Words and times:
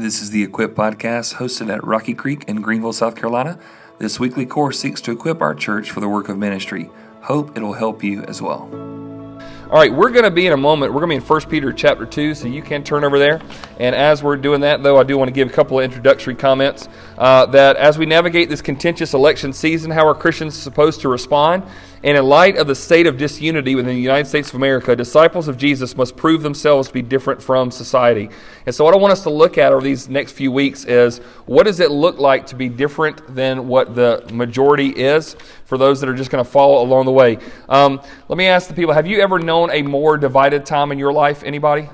This 0.00 0.22
is 0.22 0.30
the 0.30 0.42
Equip 0.42 0.74
Podcast 0.74 1.34
hosted 1.34 1.70
at 1.70 1.84
Rocky 1.84 2.14
Creek 2.14 2.44
in 2.48 2.62
Greenville, 2.62 2.94
South 2.94 3.14
Carolina. 3.16 3.58
This 3.98 4.18
weekly 4.18 4.46
course 4.46 4.80
seeks 4.80 5.02
to 5.02 5.12
equip 5.12 5.42
our 5.42 5.54
church 5.54 5.90
for 5.90 6.00
the 6.00 6.08
work 6.08 6.30
of 6.30 6.38
ministry. 6.38 6.88
Hope 7.24 7.54
it'll 7.54 7.74
help 7.74 8.02
you 8.02 8.22
as 8.22 8.40
well. 8.40 8.99
All 9.70 9.76
right, 9.76 9.92
we're 9.92 10.10
going 10.10 10.24
to 10.24 10.32
be 10.32 10.48
in 10.48 10.52
a 10.52 10.56
moment. 10.56 10.92
We're 10.92 10.98
going 10.98 11.16
to 11.16 11.24
be 11.24 11.24
in 11.24 11.42
1 11.42 11.48
Peter 11.48 11.72
chapter 11.72 12.04
2, 12.04 12.34
so 12.34 12.48
you 12.48 12.60
can 12.60 12.82
turn 12.82 13.04
over 13.04 13.20
there. 13.20 13.40
And 13.78 13.94
as 13.94 14.20
we're 14.20 14.36
doing 14.36 14.62
that, 14.62 14.82
though, 14.82 14.98
I 14.98 15.04
do 15.04 15.16
want 15.16 15.28
to 15.28 15.32
give 15.32 15.48
a 15.48 15.52
couple 15.52 15.78
of 15.78 15.84
introductory 15.84 16.34
comments. 16.34 16.88
Uh, 17.16 17.46
that 17.46 17.76
as 17.76 17.96
we 17.96 18.04
navigate 18.04 18.48
this 18.48 18.62
contentious 18.62 19.14
election 19.14 19.52
season, 19.52 19.92
how 19.92 20.08
are 20.08 20.14
Christians 20.16 20.58
supposed 20.58 21.02
to 21.02 21.08
respond? 21.08 21.62
And 22.02 22.16
in 22.16 22.24
light 22.24 22.56
of 22.56 22.66
the 22.66 22.74
state 22.74 23.06
of 23.06 23.18
disunity 23.18 23.74
within 23.74 23.94
the 23.94 24.00
United 24.00 24.26
States 24.26 24.48
of 24.48 24.54
America, 24.54 24.96
disciples 24.96 25.48
of 25.48 25.58
Jesus 25.58 25.94
must 25.94 26.16
prove 26.16 26.42
themselves 26.42 26.88
to 26.88 26.94
be 26.94 27.02
different 27.02 27.42
from 27.42 27.70
society. 27.70 28.30
And 28.64 28.74
so, 28.74 28.84
what 28.86 28.94
I 28.94 28.96
want 28.96 29.12
us 29.12 29.22
to 29.24 29.30
look 29.30 29.58
at 29.58 29.72
over 29.72 29.82
these 29.82 30.08
next 30.08 30.32
few 30.32 30.50
weeks 30.50 30.86
is 30.86 31.18
what 31.44 31.64
does 31.64 31.78
it 31.78 31.90
look 31.90 32.18
like 32.18 32.46
to 32.46 32.56
be 32.56 32.70
different 32.70 33.34
than 33.34 33.68
what 33.68 33.94
the 33.94 34.26
majority 34.32 34.88
is 34.88 35.36
for 35.66 35.76
those 35.76 36.00
that 36.00 36.08
are 36.08 36.14
just 36.14 36.30
going 36.30 36.42
to 36.42 36.50
follow 36.50 36.82
along 36.82 37.04
the 37.04 37.12
way. 37.12 37.38
Um, 37.68 38.00
let 38.28 38.38
me 38.38 38.46
ask 38.46 38.66
the 38.66 38.74
people 38.74 38.94
have 38.94 39.06
you 39.06 39.20
ever 39.20 39.38
known 39.38 39.59
a 39.68 39.82
more 39.82 40.16
divided 40.16 40.64
time 40.64 40.92
in 40.92 40.98
your 40.98 41.12
life? 41.12 41.42
Anybody? 41.42 41.90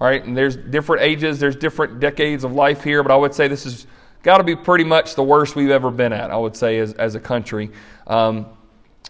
All 0.00 0.08
right, 0.08 0.24
and 0.24 0.36
there's 0.36 0.56
different 0.56 1.02
ages, 1.02 1.38
there's 1.38 1.56
different 1.56 2.00
decades 2.00 2.44
of 2.44 2.52
life 2.52 2.82
here, 2.82 3.02
but 3.02 3.12
I 3.12 3.16
would 3.16 3.34
say 3.34 3.48
this 3.48 3.64
has 3.64 3.86
got 4.22 4.38
to 4.38 4.44
be 4.44 4.56
pretty 4.56 4.84
much 4.84 5.14
the 5.14 5.22
worst 5.22 5.54
we've 5.54 5.70
ever 5.70 5.90
been 5.90 6.12
at, 6.12 6.30
I 6.30 6.36
would 6.36 6.56
say, 6.56 6.78
as, 6.78 6.94
as 6.94 7.14
a 7.14 7.20
country. 7.20 7.70
Um, 8.06 8.46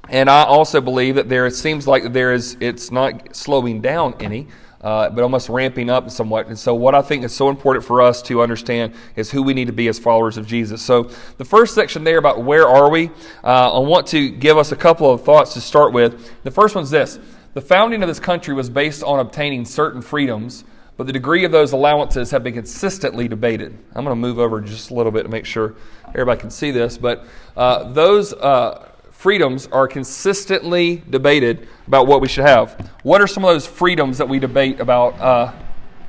and 0.09 0.29
I 0.29 0.45
also 0.45 0.81
believe 0.81 1.15
that 1.15 1.29
there, 1.29 1.47
it 1.47 1.53
seems 1.53 1.87
like 1.87 2.13
there 2.13 2.33
is, 2.33 2.57
it's 2.61 2.91
not 2.91 3.35
slowing 3.35 3.81
down 3.81 4.15
any, 4.21 4.49
uh, 4.85 5.11
but 5.11 5.23
almost 5.23 5.49
ramping 5.49 5.89
up 5.89 6.11
somewhat. 6.11 6.47
And 6.47 6.59
so, 6.59 6.75
what 6.75 6.95
I 6.95 7.03
think 7.03 7.25
is 7.25 7.35
so 7.35 7.49
important 7.49 7.85
for 7.85 8.03
us 8.03 8.23
to 8.23 8.43
understand 8.43 8.95
is 9.17 9.31
who 9.31 9.43
we 9.43 9.55
need 9.55 9.67
to 9.67 9.73
be 9.73 9.89
as 9.89 9.99
followers 9.99 10.37
of 10.37 10.47
Jesus. 10.47 10.83
So, 10.83 11.11
the 11.39 11.45
first 11.45 11.75
section 11.75 12.05
there 12.05 12.19
about 12.19 12.45
where 12.45 12.69
are 12.69 12.91
we, 12.91 13.09
uh, 13.43 13.75
I 13.75 13.79
want 13.79 14.07
to 14.09 14.29
give 14.29 14.59
us 14.59 14.71
a 14.71 14.77
couple 14.77 15.11
of 15.11 15.25
thoughts 15.25 15.55
to 15.55 15.61
start 15.61 15.93
with. 15.93 16.43
The 16.45 16.51
first 16.51 16.75
one's 16.75 16.91
this 16.91 17.19
the 17.55 17.63
founding 17.63 18.03
of 18.03 18.09
this 18.09 18.21
country 18.21 18.53
was 18.53 18.69
based 18.69 19.03
on 19.03 19.21
obtaining 19.21 19.65
certain 19.65 20.03
freedoms 20.03 20.65
but 20.97 21.07
the 21.09 21.13
degree 21.13 21.45
of 21.45 21.51
those 21.51 21.73
allowances 21.73 22.31
have 22.31 22.45
been 22.45 22.55
consistently 22.55 23.27
debated. 23.27 23.77
I'm 23.95 24.05
going 24.05 24.13
to 24.13 24.21
move 24.21 24.39
over 24.39 24.61
just 24.61 24.91
a 24.91 24.95
little 24.95 25.11
bit 25.11 25.25
to 25.25 25.29
make 25.29 25.45
sure 25.45 25.75
everybody 26.09 26.41
can 26.41 26.51
see 26.51 26.71
this, 26.71 26.99
but 26.99 27.27
uh, 27.57 27.93
those 27.93 28.33
uh, 28.33 28.89
freedoms 29.25 29.67
are 29.73 29.89
consistently 29.89 31.03
debated 31.09 31.67
about 31.87 32.07
what 32.07 32.21
we 32.21 32.29
should 32.29 32.45
have. 32.45 32.91
What 33.05 33.23
are 33.23 33.27
some 33.27 33.43
of 33.43 33.55
those 33.55 33.67
freedoms 33.67 34.19
that 34.19 34.29
we 34.29 34.39
debate 34.39 34.81
about 34.81 35.19
uh, 35.19 35.51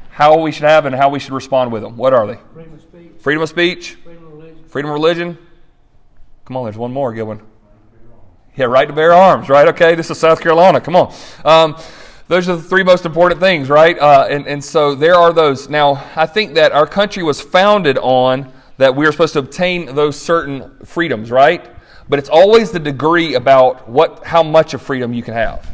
how 0.10 0.38
we 0.42 0.52
should 0.52 0.66
have 0.66 0.86
and 0.86 0.94
how 0.94 1.08
we 1.08 1.20
should 1.20 1.32
respond 1.32 1.72
with 1.72 1.82
them? 1.82 1.96
What 1.96 2.12
are 2.12 2.28
they? 2.28 2.38
Freedom 2.54 2.74
of 2.74 2.82
speech. 2.82 3.12
Freedom 3.22 3.42
of 3.44 3.48
speech, 3.48 3.94
Freedom 4.04 4.26
of 4.26 4.34
religion. 4.34 4.64
freedom 4.68 4.92
of 4.92 4.96
religion. 4.96 5.38
Come 6.44 6.58
on, 6.58 6.66
there's 6.66 6.76
one 6.78 6.92
more 6.92 7.14
good 7.14 7.24
one. 7.24 7.42
Yeah, 8.58 8.66
right 8.66 8.86
to 8.86 8.94
bear 8.94 9.14
arms, 9.14 9.48
right? 9.48 9.70
Okay, 9.70 9.96
this 9.96 10.12
is 10.12 10.20
South 10.20 10.42
Carolina. 10.42 10.82
Come 10.82 10.98
on. 10.98 11.14
Um, 11.46 11.78
those 12.28 12.50
are 12.50 12.58
the 12.58 12.64
three 12.64 12.84
most 12.84 13.06
important 13.06 13.40
things, 13.40 13.70
right? 13.70 13.98
Uh, 13.98 14.28
and, 14.30 14.46
and 14.46 14.62
so 14.62 14.94
there 14.94 15.16
are 15.16 15.32
those. 15.32 15.70
Now, 15.70 16.04
I 16.18 16.26
think 16.26 16.56
that 16.56 16.74
our 16.74 16.86
country 16.86 17.24
was 17.24 17.40
founded 17.40 17.98
on 17.98 18.52
that 18.76 18.94
we 18.94 19.06
are 19.06 19.14
supposed 19.14 19.32
to 19.34 19.40
obtain 19.40 19.96
those 19.96 20.20
certain 20.20 20.80
freedoms, 20.84 21.32
right? 21.32 21.72
But 22.08 22.20
it's 22.20 22.30
always 22.30 22.72
the 22.72 22.80
degree 22.80 23.34
about 23.34 23.90
what, 23.90 24.26
how 24.26 24.44
much 24.44 24.74
of 24.74 24.82
freedom 24.82 25.14
you 25.14 25.24
can 25.24 25.34
have. 25.34 25.68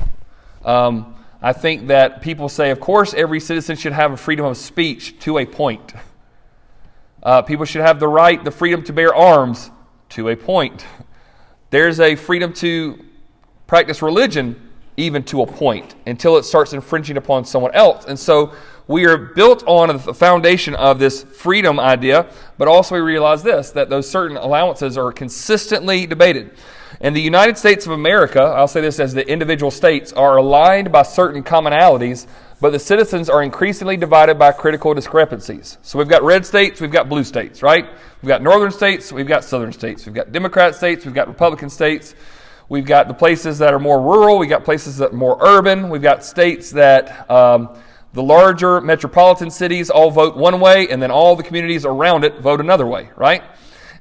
Um, 0.64 1.16
I 1.42 1.54
think 1.54 1.88
that 1.88 2.22
people 2.22 2.50
say, 2.50 2.70
of 2.70 2.80
course, 2.80 3.14
every 3.14 3.40
citizen 3.40 3.76
should 3.76 3.94
have 3.94 4.12
a 4.12 4.18
freedom 4.18 4.46
of 4.46 4.58
speech 4.58 5.20
to 5.22 5.40
a 5.40 5.46
point. 5.46 5.94
Uh, 7.24 7.42
people 7.42 7.66
should 7.66 7.82
have 7.82 8.00
the 8.00 8.08
right, 8.08 8.44
the 8.44 8.52
freedom 8.52 8.84
to 8.84 8.94
bear 8.94 9.14
arms 9.14 9.72
to 10.09 10.30
a 10.30 10.36
point. 10.36 10.86
There's 11.70 12.00
a 12.00 12.16
freedom 12.16 12.54
to 12.54 13.03
practice 13.68 14.02
religion 14.02 14.70
even 14.97 15.24
to 15.24 15.41
a 15.41 15.47
point 15.47 15.96
until 16.06 16.38
it 16.38 16.44
starts 16.44 16.74
infringing 16.74 17.18
upon 17.18 17.46
someone 17.46 17.74
else. 17.74 18.06
And 18.06 18.20
so 18.20 18.53
we 18.91 19.06
are 19.06 19.18
built 19.18 19.63
on 19.66 19.88
the 19.88 20.13
foundation 20.13 20.75
of 20.75 21.00
this 21.00 21.24
freedom 21.24 21.79
idea, 21.79 22.28
but 22.57 22.68
also 22.68 22.96
we 22.96 23.02
realize 23.02 23.41
this 23.41 23.72
that 23.72 23.90
those 23.90 24.09
certain 24.09 24.38
allowances 24.38 24.97
are 24.97 25.12
consistently 25.12 26.06
debated. 26.06 26.52
And 27.00 27.16
the 27.16 27.22
United 27.22 27.57
States 27.57 27.85
of 27.85 27.94
America, 27.94 28.41
I'll 28.41 28.68
say 28.68 28.81
this 28.81 29.00
as 29.00 29.13
the 29.13 29.28
individual 29.28 29.72
states, 29.72 30.13
are 30.13 30.38
aligned 30.38 30.91
by 30.91 31.03
certain 31.03 31.41
commonalities, 31.44 32.28
but 32.59 32.72
the 32.72 32.79
citizens 32.79 33.29
are 33.29 33.41
increasingly 33.41 33.97
divided 33.97 34.38
by 34.38 34.52
critical 34.52 34.94
discrepancies. 34.94 35.79
So 35.81 35.97
we've 35.97 36.09
got 36.09 36.22
red 36.22 36.46
states, 36.46 36.79
we've 36.79 36.91
got 36.91 37.09
blue 37.09 37.23
states, 37.23 37.63
right? 37.63 37.85
We've 38.22 38.28
got 38.28 38.44
northern 38.44 38.72
states, 38.72 39.12
we've 39.12 39.28
got 39.28 39.44
southern 39.44 39.72
states, 39.72 40.06
we've 40.06 40.13
got 40.13 40.31
Democrat 40.31 40.75
states, 40.75 41.06
we've 41.06 41.16
got 41.16 41.28
Republican 41.28 41.69
states. 41.69 42.13
We've 42.69 42.85
got 42.85 43.09
the 43.09 43.13
places 43.13 43.59
that 43.59 43.73
are 43.73 43.79
more 43.79 44.00
rural. 44.00 44.38
We've 44.38 44.50
got 44.50 44.63
places 44.63 44.96
that 45.00 45.12
are 45.12 45.16
more 45.16 45.38
urban. 45.41 45.90
We've 45.90 46.02
got 46.02 46.23
states 46.23 46.72
that 46.72 47.29
um, 47.29 47.75
the 48.13 48.23
larger 48.23 48.81
metropolitan 48.81 49.49
cities 49.49 49.89
all 49.89 50.11
vote 50.11 50.35
one 50.35 50.59
way, 50.59 50.88
and 50.89 51.01
then 51.01 51.11
all 51.11 51.35
the 51.35 51.44
communities 51.44 51.85
around 51.85 52.23
it 52.23 52.39
vote 52.39 52.59
another 52.59 52.85
way, 52.85 53.09
right? 53.16 53.44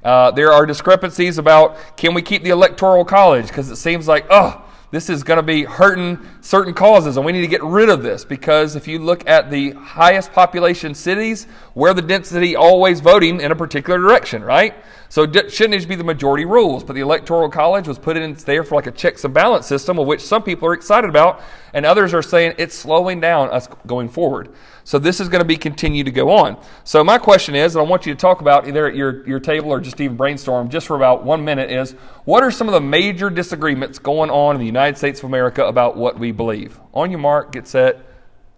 Uh, 0.03 0.31
there 0.31 0.51
are 0.51 0.65
discrepancies 0.65 1.37
about 1.37 1.77
can 1.95 2.13
we 2.13 2.21
keep 2.21 2.43
the 2.43 2.49
electoral 2.49 3.05
college 3.05 3.47
because 3.47 3.69
it 3.69 3.75
seems 3.75 4.07
like, 4.07 4.25
oh, 4.29 4.63
this 4.89 5.09
is 5.09 5.23
going 5.23 5.37
to 5.37 5.43
be 5.43 5.63
hurting 5.63 6.19
certain 6.41 6.73
causes, 6.73 7.15
and 7.15 7.25
we 7.25 7.31
need 7.31 7.41
to 7.41 7.47
get 7.47 7.63
rid 7.63 7.87
of 7.87 8.03
this 8.03 8.25
because 8.25 8.75
if 8.75 8.87
you 8.87 8.99
look 8.99 9.27
at 9.29 9.49
the 9.49 9.71
highest 9.71 10.33
population 10.33 10.93
cities, 10.93 11.45
where 11.73 11.93
the 11.93 12.01
density 12.01 12.57
always 12.57 12.99
voting 12.99 13.39
in 13.39 13.51
a 13.51 13.55
particular 13.55 13.97
direction, 13.97 14.43
right? 14.43 14.75
So 15.11 15.23
it 15.23 15.51
shouldn't 15.51 15.73
just 15.73 15.89
be 15.89 15.95
the 15.95 16.05
majority 16.05 16.45
rules, 16.45 16.85
but 16.85 16.93
the 16.93 17.01
electoral 17.01 17.49
college 17.49 17.85
was 17.85 17.99
put 17.99 18.15
in 18.15 18.33
there 18.45 18.63
for 18.63 18.75
like 18.75 18.87
a 18.87 18.91
checks 18.91 19.25
and 19.25 19.33
balance 19.33 19.67
system, 19.67 19.99
of 19.99 20.07
which 20.07 20.21
some 20.21 20.41
people 20.41 20.69
are 20.69 20.73
excited 20.73 21.09
about, 21.09 21.41
and 21.73 21.85
others 21.85 22.13
are 22.13 22.21
saying 22.21 22.53
it's 22.57 22.73
slowing 22.73 23.19
down 23.19 23.49
us 23.49 23.67
going 23.85 24.07
forward. 24.07 24.53
So 24.85 24.99
this 24.99 25.19
is 25.19 25.27
going 25.27 25.41
to 25.41 25.45
be 25.45 25.57
continue 25.57 26.05
to 26.05 26.11
go 26.11 26.31
on. 26.31 26.57
So 26.85 27.03
my 27.03 27.17
question 27.17 27.55
is, 27.55 27.75
and 27.75 27.85
I 27.85 27.89
want 27.89 28.05
you 28.05 28.13
to 28.13 28.17
talk 28.17 28.39
about 28.39 28.69
either 28.69 28.87
at 28.87 28.95
your, 28.95 29.27
your 29.27 29.41
table 29.41 29.71
or 29.71 29.81
just 29.81 29.99
even 29.99 30.15
brainstorm 30.15 30.69
just 30.69 30.87
for 30.87 30.95
about 30.95 31.25
one 31.25 31.43
minute 31.43 31.69
is, 31.69 31.91
what 32.23 32.41
are 32.41 32.49
some 32.49 32.69
of 32.69 32.73
the 32.73 32.79
major 32.79 33.29
disagreements 33.29 33.99
going 33.99 34.29
on 34.29 34.55
in 34.55 34.61
the 34.61 34.65
United 34.65 34.97
States 34.97 35.19
of 35.19 35.25
America 35.25 35.65
about 35.65 35.97
what 35.97 36.19
we 36.19 36.31
believe? 36.31 36.79
On 36.93 37.11
your 37.11 37.19
mark, 37.19 37.51
get 37.51 37.67
set, 37.67 37.99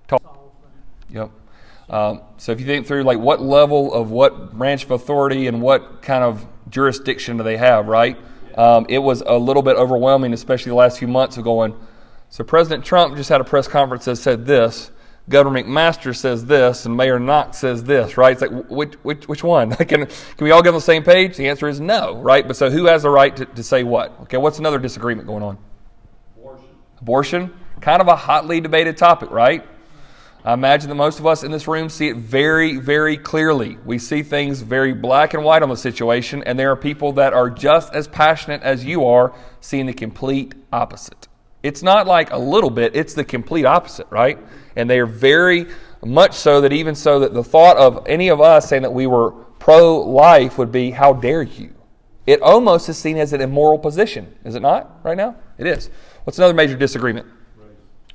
talk. 0.08 0.54
Yep. 1.10 1.32
Um, 1.90 2.22
so 2.38 2.52
if 2.52 2.60
you 2.60 2.66
think 2.66 2.88
through 2.88 3.04
like 3.04 3.20
what 3.20 3.42
level 3.42 3.94
of 3.94 4.10
what 4.12 4.54
branch 4.54 4.86
of 4.86 4.92
authority 4.92 5.48
and 5.48 5.62
what 5.62 6.02
kind 6.02 6.24
of 6.24 6.46
jurisdiction 6.70 7.38
do 7.38 7.44
they 7.44 7.58
have, 7.58 7.88
right? 7.88 8.18
Um, 8.58 8.86
it 8.90 9.00
was 9.00 9.22
a 9.22 9.38
little 9.38 9.64
bit 9.64 9.76
overwhelming, 9.76 10.34
especially 10.34 10.70
the 10.70 10.76
last 10.76 11.00
few 11.00 11.08
months 11.08 11.38
of 11.38 11.44
going. 11.44 11.76
So 12.30 12.44
President 12.44 12.86
Trump 12.86 13.16
just 13.16 13.30
had 13.30 13.42
a 13.42 13.44
press 13.44 13.68
conference 13.68 14.06
that 14.06 14.16
said 14.16 14.46
this. 14.46 14.92
Governor 15.30 15.64
McMaster 15.64 16.16
says 16.16 16.46
this, 16.46 16.86
and 16.86 16.98
Mayor 16.98 17.18
Knox 17.18 17.58
says 17.58 17.84
this, 17.86 18.18
right? 18.18 18.34
It's 18.34 18.42
like 18.42 18.70
which 18.70 18.96
which, 19.04 19.28
which 19.28 19.44
one? 19.44 19.72
can 19.76 20.06
can 20.06 20.08
we 20.42 20.52
all 20.52 20.62
get 20.62 20.70
on 20.70 20.76
the 20.76 20.82
same 20.82 21.04
page? 21.04 21.38
The 21.38 21.48
answer 21.48 21.68
is 21.70 21.80
no, 21.80 22.16
right? 22.18 22.46
But 22.46 22.58
so 22.58 22.70
who 22.70 22.86
has 22.86 23.04
the 23.04 23.10
right 23.10 23.34
to, 23.38 23.46
to 23.46 23.64
say 23.64 23.84
what? 23.84 24.12
Okay, 24.24 24.38
what's 24.38 24.60
another 24.60 24.80
disagreement 24.80 25.28
going 25.28 25.44
on? 25.44 25.58
Abortion. 26.36 26.66
Abortion, 27.00 27.54
kind 27.80 28.02
of 28.02 28.10
a 28.10 28.16
hotly 28.18 28.60
debated 28.60 28.98
topic, 28.98 29.32
right? 29.32 29.66
I 30.46 30.54
imagine 30.54 30.90
that 30.90 30.96
most 30.96 31.20
of 31.20 31.26
us 31.26 31.44
in 31.44 31.52
this 31.52 31.70
room 31.70 31.88
see 31.88 32.10
it 32.10 32.18
very, 32.18 32.76
very 32.76 33.16
clearly. 33.16 33.78
We 33.86 33.98
see 33.98 34.24
things 34.24 34.62
very 34.62 34.94
black 34.94 35.34
and 35.34 35.44
white 35.44 35.64
on 35.64 35.70
the 35.70 35.76
situation, 35.76 36.44
and 36.44 36.60
there 36.60 36.70
are 36.70 36.76
people 36.76 37.14
that 37.14 37.32
are 37.32 37.50
just 37.50 37.94
as 37.94 38.10
passionate 38.10 38.62
as 38.62 38.84
you 38.84 39.06
are 39.06 39.34
seeing 39.62 39.86
the 39.86 39.94
complete 39.94 40.54
opposite. 40.74 41.30
It's 41.62 41.82
not 41.82 42.08
like 42.08 42.32
a 42.32 42.38
little 42.38 42.70
bit, 42.70 42.94
it's 42.94 43.14
the 43.14 43.24
complete 43.24 43.64
opposite, 43.66 44.08
right? 44.10 44.38
And 44.76 44.90
they 44.90 45.00
are 45.00 45.06
very 45.06 45.68
much 46.04 46.34
so 46.34 46.60
that 46.60 46.74
even 46.74 46.94
so 46.94 47.20
that 47.20 47.34
the 47.34 47.44
thought 47.44 47.78
of 47.78 48.06
any 48.06 48.28
of 48.28 48.42
us 48.42 48.68
saying 48.68 48.82
that 48.82 48.94
we 48.94 49.08
were 49.08 49.32
pro 49.60 50.02
life 50.02 50.58
would 50.58 50.74
be, 50.74 50.92
how 50.92 51.14
dare 51.14 51.44
you? 51.44 51.74
It 52.28 52.42
almost 52.42 52.90
is 52.90 52.98
seen 52.98 53.18
as 53.18 53.32
an 53.32 53.40
immoral 53.40 53.80
position, 53.80 54.36
is 54.44 54.56
it 54.56 54.62
not, 54.62 55.00
right 55.04 55.16
now? 55.16 55.38
It 55.58 55.68
is. 55.68 55.90
What's 56.26 56.38
another 56.38 56.54
major 56.54 56.76
disagreement? 56.76 57.28
Race? 57.58 57.70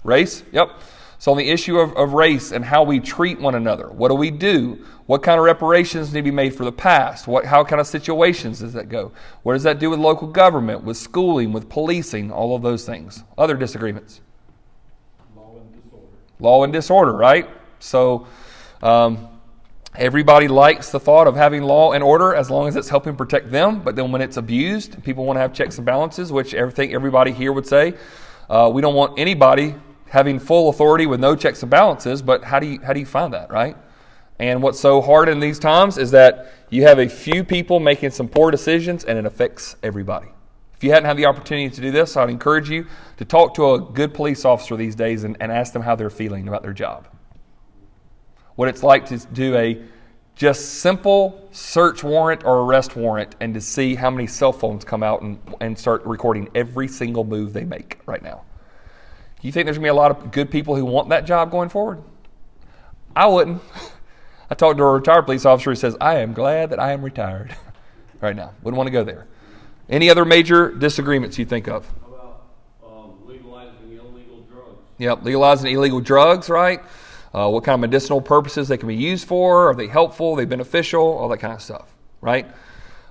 Race? 0.04 0.42
Yep. 0.52 0.78
So, 1.20 1.32
on 1.32 1.36
the 1.36 1.50
issue 1.50 1.78
of, 1.78 1.92
of 1.96 2.12
race 2.12 2.52
and 2.52 2.64
how 2.64 2.84
we 2.84 3.00
treat 3.00 3.40
one 3.40 3.56
another, 3.56 3.90
what 3.90 4.08
do 4.08 4.14
we 4.14 4.30
do? 4.30 4.84
What 5.06 5.22
kind 5.24 5.36
of 5.38 5.44
reparations 5.44 6.12
need 6.12 6.20
to 6.20 6.24
be 6.24 6.30
made 6.30 6.54
for 6.54 6.64
the 6.64 6.72
past? 6.72 7.26
What, 7.26 7.44
how 7.44 7.64
kind 7.64 7.80
of 7.80 7.88
situations 7.88 8.60
does 8.60 8.72
that 8.74 8.88
go? 8.88 9.10
What 9.42 9.54
does 9.54 9.64
that 9.64 9.80
do 9.80 9.90
with 9.90 9.98
local 9.98 10.28
government, 10.28 10.84
with 10.84 10.96
schooling, 10.96 11.52
with 11.52 11.68
policing, 11.68 12.30
all 12.30 12.54
of 12.54 12.62
those 12.62 12.86
things? 12.86 13.24
Other 13.36 13.56
disagreements? 13.56 14.20
Law 15.34 15.56
and 15.56 15.82
disorder. 15.82 16.06
Law 16.38 16.64
and 16.64 16.72
disorder, 16.72 17.12
right? 17.12 17.48
So, 17.80 18.28
um, 18.80 19.28
everybody 19.96 20.46
likes 20.46 20.92
the 20.92 21.00
thought 21.00 21.26
of 21.26 21.34
having 21.34 21.64
law 21.64 21.94
and 21.94 22.04
order 22.04 22.32
as 22.32 22.48
long 22.48 22.68
as 22.68 22.76
it's 22.76 22.90
helping 22.90 23.16
protect 23.16 23.50
them. 23.50 23.80
But 23.80 23.96
then 23.96 24.12
when 24.12 24.22
it's 24.22 24.36
abused, 24.36 25.02
people 25.02 25.24
want 25.24 25.36
to 25.36 25.40
have 25.40 25.52
checks 25.52 25.78
and 25.78 25.84
balances, 25.84 26.30
which 26.30 26.54
everything 26.54 26.94
everybody 26.94 27.32
here 27.32 27.52
would 27.52 27.66
say. 27.66 27.94
Uh, 28.48 28.70
we 28.72 28.80
don't 28.80 28.94
want 28.94 29.18
anybody 29.18 29.74
having 30.10 30.38
full 30.38 30.68
authority 30.68 31.06
with 31.06 31.20
no 31.20 31.36
checks 31.36 31.62
and 31.62 31.70
balances, 31.70 32.22
but 32.22 32.44
how 32.44 32.58
do 32.58 32.66
you, 32.66 32.80
how 32.80 32.92
do 32.92 33.00
you 33.00 33.06
find 33.06 33.32
that, 33.34 33.50
right? 33.50 33.76
And 34.38 34.62
what's 34.62 34.78
so 34.78 35.00
hard 35.00 35.28
in 35.28 35.40
these 35.40 35.58
times 35.58 35.98
is 35.98 36.12
that 36.12 36.52
you 36.70 36.82
have 36.84 36.98
a 36.98 37.08
few 37.08 37.44
people 37.44 37.80
making 37.80 38.10
some 38.10 38.28
poor 38.28 38.50
decisions 38.50 39.04
and 39.04 39.18
it 39.18 39.26
affects 39.26 39.76
everybody. 39.82 40.28
If 40.76 40.84
you 40.84 40.92
hadn't 40.92 41.06
had 41.06 41.16
the 41.16 41.26
opportunity 41.26 41.74
to 41.74 41.80
do 41.80 41.90
this, 41.90 42.16
I'd 42.16 42.30
encourage 42.30 42.70
you 42.70 42.86
to 43.16 43.24
talk 43.24 43.54
to 43.54 43.74
a 43.74 43.80
good 43.80 44.14
police 44.14 44.44
officer 44.44 44.76
these 44.76 44.94
days 44.94 45.24
and, 45.24 45.36
and 45.40 45.50
ask 45.50 45.72
them 45.72 45.82
how 45.82 45.96
they're 45.96 46.08
feeling 46.08 46.46
about 46.46 46.62
their 46.62 46.72
job. 46.72 47.08
What 48.54 48.68
it's 48.68 48.84
like 48.84 49.06
to 49.06 49.18
do 49.18 49.56
a 49.56 49.82
just 50.36 50.80
simple 50.80 51.48
search 51.50 52.04
warrant 52.04 52.44
or 52.44 52.60
arrest 52.60 52.94
warrant 52.94 53.34
and 53.40 53.54
to 53.54 53.60
see 53.60 53.96
how 53.96 54.08
many 54.08 54.28
cell 54.28 54.52
phones 54.52 54.84
come 54.84 55.02
out 55.02 55.20
and, 55.20 55.40
and 55.60 55.76
start 55.76 56.04
recording 56.06 56.48
every 56.54 56.86
single 56.86 57.24
move 57.24 57.52
they 57.52 57.64
make 57.64 57.98
right 58.06 58.22
now. 58.22 58.44
You 59.40 59.52
think 59.52 59.66
there's 59.66 59.78
going 59.78 59.86
to 59.86 59.92
be 59.92 59.96
a 59.96 60.00
lot 60.00 60.10
of 60.10 60.32
good 60.32 60.50
people 60.50 60.74
who 60.74 60.84
want 60.84 61.10
that 61.10 61.24
job 61.24 61.50
going 61.50 61.68
forward? 61.68 62.02
I 63.14 63.26
wouldn't. 63.26 63.62
I 64.50 64.54
talked 64.54 64.78
to 64.78 64.84
a 64.84 64.92
retired 64.92 65.26
police 65.26 65.44
officer 65.44 65.70
who 65.70 65.76
says, 65.76 65.96
I 66.00 66.18
am 66.18 66.32
glad 66.32 66.70
that 66.70 66.80
I 66.80 66.92
am 66.92 67.02
retired 67.02 67.54
right 68.20 68.34
now. 68.34 68.52
Wouldn't 68.62 68.76
want 68.76 68.86
to 68.88 68.92
go 68.92 69.04
there. 69.04 69.26
Any 69.88 70.10
other 70.10 70.24
major 70.24 70.70
disagreements 70.70 71.38
you 71.38 71.44
think 71.44 71.68
of? 71.68 71.86
How 72.00 72.08
about 72.08 72.42
um, 72.84 73.26
legalizing 73.26 73.92
illegal 73.92 74.40
drugs? 74.50 74.78
Yep, 74.98 75.24
legalizing 75.24 75.72
illegal 75.72 76.00
drugs, 76.00 76.48
right? 76.48 76.80
Uh, 77.32 77.48
what 77.50 77.64
kind 77.64 77.74
of 77.74 77.80
medicinal 77.80 78.20
purposes 78.20 78.68
they 78.68 78.76
can 78.76 78.88
be 78.88 78.96
used 78.96 79.28
for? 79.28 79.70
Are 79.70 79.74
they 79.74 79.86
helpful? 79.86 80.32
Are 80.32 80.36
they 80.36 80.44
beneficial? 80.46 81.02
All 81.02 81.28
that 81.28 81.38
kind 81.38 81.52
of 81.52 81.62
stuff, 81.62 81.94
right? 82.20 82.46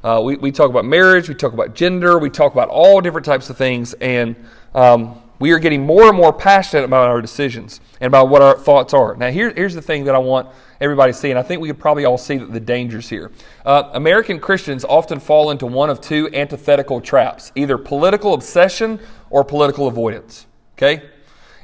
Uh, 0.04 0.22
we, 0.24 0.36
we 0.38 0.52
talk 0.52 0.70
about 0.70 0.86
marriage, 0.86 1.30
we 1.30 1.36
talk 1.36 1.54
about 1.54 1.76
gender, 1.76 2.18
we 2.18 2.30
talk 2.30 2.54
about 2.54 2.70
all 2.70 3.02
different 3.02 3.26
types 3.26 3.50
of 3.50 3.58
things, 3.58 3.94
and 3.96 4.36
um, 4.74 5.22
we 5.40 5.52
are 5.52 5.60
getting 5.60 5.86
more 5.86 6.08
and 6.08 6.18
more 6.18 6.34
passionate 6.34 6.84
about 6.84 7.08
our 7.08 7.22
decisions 7.22 7.80
and 8.00 8.08
about 8.08 8.30
what 8.30 8.42
our 8.42 8.58
thoughts 8.58 8.94
are. 8.94 9.16
Now, 9.16 9.30
here, 9.30 9.54
here's 9.54 9.76
the 9.76 9.82
thing 9.82 10.06
that 10.06 10.16
I 10.16 10.20
want 10.20 10.50
everybody 10.82 11.12
to 11.12 11.18
see, 11.18 11.30
and 11.30 11.40
I 11.40 11.44
think 11.44 11.62
we 11.62 11.68
could 11.68 11.80
probably 11.80 12.06
all 12.06 12.18
see 12.18 12.38
the 12.38 12.60
dangers 12.60 13.10
here. 13.10 13.32
Uh, 13.66 13.90
American 13.94 14.40
Christians 14.40 14.86
often 14.86 15.20
fall 15.20 15.52
into 15.52 15.66
one 15.66 15.90
of 15.90 16.02
two 16.02 16.30
antithetical 16.34 17.02
traps 17.02 17.52
either 17.56 17.78
political 17.78 18.34
obsession 18.34 19.00
or 19.30 19.44
political 19.44 19.88
avoidance. 19.88 20.48
Okay? 20.78 21.10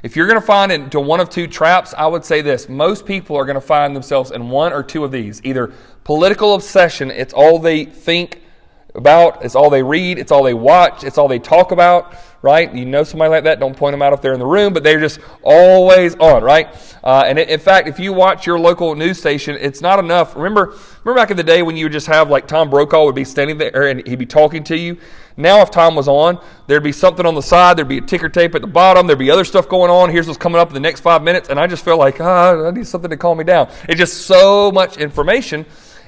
If 0.02 0.16
you're 0.16 0.26
going 0.26 0.40
to 0.40 0.46
find 0.46 0.70
into 0.70 1.00
one 1.00 1.20
of 1.20 1.30
two 1.30 1.46
traps, 1.46 1.94
I 1.96 2.06
would 2.06 2.26
say 2.26 2.42
this 2.42 2.68
most 2.68 3.06
people 3.06 3.36
are 3.36 3.46
going 3.46 3.54
to 3.54 3.60
find 3.60 3.96
themselves 3.96 4.30
in 4.30 4.50
one 4.50 4.72
or 4.72 4.82
two 4.82 5.02
of 5.02 5.10
these 5.10 5.40
either 5.44 5.72
political 6.04 6.54
obsession, 6.54 7.10
it's 7.10 7.32
all 7.32 7.58
they 7.58 7.86
think 7.86 8.42
about, 8.94 9.44
it's 9.44 9.54
all 9.54 9.70
they 9.70 9.82
read, 9.82 10.18
it's 10.18 10.30
all 10.30 10.42
they 10.42 10.54
watch, 10.54 11.04
it's 11.04 11.16
all 11.16 11.26
they 11.26 11.38
talk 11.38 11.72
about, 11.72 12.14
right? 12.44 12.74
You 12.74 12.84
know 12.84 13.04
somebody 13.04 13.30
like 13.30 13.44
that, 13.44 13.58
don't 13.58 13.74
point 13.74 13.94
them 13.94 14.02
out 14.02 14.12
if 14.12 14.20
they're 14.20 14.34
in 14.34 14.38
the 14.38 14.46
room, 14.46 14.74
but 14.74 14.82
they're 14.82 15.00
just 15.00 15.18
always 15.42 16.14
on, 16.16 16.44
right? 16.44 16.68
Uh, 17.02 17.24
and 17.26 17.38
in 17.38 17.58
fact, 17.58 17.88
if 17.88 17.98
you 17.98 18.12
watch 18.12 18.46
your 18.46 18.58
local 18.58 18.94
news 18.94 19.18
station, 19.18 19.56
it's 19.58 19.80
not 19.80 19.98
enough. 19.98 20.36
Remember, 20.36 20.76
remember 21.04 21.22
back 21.22 21.30
in 21.30 21.38
the 21.38 21.42
day 21.42 21.62
when 21.62 21.74
you 21.74 21.86
would 21.86 21.92
just 21.92 22.06
have 22.06 22.28
like 22.28 22.46
Tom 22.46 22.68
Brokaw 22.68 23.06
would 23.06 23.14
be 23.14 23.24
standing 23.24 23.56
there 23.56 23.88
and 23.88 24.06
he'd 24.06 24.18
be 24.18 24.26
talking 24.26 24.62
to 24.64 24.76
you. 24.76 24.98
Now, 25.38 25.62
if 25.62 25.70
Tom 25.70 25.96
was 25.96 26.06
on, 26.06 26.38
there'd 26.66 26.84
be 26.84 26.92
something 26.92 27.24
on 27.24 27.34
the 27.34 27.42
side, 27.42 27.78
there'd 27.78 27.88
be 27.88 27.98
a 27.98 28.02
ticker 28.02 28.28
tape 28.28 28.54
at 28.54 28.60
the 28.60 28.66
bottom, 28.66 29.06
there'd 29.06 29.18
be 29.18 29.30
other 29.30 29.44
stuff 29.46 29.66
going 29.66 29.90
on. 29.90 30.10
Here's 30.10 30.26
what's 30.26 30.38
coming 30.38 30.60
up 30.60 30.68
in 30.68 30.74
the 30.74 30.80
next 30.80 31.00
five 31.00 31.22
minutes, 31.22 31.48
and 31.48 31.58
I 31.58 31.66
just 31.66 31.82
feel 31.82 31.96
like 31.96 32.20
ah, 32.20 32.66
I 32.66 32.70
need 32.72 32.86
something 32.86 33.10
to 33.10 33.16
calm 33.16 33.38
me 33.38 33.44
down. 33.44 33.70
It's 33.88 33.98
just 33.98 34.26
so 34.26 34.70
much 34.70 34.98
information 34.98 35.64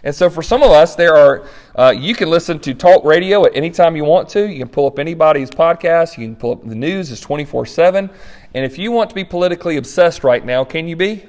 and 0.07 0.15
so 0.15 0.31
for 0.31 0.41
some 0.41 0.63
of 0.63 0.71
us, 0.71 0.95
there 0.95 1.17
are 1.17 1.49
uh, 1.75 1.91
you 1.91 2.15
can 2.15 2.31
listen 2.31 2.61
to 2.61 2.75
talk 2.75 3.05
radio 3.05 3.45
at 3.45 3.57
any 3.57 3.71
time 3.71 3.97
you 3.97 4.05
want 4.05 4.29
to. 4.29 4.49
You 4.49 4.61
can 4.61 4.69
pull 4.69 4.87
up 4.87 5.01
anybody's 5.01 5.51
podcast. 5.51 6.17
You 6.17 6.29
can 6.29 6.37
pull 6.37 6.53
up 6.53 6.65
the 6.65 6.77
news. 6.77 7.11
It's 7.11 7.21
twenty 7.21 7.45
four 7.45 7.67
seven. 7.67 8.09
And 8.55 8.65
if 8.65 8.79
you 8.79 8.93
want 8.93 9.11
to 9.11 9.17
be 9.17 9.25
politically 9.25 9.79
obsessed 9.79 10.23
right 10.23 10.47
now, 10.47 10.63
can 10.63 10.87
you 10.87 10.95
be? 10.95 11.25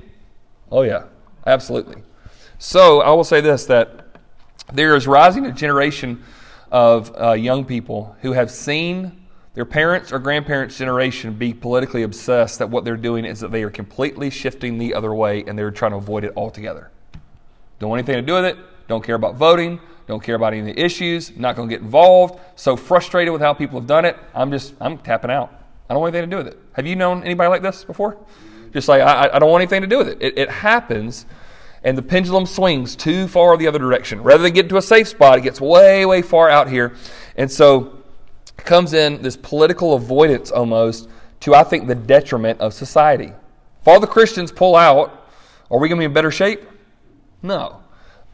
Oh 0.71 0.83
yeah, 0.83 1.05
absolutely. 1.47 2.03
So 2.59 3.01
I 3.01 3.09
will 3.13 3.23
say 3.23 3.41
this: 3.41 3.65
that 3.65 4.05
there 4.71 4.95
is 4.95 5.07
rising 5.07 5.47
a 5.47 5.51
generation 5.51 6.23
of 6.71 7.11
uh, 7.19 7.31
young 7.31 7.65
people 7.65 8.15
who 8.21 8.33
have 8.33 8.51
seen 8.51 9.25
their 9.55 9.65
parents 9.65 10.11
or 10.11 10.19
grandparents' 10.19 10.77
generation 10.77 11.33
be 11.33 11.51
politically 11.51 12.03
obsessed. 12.03 12.59
That 12.59 12.69
what 12.69 12.85
they're 12.85 12.95
doing 12.95 13.25
is 13.25 13.39
that 13.39 13.51
they 13.51 13.63
are 13.63 13.71
completely 13.71 14.29
shifting 14.29 14.77
the 14.77 14.93
other 14.93 15.15
way, 15.15 15.43
and 15.47 15.57
they're 15.57 15.71
trying 15.71 15.93
to 15.93 15.97
avoid 15.97 16.23
it 16.23 16.33
altogether. 16.35 16.91
Don't 17.79 17.89
want 17.89 17.99
anything 17.99 18.15
to 18.15 18.25
do 18.25 18.33
with 18.33 18.45
it. 18.45 18.57
Don't 18.87 19.03
care 19.03 19.15
about 19.15 19.35
voting. 19.35 19.79
Don't 20.07 20.23
care 20.23 20.35
about 20.35 20.53
any 20.53 20.61
of 20.61 20.75
the 20.75 20.81
issues. 20.81 21.35
Not 21.35 21.55
going 21.55 21.67
to 21.67 21.75
get 21.75 21.81
involved. 21.81 22.39
So 22.55 22.75
frustrated 22.75 23.31
with 23.33 23.41
how 23.41 23.53
people 23.53 23.79
have 23.79 23.87
done 23.87 24.05
it. 24.05 24.17
I'm 24.33 24.51
just, 24.51 24.73
I'm 24.79 24.97
tapping 24.97 25.31
out. 25.31 25.53
I 25.89 25.93
don't 25.93 26.01
want 26.01 26.15
anything 26.15 26.29
to 26.29 26.35
do 26.35 26.43
with 26.43 26.53
it. 26.53 26.59
Have 26.73 26.85
you 26.85 26.95
known 26.95 27.23
anybody 27.23 27.49
like 27.49 27.61
this 27.61 27.83
before? 27.83 28.17
Just 28.73 28.87
like, 28.87 29.01
I, 29.01 29.29
I 29.33 29.39
don't 29.39 29.49
want 29.49 29.61
anything 29.61 29.81
to 29.81 29.87
do 29.87 29.97
with 29.97 30.09
it. 30.09 30.17
it. 30.21 30.37
It 30.37 30.49
happens, 30.49 31.25
and 31.83 31.97
the 31.97 32.01
pendulum 32.01 32.45
swings 32.45 32.95
too 32.95 33.27
far 33.27 33.55
the 33.57 33.67
other 33.67 33.79
direction. 33.79 34.21
Rather 34.21 34.43
than 34.43 34.53
get 34.53 34.69
to 34.69 34.77
a 34.77 34.81
safe 34.81 35.07
spot, 35.07 35.37
it 35.37 35.41
gets 35.41 35.61
way, 35.61 36.05
way 36.05 36.21
far 36.21 36.49
out 36.49 36.69
here. 36.69 36.95
And 37.37 37.49
so 37.49 38.03
comes 38.57 38.93
in 38.93 39.21
this 39.21 39.37
political 39.37 39.93
avoidance 39.93 40.51
almost 40.51 41.09
to, 41.41 41.55
I 41.55 41.63
think, 41.63 41.87
the 41.87 41.95
detriment 41.95 42.59
of 42.59 42.73
society. 42.73 43.31
If 43.81 43.87
all 43.87 43.99
the 43.99 44.07
Christians 44.07 44.51
pull 44.51 44.75
out, 44.75 45.29
are 45.71 45.79
we 45.79 45.87
going 45.87 45.97
to 45.97 46.01
be 46.01 46.05
in 46.05 46.13
better 46.13 46.31
shape? 46.31 46.61
No. 47.41 47.83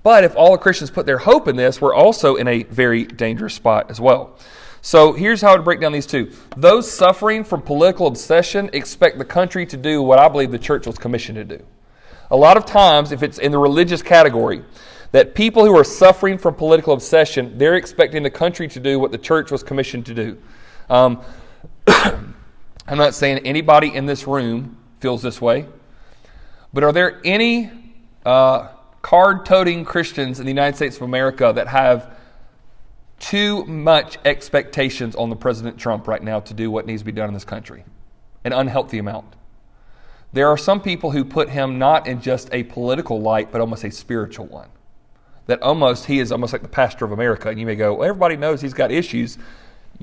But 0.04 0.24
if 0.24 0.36
all 0.36 0.52
the 0.52 0.58
Christians 0.58 0.92
put 0.92 1.06
their 1.06 1.20
hope 1.20 1.48
in 1.48 1.56
this, 1.56 1.80
we're 1.80 1.94
also 1.94 2.36
in 2.36 2.48
a 2.48 2.64
very 2.64 3.06
dangerous 3.06 3.54
spot 3.54 3.90
as 3.90 4.02
well. 4.02 4.38
So 4.82 5.14
here's 5.14 5.42
how 5.42 5.56
to 5.56 5.64
break 5.64 5.80
down 5.80 5.94
these 5.94 6.06
two. 6.06 6.34
Those 6.58 6.92
suffering 6.92 7.46
from 7.46 7.62
political 7.62 8.06
obsession 8.06 8.70
expect 8.74 9.18
the 9.18 9.26
country 9.26 9.66
to 9.68 9.78
do 9.78 10.04
what 10.04 10.20
I 10.20 10.28
believe 10.28 10.52
the 10.52 10.60
church 10.60 10.86
was 10.86 10.98
commissioned 10.98 11.38
to 11.38 11.58
do. 11.58 11.64
A 12.30 12.36
lot 12.36 12.58
of 12.58 12.66
times, 12.66 13.14
if 13.14 13.24
it's 13.24 13.38
in 13.38 13.54
the 13.54 13.60
religious 13.60 14.02
category, 14.02 14.62
that 15.14 15.36
people 15.36 15.64
who 15.64 15.78
are 15.78 15.86
suffering 15.86 16.38
from 16.38 16.56
political 16.56 16.94
obsession, 16.94 17.58
they're 17.58 17.76
expecting 17.76 18.24
the 18.24 18.30
country 18.30 18.68
to 18.68 18.80
do 18.80 19.00
what 19.00 19.14
the 19.14 19.18
church 19.18 19.52
was 19.52 19.64
commissioned 19.64 20.06
to 20.08 20.14
do. 20.14 20.38
Um, 20.90 21.22
I'm 21.88 22.98
not 22.98 23.14
saying 23.14 23.40
anybody 23.46 23.94
in 23.94 24.06
this 24.06 24.28
room 24.28 24.78
feels 25.00 25.22
this 25.22 25.40
way, 25.40 25.66
but 26.74 26.84
are 26.84 26.92
there 26.92 27.22
any 27.24 27.72
uh, 28.26 28.70
card 29.04 29.46
toting 29.46 29.86
Christians 29.86 30.40
in 30.40 30.46
the 30.48 30.52
United 30.52 30.76
States 30.76 30.96
of 30.96 31.04
America 31.04 31.52
that 31.54 31.68
have 31.68 32.18
too 33.20 33.64
much 33.66 34.18
expectations 34.26 35.16
on 35.16 35.30
the 35.30 35.36
President 35.36 35.78
Trump 35.78 36.08
right 36.08 36.24
now 36.24 36.40
to 36.40 36.54
do 36.54 36.72
what 36.72 36.88
needs 36.88 37.02
to 37.02 37.06
be 37.06 37.12
done 37.12 37.28
in 37.28 37.34
this 37.34 37.46
country, 37.46 37.84
an 38.44 38.54
unhealthy 38.54 38.98
amount. 38.98 39.36
There 40.32 40.48
are 40.48 40.58
some 40.58 40.82
people 40.82 41.12
who 41.12 41.24
put 41.24 41.50
him 41.50 41.78
not 41.78 42.08
in 42.08 42.22
just 42.22 42.50
a 42.52 42.64
political 42.64 43.22
light, 43.22 43.52
but 43.52 43.62
almost 43.62 43.84
a 43.84 43.92
spiritual 43.92 44.48
one. 44.48 44.70
That 45.46 45.62
almost 45.62 46.06
he 46.06 46.20
is 46.20 46.32
almost 46.32 46.54
like 46.54 46.64
the 46.64 46.70
pastor 46.70 47.06
of 47.06 47.12
America. 47.12 47.50
And 47.50 47.60
you 47.60 47.66
may 47.66 47.76
go, 47.76 47.94
well, 47.94 48.10
everybody 48.10 48.38
knows 48.38 48.62
he's 48.62 48.74
got 48.74 48.92
issues. 48.92 49.38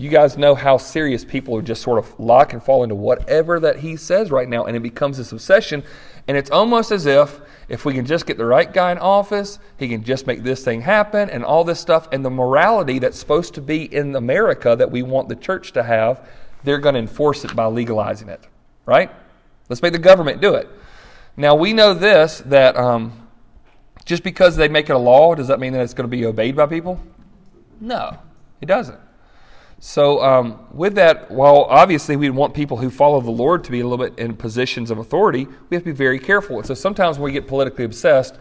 You 0.01 0.09
guys 0.09 0.39
know 0.39 0.55
how 0.55 0.79
serious 0.79 1.27
people 1.27 1.55
are 1.57 1.61
just 1.63 1.83
sort 1.83 1.99
of 1.99 2.19
lock 2.19 2.55
and 2.55 2.63
fall 2.63 2.85
into 2.85 2.95
whatever 2.95 3.61
that 3.61 3.81
he 3.81 3.97
says 3.97 4.31
right 4.31 4.49
now, 4.49 4.65
and 4.65 4.75
it 4.75 4.81
becomes 4.81 5.19
this 5.19 5.31
obsession. 5.31 5.85
And 6.27 6.39
it's 6.39 6.51
almost 6.51 6.91
as 6.91 7.05
if 7.05 7.39
if 7.69 7.85
we 7.85 7.93
can 7.93 8.07
just 8.07 8.25
get 8.25 8.39
the 8.39 8.47
right 8.47 8.73
guy 8.73 8.93
in 8.93 8.99
office, 8.99 9.59
he 9.77 9.89
can 9.89 10.03
just 10.03 10.27
make 10.27 10.43
this 10.43 10.65
thing 10.65 10.81
happen 10.81 11.29
and 11.29 11.45
all 11.45 11.65
this 11.65 11.81
stuff. 11.81 12.09
And 12.13 12.25
the 12.25 12.31
morality 12.31 12.99
that's 12.99 13.19
supposed 13.19 13.53
to 13.57 13.61
be 13.61 13.95
in 13.95 14.17
America 14.17 14.75
that 14.75 14.91
we 14.91 15.03
want 15.03 15.29
the 15.29 15.37
church 15.37 15.73
to 15.73 15.83
have, 15.83 16.27
they're 16.65 16.79
going 16.79 16.95
to 16.95 17.01
enforce 17.01 17.45
it 17.45 17.55
by 17.55 17.67
legalizing 17.67 18.31
it, 18.31 18.41
right? 18.87 19.11
Let's 19.69 19.83
make 19.83 19.93
the 19.93 19.99
government 19.99 20.41
do 20.41 20.55
it. 20.55 20.67
Now, 21.37 21.55
we 21.55 21.75
know 21.75 21.93
this 21.93 22.39
that 22.47 22.75
um, 22.75 23.29
just 24.07 24.23
because 24.23 24.57
they 24.57 24.69
make 24.69 24.89
it 24.89 24.95
a 24.95 24.99
law, 24.99 25.35
does 25.35 25.49
that 25.49 25.61
mean 25.61 25.75
that 25.75 25.83
it's 25.83 25.93
going 25.93 26.09
to 26.09 26.17
be 26.17 26.25
obeyed 26.25 26.57
by 26.57 26.65
people? 26.65 26.99
No, 27.83 28.17
it 28.63 28.67
doesn't. 28.67 28.99
So, 29.83 30.23
um, 30.23 30.67
with 30.73 30.95
that, 30.97 31.31
while 31.31 31.65
obviously 31.65 32.15
we 32.15 32.29
want 32.29 32.53
people 32.53 32.77
who 32.77 32.91
follow 32.91 33.23
the 33.23 33.31
Lord 33.31 33.65
to 33.65 33.71
be 33.71 33.81
a 33.81 33.87
little 33.89 34.07
bit 34.07 34.19
in 34.19 34.37
positions 34.37 34.91
of 34.91 34.99
authority, 34.99 35.47
we 35.71 35.75
have 35.75 35.83
to 35.85 35.91
be 35.91 35.97
very 35.97 36.19
careful. 36.19 36.59
And 36.59 36.67
so 36.67 36.75
sometimes 36.75 37.19
when 37.19 37.25
we 37.25 37.33
get 37.33 37.49
politically 37.49 37.87
obsessed, 37.87 38.39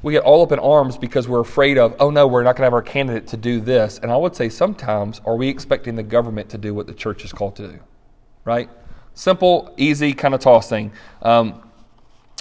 we 0.00 0.12
get 0.12 0.22
all 0.22 0.42
up 0.42 0.52
in 0.52 0.60
arms 0.60 0.96
because 0.96 1.26
we're 1.26 1.40
afraid 1.40 1.76
of, 1.76 1.96
oh 1.98 2.10
no, 2.10 2.28
we're 2.28 2.44
not 2.44 2.52
going 2.54 2.62
to 2.62 2.66
have 2.66 2.72
our 2.72 2.82
candidate 2.82 3.26
to 3.28 3.36
do 3.36 3.60
this. 3.60 3.98
And 3.98 4.12
I 4.12 4.16
would 4.16 4.36
say 4.36 4.48
sometimes, 4.48 5.20
are 5.26 5.34
we 5.34 5.48
expecting 5.48 5.96
the 5.96 6.04
government 6.04 6.48
to 6.50 6.58
do 6.58 6.72
what 6.72 6.86
the 6.86 6.94
church 6.94 7.24
is 7.24 7.32
called 7.32 7.56
to 7.56 7.66
do? 7.66 7.80
Right? 8.44 8.70
Simple, 9.12 9.74
easy 9.76 10.12
kind 10.12 10.34
of 10.34 10.40
toss 10.40 10.68
thing. 10.68 10.92
Um, 11.20 11.68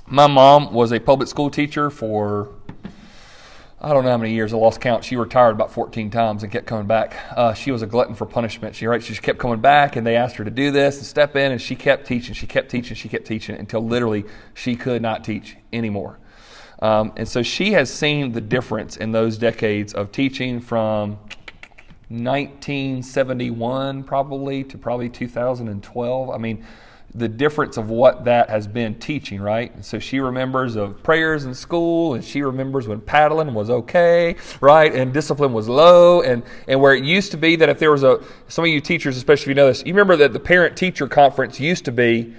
my 0.06 0.28
mom 0.28 0.72
was 0.72 0.94
a 0.94 1.00
public 1.00 1.28
school 1.28 1.50
teacher 1.50 1.90
for 1.90 2.50
I 3.82 3.94
don't 3.94 4.04
know 4.04 4.12
how 4.12 4.18
many 4.18 4.34
years, 4.34 4.54
I 4.54 4.58
lost 4.58 4.82
count. 4.82 5.06
She 5.06 5.16
retired 5.16 5.52
about 5.52 5.72
14 5.72 6.10
times 6.10 6.44
and 6.44 6.52
kept 6.52 6.66
coming 6.66 6.86
back. 6.86 7.16
Uh, 7.32 7.54
she 7.54 7.72
was 7.72 7.82
a 7.82 7.88
glutton 7.88 8.14
for 8.14 8.26
punishment. 8.26 8.76
She, 8.76 8.86
right, 8.86 9.02
she 9.02 9.14
just 9.14 9.22
kept 9.22 9.40
coming 9.40 9.62
back, 9.62 9.96
and 9.96 10.06
they 10.06 10.18
asked 10.18 10.36
her 10.36 10.44
to 10.44 10.52
do 10.52 10.70
this 10.70 10.98
and 10.98 11.06
step 11.06 11.38
in, 11.38 11.54
and 11.54 11.62
she 11.62 11.78
kept 11.78 12.06
teaching, 12.06 12.34
she 12.34 12.46
kept 12.46 12.70
teaching, 12.70 12.98
she 12.98 13.08
kept 13.08 13.26
teaching 13.26 13.56
until 13.56 13.80
literally 13.80 14.26
she 14.54 14.76
could 14.76 15.02
not 15.02 15.24
teach 15.24 15.56
anymore. 15.72 16.20
Um, 16.82 17.14
and 17.16 17.26
so 17.26 17.42
she 17.42 17.72
has 17.72 17.90
seen 17.94 18.34
the 18.34 18.42
difference 18.42 18.98
in 18.98 19.14
those 19.14 19.38
decades 19.38 19.94
of 19.94 20.12
teaching 20.12 20.60
from 20.60 21.12
1971 22.10 24.04
probably 24.04 24.66
to 24.66 24.78
probably 24.78 25.08
2012. 25.08 26.30
I 26.30 26.38
mean, 26.38 26.66
the 27.16 27.28
difference 27.28 27.78
of 27.78 27.90
what 27.90 28.26
that 28.26 28.50
has 28.50 28.68
been 28.68 28.96
teaching, 28.96 29.42
right? 29.42 29.74
And 29.74 29.84
so 29.84 29.98
she 29.98 30.20
remembers 30.20 30.76
of 30.76 31.02
prayers 31.02 31.46
in 31.46 31.56
school, 31.56 32.14
and 32.14 32.24
she 32.24 32.42
remembers 32.42 32.88
when 32.88 33.02
paddling 33.02 33.54
was 33.54 33.70
okay, 33.70 34.36
right? 34.62 34.94
And 34.94 35.12
discipline 35.12 35.52
was 35.54 35.68
low, 35.68 36.22
and, 36.22 36.44
and 36.68 36.80
where 36.80 36.94
it 36.94 37.04
used 37.04 37.32
to 37.32 37.38
be 37.38 37.56
that 37.56 37.70
if 37.70 37.80
there 37.80 37.92
was 37.92 38.04
a, 38.04 38.24
some 38.48 38.64
of 38.64 38.70
you 38.70 38.80
teachers, 38.80 39.18
especially 39.18 39.44
if 39.44 39.48
you 39.50 39.56
know 39.56 39.68
this, 39.68 39.84
you 39.86 39.94
remember 39.94 40.18
that 40.18 40.34
the 40.34 40.40
parent 40.40 40.78
teacher 40.78 41.08
conference 41.08 41.60
used 41.60 41.86
to 41.86 41.92
be, 41.92 42.34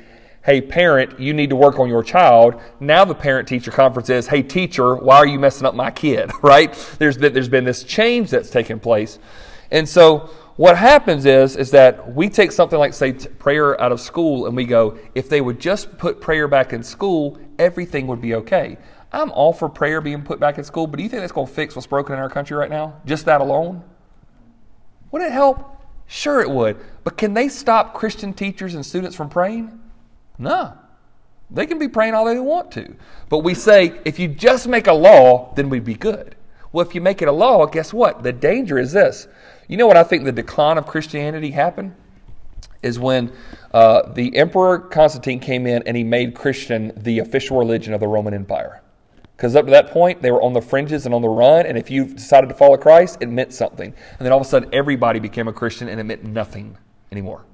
hey, 0.45 0.61
parent, 0.61 1.19
you 1.19 1.35
need 1.35 1.51
to 1.51 1.57
work 1.57 1.79
on 1.79 1.89
your 1.89 2.03
child. 2.03 2.61
Now 2.79 3.05
the 3.05 3.15
parent 3.15 3.49
teacher 3.49 3.71
conference 3.71 4.09
is, 4.09 4.29
hey, 4.29 4.43
teacher, 4.43 4.95
why 4.97 5.17
are 5.17 5.27
you 5.27 5.39
messing 5.39 5.67
up 5.67 5.75
my 5.75 5.91
kid, 5.91 6.31
right? 6.43 6.73
There's 6.99 7.19
been, 7.19 7.33
there's 7.33 7.49
been 7.49 7.65
this 7.65 7.83
change 7.83 8.31
that's 8.31 8.51
taken 8.51 8.79
place. 8.79 9.19
And 9.73 9.89
so, 9.89 10.31
what 10.61 10.77
happens 10.77 11.25
is 11.25 11.57
is 11.57 11.71
that 11.71 12.15
we 12.15 12.29
take 12.29 12.53
something 12.53 12.79
like 12.79 12.93
say 12.93 13.15
prayer 13.15 13.81
out 13.81 13.93
of 13.93 13.99
school 13.99 14.47
and 14.47 14.55
we 14.55 14.67
go 14.67 14.99
if 15.15 15.27
they 15.27 15.41
would 15.41 15.59
just 15.59 15.97
put 15.97 16.21
prayer 16.21 16.47
back 16.47 16.75
in 16.75 16.83
school 16.83 17.39
everything 17.59 18.07
would 18.07 18.21
be 18.21 18.35
okay. 18.35 18.77
I'm 19.11 19.31
all 19.31 19.55
for 19.55 19.71
prayer 19.71 20.03
being 20.03 20.21
put 20.23 20.39
back 20.39 20.59
in 20.59 20.65
school 20.65 20.87
but 20.87 20.99
do 20.99 21.03
you 21.03 21.09
think 21.09 21.23
that's 21.23 21.33
going 21.33 21.47
to 21.47 21.53
fix 21.53 21.75
what's 21.75 21.87
broken 21.87 22.13
in 22.13 22.19
our 22.21 22.29
country 22.29 22.59
right 22.59 22.69
now? 22.69 23.01
Just 23.07 23.25
that 23.25 23.41
alone? 23.41 23.83
Would 25.13 25.23
it 25.23 25.33
help? 25.33 25.83
Sure 26.07 26.43
it 26.43 26.51
would. 26.51 26.77
But 27.05 27.17
can 27.17 27.33
they 27.33 27.49
stop 27.49 27.95
christian 27.95 28.35
teachers 28.35 28.75
and 28.75 28.85
students 28.85 29.17
from 29.17 29.31
praying? 29.31 29.81
No 30.37 30.77
they 31.51 31.65
can 31.65 31.79
be 31.79 31.89
praying 31.89 32.13
all 32.13 32.27
they 32.27 32.39
want 32.39 32.71
to. 32.73 32.97
But 33.31 33.39
we 33.39 33.55
say 33.55 33.99
if 34.05 34.19
you 34.19 34.29
just 34.29 34.69
make 34.69 34.89
a 34.89 34.93
law 34.93 35.55
then 35.55 35.71
we'd 35.71 35.85
be 35.85 35.95
good. 35.95 36.37
Well 36.71 36.87
if 36.87 36.95
you 36.95 37.01
make 37.01 37.23
it 37.23 37.29
a 37.29 37.33
law 37.33 37.65
guess 37.65 37.95
what? 37.95 38.23
The 38.23 38.33
danger 38.35 38.79
is 38.79 38.93
this 38.93 39.27
you 39.71 39.77
know 39.77 39.87
what 39.87 39.97
I 39.97 40.03
think 40.03 40.25
the 40.25 40.33
decline 40.33 40.79
of 40.79 40.87
Christianity 40.87 41.53
happened? 41.53 41.95
Is 42.83 42.99
when 42.99 43.33
uh, 43.73 44.11
the 44.13 44.37
Emperor 44.37 44.79
Constantine 44.79 45.39
came 45.39 45.67
in 45.67 45.83
and 45.87 45.97
he 45.97 46.03
made 46.03 46.35
Christian 46.35 46.93
the 46.97 47.21
official 47.21 47.57
religion 47.57 47.95
of 47.95 48.01
the 48.01 48.09
Roman 48.09 48.35
Empire. 48.35 48.83
Because 49.37 49.55
up 49.55 49.67
to 49.67 49.71
that 49.71 49.91
point, 49.91 50.23
they 50.23 50.31
were 50.33 50.43
on 50.43 50.55
the 50.55 50.61
fringes 50.61 51.07
and 51.07 51.15
on 51.15 51.23
the 51.23 51.29
run, 51.29 51.67
and 51.67 51.79
if 51.79 51.91
you 51.91 52.05
decided 52.05 52.49
to 52.49 52.55
follow 52.55 52.77
Christ, 52.77 53.19
it 53.21 53.29
meant 53.29 53.55
something. 53.55 53.87
And 53.87 54.19
then 54.19 54.33
all 54.33 54.41
of 54.41 54.47
a 54.47 54.49
sudden, 54.49 54.69
everybody 54.73 55.19
became 55.19 55.49
a 55.49 55.53
Christian, 55.53 55.89
and 55.89 55.99
it 56.01 56.05
meant 56.05 56.25
nothing 56.25 56.77
anymore. 57.13 57.45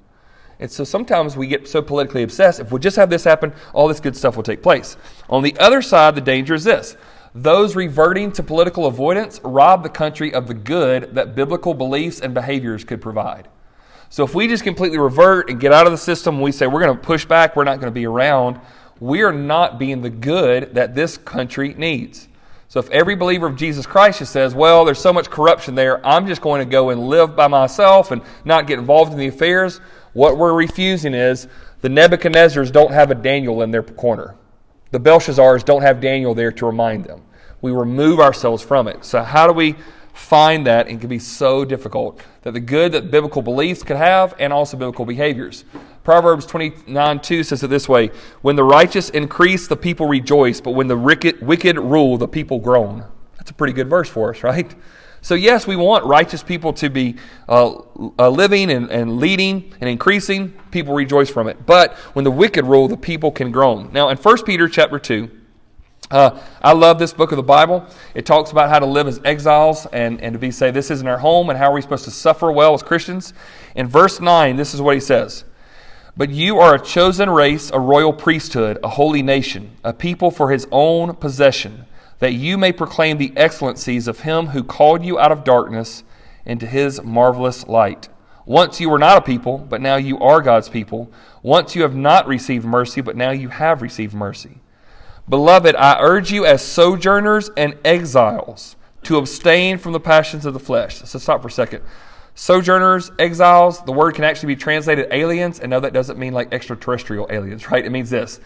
And 0.58 0.70
so 0.70 0.84
sometimes 0.84 1.36
we 1.36 1.46
get 1.46 1.68
so 1.68 1.82
politically 1.82 2.22
obsessed. 2.22 2.60
If 2.60 2.72
we 2.72 2.80
just 2.80 2.96
have 2.96 3.10
this 3.10 3.24
happen, 3.24 3.52
all 3.74 3.88
this 3.88 4.00
good 4.00 4.16
stuff 4.16 4.36
will 4.36 4.42
take 4.42 4.62
place. 4.62 4.96
On 5.28 5.42
the 5.42 5.56
other 5.58 5.82
side, 5.82 6.14
the 6.14 6.20
danger 6.20 6.54
is 6.54 6.64
this 6.64 6.96
those 7.42 7.76
reverting 7.76 8.32
to 8.32 8.42
political 8.42 8.86
avoidance 8.86 9.40
rob 9.44 9.82
the 9.82 9.90
country 9.90 10.32
of 10.32 10.46
the 10.46 10.54
good 10.54 11.14
that 11.14 11.34
biblical 11.34 11.74
beliefs 11.74 12.20
and 12.20 12.32
behaviors 12.32 12.82
could 12.82 13.00
provide. 13.00 13.46
So 14.08 14.24
if 14.24 14.34
we 14.34 14.48
just 14.48 14.64
completely 14.64 14.98
revert 14.98 15.50
and 15.50 15.60
get 15.60 15.70
out 15.70 15.84
of 15.86 15.92
the 15.92 15.98
system 15.98 16.40
we 16.40 16.50
say 16.50 16.66
we're 16.66 16.82
going 16.82 16.96
to 16.96 17.02
push 17.02 17.26
back, 17.26 17.54
we're 17.54 17.64
not 17.64 17.78
going 17.78 17.92
to 17.92 17.94
be 17.94 18.06
around, 18.06 18.58
we 19.00 19.22
are 19.22 19.32
not 19.32 19.78
being 19.78 20.00
the 20.00 20.08
good 20.08 20.74
that 20.74 20.94
this 20.94 21.18
country 21.18 21.74
needs. 21.74 22.28
So 22.68 22.80
if 22.80 22.88
every 22.90 23.16
believer 23.16 23.46
of 23.46 23.56
Jesus 23.56 23.84
Christ 23.84 24.20
just 24.20 24.32
says, 24.32 24.54
well, 24.54 24.86
there's 24.86 24.98
so 24.98 25.12
much 25.12 25.28
corruption 25.28 25.74
there, 25.74 26.04
I'm 26.06 26.26
just 26.26 26.40
going 26.40 26.60
to 26.60 26.70
go 26.70 26.88
and 26.88 27.08
live 27.08 27.36
by 27.36 27.48
myself 27.48 28.12
and 28.12 28.22
not 28.46 28.66
get 28.66 28.78
involved 28.78 29.12
in 29.12 29.18
the 29.18 29.28
affairs, 29.28 29.80
what 30.14 30.38
we're 30.38 30.54
refusing 30.54 31.12
is 31.12 31.48
the 31.82 31.88
Nebuchadnezzars 31.88 32.72
don't 32.72 32.92
have 32.92 33.10
a 33.10 33.14
Daniel 33.14 33.60
in 33.60 33.70
their 33.72 33.82
corner. 33.82 34.36
The 34.96 35.10
Belshazzars 35.10 35.62
don't 35.62 35.82
have 35.82 36.00
Daniel 36.00 36.34
there 36.34 36.50
to 36.52 36.64
remind 36.64 37.04
them. 37.04 37.20
We 37.60 37.70
remove 37.70 38.18
ourselves 38.18 38.62
from 38.62 38.88
it. 38.88 39.04
So, 39.04 39.22
how 39.22 39.46
do 39.46 39.52
we 39.52 39.74
find 40.14 40.66
that? 40.66 40.88
It 40.88 41.00
can 41.00 41.10
be 41.10 41.18
so 41.18 41.66
difficult 41.66 42.18
that 42.44 42.52
the 42.52 42.60
good 42.60 42.92
that 42.92 43.10
biblical 43.10 43.42
beliefs 43.42 43.82
could 43.82 43.98
have 43.98 44.34
and 44.38 44.54
also 44.54 44.78
biblical 44.78 45.04
behaviors. 45.04 45.66
Proverbs 46.02 46.46
29 46.46 47.20
2 47.20 47.42
says 47.42 47.62
it 47.62 47.68
this 47.68 47.90
way 47.90 48.06
When 48.40 48.56
the 48.56 48.64
righteous 48.64 49.10
increase, 49.10 49.68
the 49.68 49.76
people 49.76 50.08
rejoice, 50.08 50.62
but 50.62 50.70
when 50.70 50.86
the 50.86 50.96
wicked, 50.96 51.42
wicked 51.42 51.76
rule, 51.78 52.16
the 52.16 52.26
people 52.26 52.58
groan. 52.58 53.04
That's 53.36 53.50
a 53.50 53.54
pretty 53.54 53.74
good 53.74 53.90
verse 53.90 54.08
for 54.08 54.30
us, 54.34 54.42
right? 54.42 54.74
So, 55.20 55.34
yes, 55.34 55.66
we 55.66 55.76
want 55.76 56.04
righteous 56.04 56.42
people 56.42 56.72
to 56.74 56.88
be 56.88 57.16
uh, 57.48 57.80
uh, 58.18 58.28
living 58.28 58.70
and, 58.70 58.90
and 58.90 59.18
leading 59.18 59.74
and 59.80 59.90
increasing. 59.90 60.50
People 60.70 60.94
rejoice 60.94 61.30
from 61.30 61.48
it. 61.48 61.66
But 61.66 61.94
when 62.14 62.24
the 62.24 62.30
wicked 62.30 62.64
rule, 62.64 62.88
the 62.88 62.96
people 62.96 63.32
can 63.32 63.50
groan. 63.50 63.90
Now, 63.92 64.08
in 64.10 64.16
1 64.16 64.44
Peter 64.44 64.68
chapter 64.68 64.98
2, 64.98 65.30
uh, 66.10 66.40
I 66.62 66.72
love 66.72 67.00
this 67.00 67.12
book 67.12 67.32
of 67.32 67.36
the 67.36 67.42
Bible. 67.42 67.84
It 68.14 68.26
talks 68.26 68.52
about 68.52 68.68
how 68.68 68.78
to 68.78 68.86
live 68.86 69.08
as 69.08 69.20
exiles 69.24 69.86
and, 69.86 70.20
and 70.20 70.34
to 70.34 70.38
be 70.38 70.52
say 70.52 70.70
this 70.70 70.90
isn't 70.92 71.08
our 71.08 71.18
home 71.18 71.50
and 71.50 71.58
how 71.58 71.70
are 71.70 71.74
we 71.74 71.82
supposed 71.82 72.04
to 72.04 72.12
suffer 72.12 72.52
well 72.52 72.74
as 72.74 72.82
Christians. 72.84 73.34
In 73.74 73.88
verse 73.88 74.20
9, 74.20 74.56
this 74.56 74.72
is 74.72 74.80
what 74.80 74.94
he 74.94 75.00
says. 75.00 75.44
But 76.16 76.30
you 76.30 76.60
are 76.60 76.76
a 76.76 76.80
chosen 76.80 77.28
race, 77.28 77.70
a 77.72 77.80
royal 77.80 78.12
priesthood, 78.12 78.78
a 78.84 78.88
holy 78.88 79.22
nation, 79.22 79.76
a 79.82 79.92
people 79.92 80.30
for 80.30 80.52
his 80.52 80.68
own 80.70 81.16
possession 81.16 81.86
that 82.18 82.32
you 82.32 82.56
may 82.56 82.72
proclaim 82.72 83.18
the 83.18 83.32
excellencies 83.36 84.08
of 84.08 84.20
him 84.20 84.48
who 84.48 84.64
called 84.64 85.04
you 85.04 85.18
out 85.18 85.32
of 85.32 85.44
darkness 85.44 86.04
into 86.44 86.66
his 86.66 87.02
marvelous 87.02 87.66
light. 87.66 88.08
Once 88.46 88.80
you 88.80 88.88
were 88.88 88.98
not 88.98 89.18
a 89.18 89.20
people, 89.20 89.58
but 89.58 89.80
now 89.80 89.96
you 89.96 90.18
are 90.20 90.40
God's 90.40 90.68
people. 90.68 91.10
Once 91.42 91.74
you 91.74 91.82
have 91.82 91.96
not 91.96 92.26
received 92.26 92.64
mercy, 92.64 93.00
but 93.00 93.16
now 93.16 93.30
you 93.30 93.48
have 93.48 93.82
received 93.82 94.14
mercy. 94.14 94.60
Beloved, 95.28 95.74
I 95.74 96.00
urge 96.00 96.30
you 96.30 96.46
as 96.46 96.62
sojourners 96.62 97.50
and 97.56 97.76
exiles 97.84 98.76
to 99.02 99.16
abstain 99.16 99.78
from 99.78 99.92
the 99.92 100.00
passions 100.00 100.46
of 100.46 100.54
the 100.54 100.60
flesh. 100.60 100.98
So 100.98 101.18
stop 101.18 101.42
for 101.42 101.48
a 101.48 101.50
second. 101.50 101.82
Sojourners, 102.36 103.10
exiles, 103.18 103.82
the 103.84 103.92
word 103.92 104.14
can 104.14 104.24
actually 104.24 104.54
be 104.54 104.56
translated 104.56 105.08
aliens, 105.10 105.58
and 105.58 105.70
no, 105.70 105.80
that 105.80 105.92
doesn't 105.92 106.18
mean 106.18 106.32
like 106.32 106.52
extraterrestrial 106.52 107.26
aliens, 107.30 107.70
right? 107.70 107.84
It 107.84 107.90
means 107.90 108.10
this 108.10 108.40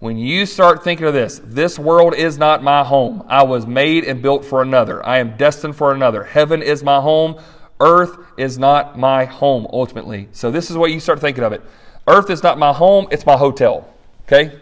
when 0.00 0.18
you 0.18 0.44
start 0.46 0.84
thinking 0.84 1.06
of 1.06 1.14
this, 1.14 1.40
this 1.44 1.78
world 1.78 2.14
is 2.14 2.36
not 2.36 2.62
my 2.62 2.84
home. 2.84 3.24
I 3.28 3.44
was 3.44 3.66
made 3.66 4.04
and 4.04 4.20
built 4.20 4.44
for 4.44 4.60
another. 4.60 5.04
I 5.04 5.18
am 5.18 5.36
destined 5.36 5.76
for 5.76 5.92
another. 5.92 6.24
Heaven 6.24 6.62
is 6.62 6.82
my 6.82 7.00
home. 7.00 7.40
Earth 7.80 8.16
is 8.36 8.58
not 8.58 8.98
my 8.98 9.24
home, 9.24 9.66
ultimately. 9.70 10.28
So, 10.32 10.50
this 10.50 10.70
is 10.70 10.76
what 10.76 10.92
you 10.92 11.00
start 11.00 11.20
thinking 11.20 11.44
of 11.44 11.52
it. 11.52 11.62
Earth 12.06 12.30
is 12.30 12.42
not 12.42 12.58
my 12.58 12.72
home, 12.72 13.08
it's 13.10 13.26
my 13.26 13.36
hotel. 13.36 13.88
Okay? 14.26 14.60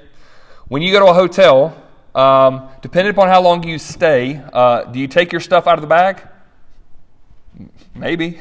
When 0.68 0.82
you 0.82 0.92
go 0.92 1.00
to 1.00 1.10
a 1.10 1.14
hotel, 1.14 1.76
um, 2.14 2.68
depending 2.80 3.10
upon 3.10 3.28
how 3.28 3.42
long 3.42 3.62
you 3.62 3.78
stay, 3.78 4.40
uh, 4.52 4.84
do 4.84 4.98
you 4.98 5.08
take 5.08 5.32
your 5.32 5.40
stuff 5.40 5.66
out 5.66 5.74
of 5.74 5.82
the 5.82 5.88
bag? 5.88 6.22
Maybe. 7.94 8.40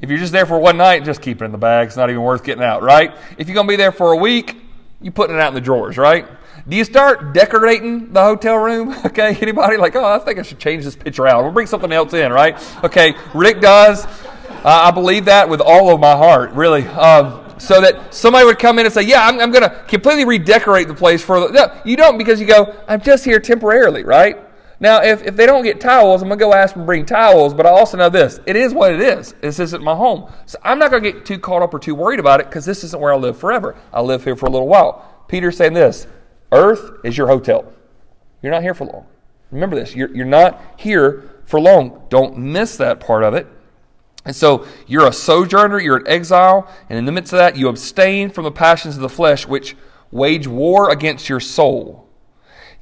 If 0.00 0.10
you're 0.10 0.18
just 0.18 0.32
there 0.32 0.46
for 0.46 0.58
one 0.58 0.76
night, 0.76 1.04
just 1.04 1.22
keep 1.22 1.40
it 1.40 1.44
in 1.44 1.52
the 1.52 1.58
bag. 1.58 1.88
It's 1.88 1.96
not 1.96 2.10
even 2.10 2.22
worth 2.22 2.44
getting 2.44 2.64
out, 2.64 2.82
right? 2.82 3.14
If 3.38 3.48
you're 3.48 3.54
going 3.54 3.66
to 3.66 3.72
be 3.72 3.76
there 3.76 3.92
for 3.92 4.12
a 4.12 4.16
week, 4.16 4.56
you 5.00 5.10
putting 5.10 5.36
it 5.36 5.40
out 5.40 5.48
in 5.48 5.54
the 5.54 5.60
drawers, 5.60 5.98
right? 5.98 6.26
Do 6.68 6.76
you 6.76 6.84
start 6.84 7.32
decorating 7.32 8.12
the 8.12 8.22
hotel 8.22 8.56
room? 8.56 8.94
Okay, 9.06 9.36
anybody 9.40 9.76
like, 9.76 9.94
oh, 9.94 10.04
I 10.04 10.18
think 10.18 10.38
I 10.38 10.42
should 10.42 10.58
change 10.58 10.84
this 10.84 10.96
picture 10.96 11.26
out. 11.26 11.42
We'll 11.42 11.52
bring 11.52 11.66
something 11.66 11.92
else 11.92 12.12
in, 12.12 12.32
right? 12.32 12.58
Okay, 12.84 13.14
Rick 13.34 13.60
does. 13.60 14.04
Uh, 14.04 14.60
I 14.64 14.90
believe 14.90 15.26
that 15.26 15.48
with 15.48 15.60
all 15.60 15.94
of 15.94 16.00
my 16.00 16.16
heart, 16.16 16.50
really. 16.52 16.84
Um, 16.86 17.42
so 17.58 17.80
that 17.80 18.12
somebody 18.12 18.44
would 18.44 18.58
come 18.58 18.78
in 18.78 18.84
and 18.84 18.92
say, 18.92 19.02
yeah, 19.02 19.26
I'm, 19.26 19.40
I'm 19.40 19.50
going 19.50 19.62
to 19.62 19.84
completely 19.88 20.24
redecorate 20.24 20.88
the 20.88 20.94
place 20.94 21.22
for 21.22 21.40
the. 21.40 21.48
No, 21.48 21.80
you 21.84 21.96
don't 21.96 22.18
because 22.18 22.40
you 22.40 22.46
go, 22.46 22.76
I'm 22.86 23.00
just 23.00 23.24
here 23.24 23.40
temporarily, 23.40 24.04
right? 24.04 24.38
Now, 24.78 25.02
if, 25.02 25.22
if 25.22 25.36
they 25.36 25.46
don't 25.46 25.64
get 25.64 25.80
towels, 25.80 26.20
I'm 26.20 26.28
going 26.28 26.38
to 26.38 26.44
go 26.44 26.52
ask 26.52 26.74
them 26.74 26.82
to 26.82 26.86
bring 26.86 27.06
towels, 27.06 27.54
but 27.54 27.64
I 27.64 27.70
also 27.70 27.96
know 27.96 28.10
this. 28.10 28.40
It 28.44 28.56
is 28.56 28.74
what 28.74 28.92
it 28.92 29.00
is. 29.00 29.32
This 29.40 29.58
isn't 29.58 29.82
my 29.82 29.94
home. 29.94 30.30
So 30.44 30.58
I'm 30.62 30.78
not 30.78 30.90
going 30.90 31.02
to 31.02 31.12
get 31.12 31.24
too 31.24 31.38
caught 31.38 31.62
up 31.62 31.72
or 31.72 31.78
too 31.78 31.94
worried 31.94 32.20
about 32.20 32.40
it 32.40 32.46
because 32.46 32.66
this 32.66 32.84
isn't 32.84 33.00
where 33.00 33.12
I 33.12 33.16
live 33.16 33.38
forever. 33.38 33.76
I 33.92 34.02
live 34.02 34.24
here 34.24 34.36
for 34.36 34.46
a 34.46 34.50
little 34.50 34.68
while. 34.68 35.24
Peter's 35.28 35.56
saying 35.56 35.72
this 35.72 36.06
Earth 36.52 37.00
is 37.04 37.16
your 37.16 37.28
hotel. 37.28 37.72
You're 38.42 38.52
not 38.52 38.62
here 38.62 38.74
for 38.74 38.84
long. 38.84 39.06
Remember 39.50 39.76
this. 39.76 39.94
You're, 39.94 40.14
you're 40.14 40.26
not 40.26 40.60
here 40.76 41.30
for 41.46 41.58
long. 41.58 42.02
Don't 42.10 42.36
miss 42.36 42.76
that 42.76 43.00
part 43.00 43.22
of 43.22 43.34
it. 43.34 43.46
And 44.26 44.34
so 44.34 44.66
you're 44.86 45.06
a 45.06 45.12
sojourner, 45.12 45.80
you're 45.80 45.98
an 45.98 46.08
exile, 46.08 46.68
and 46.90 46.98
in 46.98 47.04
the 47.04 47.12
midst 47.12 47.32
of 47.32 47.38
that, 47.38 47.56
you 47.56 47.68
abstain 47.68 48.28
from 48.28 48.42
the 48.42 48.50
passions 48.50 48.96
of 48.96 49.00
the 49.00 49.08
flesh, 49.08 49.46
which 49.46 49.76
wage 50.10 50.48
war 50.48 50.90
against 50.90 51.28
your 51.28 51.38
soul. 51.38 52.05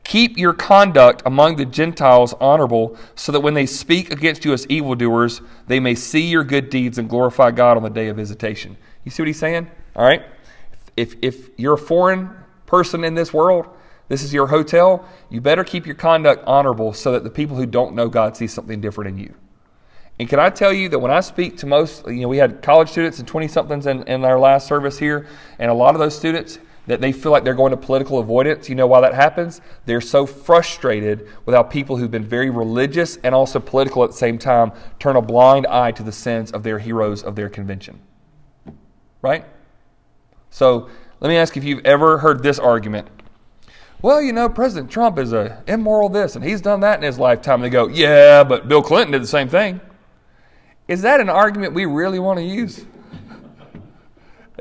Keep 0.05 0.37
your 0.37 0.53
conduct 0.53 1.23
among 1.25 1.57
the 1.57 1.65
Gentiles 1.65 2.35
honorable, 2.41 2.97
so 3.15 3.33
that 3.33 3.41
when 3.41 3.55
they 3.55 3.67
speak 3.67 4.13
against 4.13 4.45
you 4.45 4.53
as 4.53 4.67
evildoers, 4.69 5.41
they 5.67 5.81
may 5.81 5.95
see 5.95 6.21
your 6.21 6.45
good 6.45 6.69
deeds 6.71 6.99
and 6.99 7.09
glorify 7.09 7.51
God 7.51 7.77
on 7.77 7.83
the 7.83 7.91
day 7.91 8.09
of 8.09 8.17
visitation. 8.17 8.77
You 9.05 9.11
see 9.11 9.23
what 9.23 9.29
he's 9.29 9.39
saying? 9.39 9.71
All 9.97 10.05
right? 10.05 10.23
If, 10.97 11.17
if 11.23 11.49
you're 11.59 11.75
a 11.75 11.79
foreign 11.79 12.31
person 12.67 13.03
in 13.03 13.15
this 13.15 13.33
world, 13.33 13.67
this 14.09 14.23
is 14.23 14.35
your 14.35 14.49
hotel, 14.49 15.09
you 15.31 15.41
better 15.41 15.65
keep 15.65 15.87
your 15.87 15.95
conduct 15.95 16.45
honorable 16.47 16.93
so 16.93 17.13
that 17.13 17.25
the 17.25 17.31
people 17.31 17.57
who 17.57 17.65
don't 17.65 17.95
know 17.95 18.09
God 18.09 18.37
see 18.37 18.47
something 18.47 18.81
different 18.81 19.09
in 19.09 19.19
you. 19.19 19.35
And 20.19 20.29
can 20.29 20.39
I 20.39 20.51
tell 20.51 20.73
you 20.73 20.89
that 20.91 20.99
when 20.99 21.11
I 21.11 21.21
speak 21.21 21.57
to 21.59 21.67
most, 21.67 22.07
you 22.07 22.21
know, 22.21 22.29
we 22.29 22.37
had 22.37 22.63
college 22.63 22.91
students 22.91 23.19
and 23.19 23.27
20 23.27 23.49
somethings 23.49 23.87
in, 23.87 24.03
in 24.05 24.25
our 24.25 24.39
last 24.39 24.69
service 24.69 24.99
here, 24.99 25.27
and 25.59 25.71
a 25.71 25.75
lot 25.75 25.95
of 25.95 25.99
those 25.99 26.17
students, 26.17 26.59
that 26.87 27.01
they 27.01 27.13
feel 27.13 27.33
like 27.33 27.45
they're 27.45 27.55
going 27.55 27.71
to 27.71 27.77
political 27.77 28.19
avoidance. 28.19 28.69
You 28.69 28.75
know 28.75 28.87
why 28.87 29.01
that 29.01 29.15
happens? 29.15 29.61
They're 29.87 30.01
so 30.01 30.27
frustrated 30.27 31.29
with 31.47 31.55
how 31.55 31.63
people 31.63 31.97
who've 31.97 32.11
been 32.11 32.25
very 32.25 32.51
religious 32.51 33.17
and 33.25 33.35
also 33.35 33.59
political 33.59 34.05
at 34.05 34.11
the 34.11 34.17
same 34.17 34.39
time 34.39 34.73
turn 34.99 35.17
a 35.17 35.23
blind 35.23 35.67
eye 35.67 35.93
to 35.93 36.03
the 36.03 36.13
sins 36.13 36.53
of 36.53 36.63
their 36.63 36.79
heroes 36.79 37.23
of 37.23 37.37
their 37.37 37.49
convention. 37.49 38.01
Right? 39.23 39.45
So 40.51 40.89
Let 41.25 41.31
me 41.31 41.37
ask 41.37 41.57
if 41.57 41.65
you've 41.65 41.87
ever 41.87 42.19
heard 42.19 42.43
this 42.43 42.59
argument. 42.59 43.09
Well, 44.03 44.21
you 44.21 44.35
know, 44.35 44.51
President 44.51 44.91
Trump 44.91 45.19
is 45.19 45.33
a 45.33 45.63
immoral 45.67 46.11
this, 46.11 46.37
and 46.37 46.45
he's 46.45 46.61
done 46.61 46.81
that 46.81 46.99
in 46.99 47.03
his 47.03 47.19
lifetime. 47.19 47.55
And 47.55 47.65
they 47.65 47.71
go, 47.71 47.89
yeah, 47.89 48.45
but 48.45 48.69
Bill 48.69 48.83
Clinton 48.83 49.13
did 49.13 49.23
the 49.23 49.27
same 49.27 49.49
thing. 49.49 49.81
Is 50.87 51.01
that 51.01 51.21
an 51.21 51.31
argument 51.31 51.73
we 51.73 51.87
really 51.87 52.19
want 52.19 52.41
to 52.41 52.45
use? 52.45 52.77
Is 52.77 52.87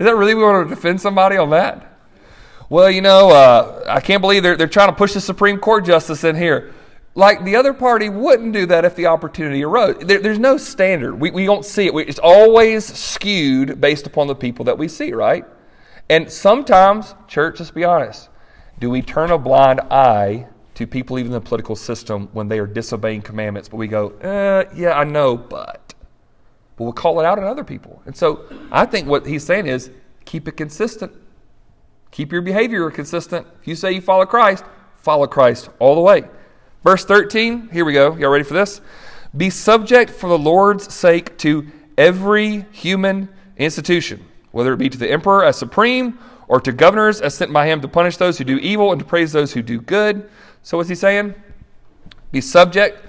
that 0.06 0.16
really 0.16 0.34
we 0.34 0.42
want 0.42 0.70
to 0.70 0.74
defend 0.74 1.02
somebody 1.02 1.36
on 1.36 1.50
that? 1.50 1.93
Well, 2.74 2.90
you 2.90 3.02
know, 3.02 3.30
uh, 3.30 3.86
I 3.88 4.00
can't 4.00 4.20
believe 4.20 4.42
they're, 4.42 4.58
they're 4.58 4.66
trying 4.66 4.90
to 4.90 4.96
push 4.96 5.14
the 5.14 5.22
Supreme 5.22 5.60
Court 5.60 5.86
justice 5.86 6.24
in 6.24 6.36
here. 6.36 6.74
Like 7.14 7.44
the 7.44 7.56
other 7.56 7.72
party 7.72 8.10
wouldn't 8.10 8.52
do 8.52 8.66
that 8.66 8.84
if 8.84 8.96
the 8.96 9.06
opportunity 9.06 9.64
arose. 9.64 9.98
There, 10.00 10.20
there's 10.20 10.40
no 10.40 10.58
standard. 10.58 11.20
We, 11.20 11.30
we 11.30 11.46
don't 11.46 11.64
see 11.64 11.86
it. 11.86 11.94
We, 11.94 12.04
it's 12.06 12.18
always 12.18 12.84
skewed 12.84 13.80
based 13.80 14.08
upon 14.08 14.26
the 14.26 14.34
people 14.34 14.66
that 14.66 14.76
we 14.76 14.88
see, 14.88 15.14
right? 15.14 15.46
And 16.10 16.32
sometimes, 16.32 17.14
church, 17.28 17.60
let's 17.60 17.70
be 17.70 17.84
honest, 17.84 18.30
do 18.80 18.90
we 18.90 19.04
turn 19.04 19.30
a 19.30 19.38
blind 19.38 19.80
eye 19.92 20.48
to 20.74 20.88
people 20.88 21.20
even 21.20 21.28
in 21.32 21.34
the 21.34 21.42
political 21.42 21.76
system 21.76 22.28
when 22.34 22.48
they 22.48 22.58
are 22.58 22.66
disobeying 22.66 23.22
commandments? 23.22 23.70
But 23.70 23.78
we 23.78 23.88
go, 23.88 24.14
uh, 24.14 24.64
yeah, 24.76 24.98
I 24.98 25.04
know, 25.04 25.38
but. 25.38 25.94
But 26.76 26.84
we'll 26.86 26.94
call 26.94 27.20
it 27.20 27.26
out 27.28 27.38
in 27.38 27.44
other 27.44 27.64
people. 27.64 28.02
And 28.08 28.18
so 28.18 28.46
I 28.72 28.88
think 28.88 29.08
what 29.08 29.28
he's 29.28 29.44
saying 29.44 29.68
is 29.68 29.92
keep 30.26 30.48
it 30.48 30.58
consistent. 30.58 31.14
Keep 32.14 32.32
your 32.32 32.44
behavior 32.44 32.92
consistent. 32.92 33.48
If 33.60 33.68
you 33.68 33.76
say 33.76 33.94
you 33.94 34.00
follow 34.00 34.28
Christ, 34.28 34.64
follow 34.98 35.26
Christ 35.26 35.70
all 35.80 35.96
the 35.96 36.02
way. 36.02 36.26
Verse 36.84 37.04
13, 37.04 37.70
here 37.70 37.84
we 37.84 37.94
go. 37.94 38.16
Y'all 38.16 38.30
ready 38.30 38.44
for 38.44 38.54
this? 38.54 38.82
Be 39.36 39.50
subject 39.50 40.12
for 40.12 40.30
the 40.30 40.38
Lord's 40.38 40.94
sake 40.94 41.36
to 41.40 41.66
every 41.98 42.68
human 42.72 43.30
institution, 43.58 44.24
whether 44.52 44.74
it 44.74 44.78
be 44.78 44.90
to 44.90 44.98
the 44.98 45.10
emperor 45.10 45.44
as 45.44 45.58
supreme 45.58 46.20
or 46.48 46.62
to 46.62 46.72
governors 46.72 47.20
as 47.20 47.34
sent 47.34 47.52
by 47.52 47.66
him 47.66 47.82
to 47.82 47.88
punish 47.88 48.18
those 48.18 48.38
who 48.38 48.44
do 48.44 48.60
evil 48.60 48.92
and 48.92 49.00
to 49.00 49.06
praise 49.06 49.32
those 49.32 49.54
who 49.54 49.64
do 49.64 49.82
good. 49.82 50.30
So, 50.62 50.78
what's 50.78 50.90
he 50.90 50.96
saying? 50.96 51.34
Be 52.32 52.42
subject 52.42 53.04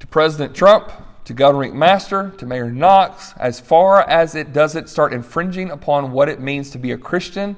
to 0.00 0.08
President 0.08 0.56
Trump, 0.56 0.90
to 1.24 1.34
Governor 1.34 1.70
McMaster, 1.70 2.36
to 2.38 2.46
Mayor 2.46 2.68
Knox, 2.68 3.32
as 3.38 3.60
far 3.60 4.02
as 4.10 4.34
it 4.34 4.52
doesn't 4.52 4.88
start 4.88 5.12
infringing 5.12 5.70
upon 5.70 6.10
what 6.10 6.28
it 6.28 6.40
means 6.40 6.70
to 6.70 6.78
be 6.78 6.90
a 6.90 6.98
Christian. 6.98 7.54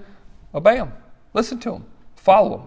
Obey 0.54 0.76
him, 0.76 0.92
listen 1.34 1.58
to 1.60 1.74
him, 1.74 1.86
follow 2.16 2.58
him. 2.58 2.66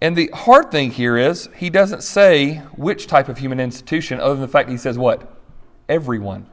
And 0.00 0.16
the 0.16 0.30
hard 0.32 0.70
thing 0.70 0.90
here 0.90 1.16
is 1.16 1.48
he 1.56 1.70
doesn't 1.70 2.02
say 2.02 2.56
which 2.76 3.06
type 3.06 3.28
of 3.28 3.38
human 3.38 3.60
institution, 3.60 4.20
other 4.20 4.34
than 4.34 4.42
the 4.42 4.48
fact 4.48 4.68
he 4.68 4.76
says 4.76 4.98
what? 4.98 5.40
Everyone. 5.88 6.46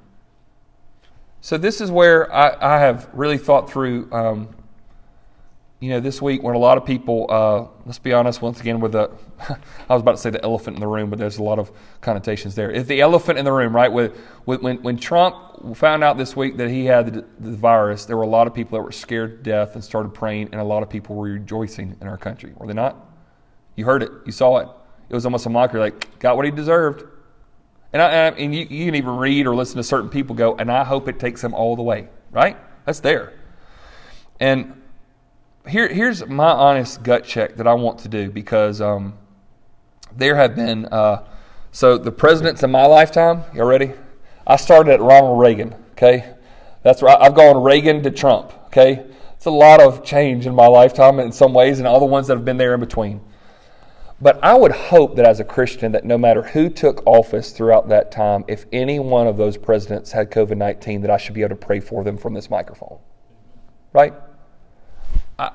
So 1.41 1.57
this 1.57 1.81
is 1.81 1.91
where 1.91 2.33
I, 2.33 2.75
I 2.77 2.79
have 2.79 3.09
really 3.13 3.37
thought 3.37 3.69
through. 3.69 4.09
Um, 4.13 4.55
you 5.83 5.89
know, 5.89 5.99
this 5.99 6.21
week 6.21 6.41
when 6.41 6.55
a 6.55 6.59
lot 6.59 6.77
of 6.77 6.85
people, 6.85 7.25
uh, 7.29 7.67
let's 7.85 7.99
be 7.99 8.13
honest, 8.13 8.41
once 8.41 8.61
again, 8.61 8.79
with 8.79 8.93
the, 8.93 9.11
I 9.49 9.93
was 9.93 10.01
about 10.01 10.13
to 10.13 10.17
say 10.17 10.29
the 10.29 10.41
elephant 10.41 10.77
in 10.77 10.79
the 10.79 10.87
room, 10.87 11.09
but 11.09 11.19
there's 11.19 11.39
a 11.39 11.43
lot 11.43 11.59
of 11.59 11.73
connotations 11.99 12.55
there. 12.55 12.71
If 12.71 12.87
the 12.87 13.01
elephant 13.01 13.37
in 13.37 13.43
the 13.43 13.51
room, 13.51 13.75
right? 13.75 13.91
With, 13.91 14.17
with, 14.45 14.61
when, 14.61 14.81
when 14.81 14.95
Trump 14.95 15.75
found 15.75 16.01
out 16.01 16.17
this 16.17 16.37
week 16.37 16.55
that 16.55 16.69
he 16.69 16.85
had 16.85 17.13
the, 17.13 17.25
the 17.37 17.51
virus, 17.51 18.05
there 18.05 18.15
were 18.15 18.23
a 18.23 18.27
lot 18.27 18.47
of 18.47 18.53
people 18.53 18.77
that 18.77 18.83
were 18.83 18.93
scared 18.93 19.43
to 19.43 19.51
death 19.51 19.75
and 19.75 19.83
started 19.83 20.13
praying, 20.13 20.51
and 20.53 20.61
a 20.61 20.63
lot 20.63 20.83
of 20.83 20.89
people 20.89 21.17
were 21.17 21.25
rejoicing 21.25 21.97
in 21.99 22.07
our 22.07 22.17
country, 22.17 22.53
were 22.55 22.65
they 22.65 22.73
not? 22.73 22.95
You 23.75 23.83
heard 23.83 24.03
it, 24.03 24.11
you 24.25 24.31
saw 24.31 24.59
it. 24.59 24.69
It 25.09 25.13
was 25.13 25.25
almost 25.25 25.45
a 25.47 25.49
mockery, 25.49 25.81
like, 25.81 26.17
got 26.19 26.37
what 26.37 26.45
he 26.45 26.51
deserved. 26.51 27.03
And, 27.91 28.01
I, 28.01 28.07
and 28.07 28.55
you, 28.55 28.67
you 28.69 28.85
can 28.85 28.95
even 28.95 29.17
read 29.17 29.47
or 29.47 29.53
listen 29.53 29.75
to 29.75 29.83
certain 29.83 30.09
people 30.09 30.33
go, 30.33 30.55
and 30.55 30.71
I 30.71 30.85
hope 30.85 31.09
it 31.09 31.19
takes 31.19 31.43
him 31.43 31.53
all 31.53 31.75
the 31.75 31.83
way, 31.83 32.07
right? 32.31 32.55
That's 32.85 33.01
there. 33.01 33.33
And 34.39 34.79
here, 35.67 35.87
here's 35.87 36.25
my 36.25 36.49
honest 36.49 37.03
gut 37.03 37.23
check 37.23 37.55
that 37.55 37.67
I 37.67 37.73
want 37.73 37.99
to 37.99 38.09
do 38.09 38.29
because 38.29 38.81
um, 38.81 39.17
there 40.15 40.35
have 40.35 40.55
been, 40.55 40.85
uh, 40.85 41.23
so 41.71 41.97
the 41.97 42.11
presidents 42.11 42.63
in 42.63 42.71
my 42.71 42.85
lifetime, 42.85 43.43
y'all 43.53 43.65
ready? 43.65 43.93
I 44.45 44.57
started 44.57 44.93
at 44.93 45.01
Ronald 45.01 45.39
Reagan, 45.39 45.75
okay? 45.91 46.33
That's 46.83 47.01
right. 47.01 47.17
I've 47.19 47.35
gone 47.35 47.63
Reagan 47.63 48.03
to 48.03 48.11
Trump, 48.11 48.53
okay? 48.65 49.05
It's 49.35 49.45
a 49.45 49.51
lot 49.51 49.81
of 49.81 50.03
change 50.03 50.45
in 50.45 50.53
my 50.53 50.67
lifetime 50.67 51.19
in 51.19 51.31
some 51.31 51.53
ways 51.53 51.79
and 51.79 51.87
all 51.87 51.99
the 51.99 52.05
ones 52.05 52.27
that 52.27 52.35
have 52.35 52.45
been 52.45 52.57
there 52.57 52.73
in 52.73 52.79
between. 52.79 53.21
But 54.21 54.41
I 54.43 54.53
would 54.53 54.71
hope 54.71 55.15
that 55.15 55.25
as 55.25 55.39
a 55.39 55.43
Christian, 55.43 55.91
that 55.93 56.05
no 56.05 56.17
matter 56.17 56.43
who 56.43 56.69
took 56.69 57.05
office 57.05 57.51
throughout 57.51 57.89
that 57.89 58.11
time, 58.11 58.45
if 58.47 58.65
any 58.71 58.99
one 58.99 59.27
of 59.27 59.35
those 59.35 59.57
presidents 59.57 60.11
had 60.11 60.31
COVID 60.31 60.55
19, 60.55 61.01
that 61.01 61.11
I 61.11 61.17
should 61.17 61.33
be 61.33 61.41
able 61.41 61.49
to 61.49 61.65
pray 61.65 61.81
for 61.81 62.03
them 62.03 62.17
from 62.17 62.33
this 62.33 62.49
microphone. 62.49 62.99
Right? 63.91 64.13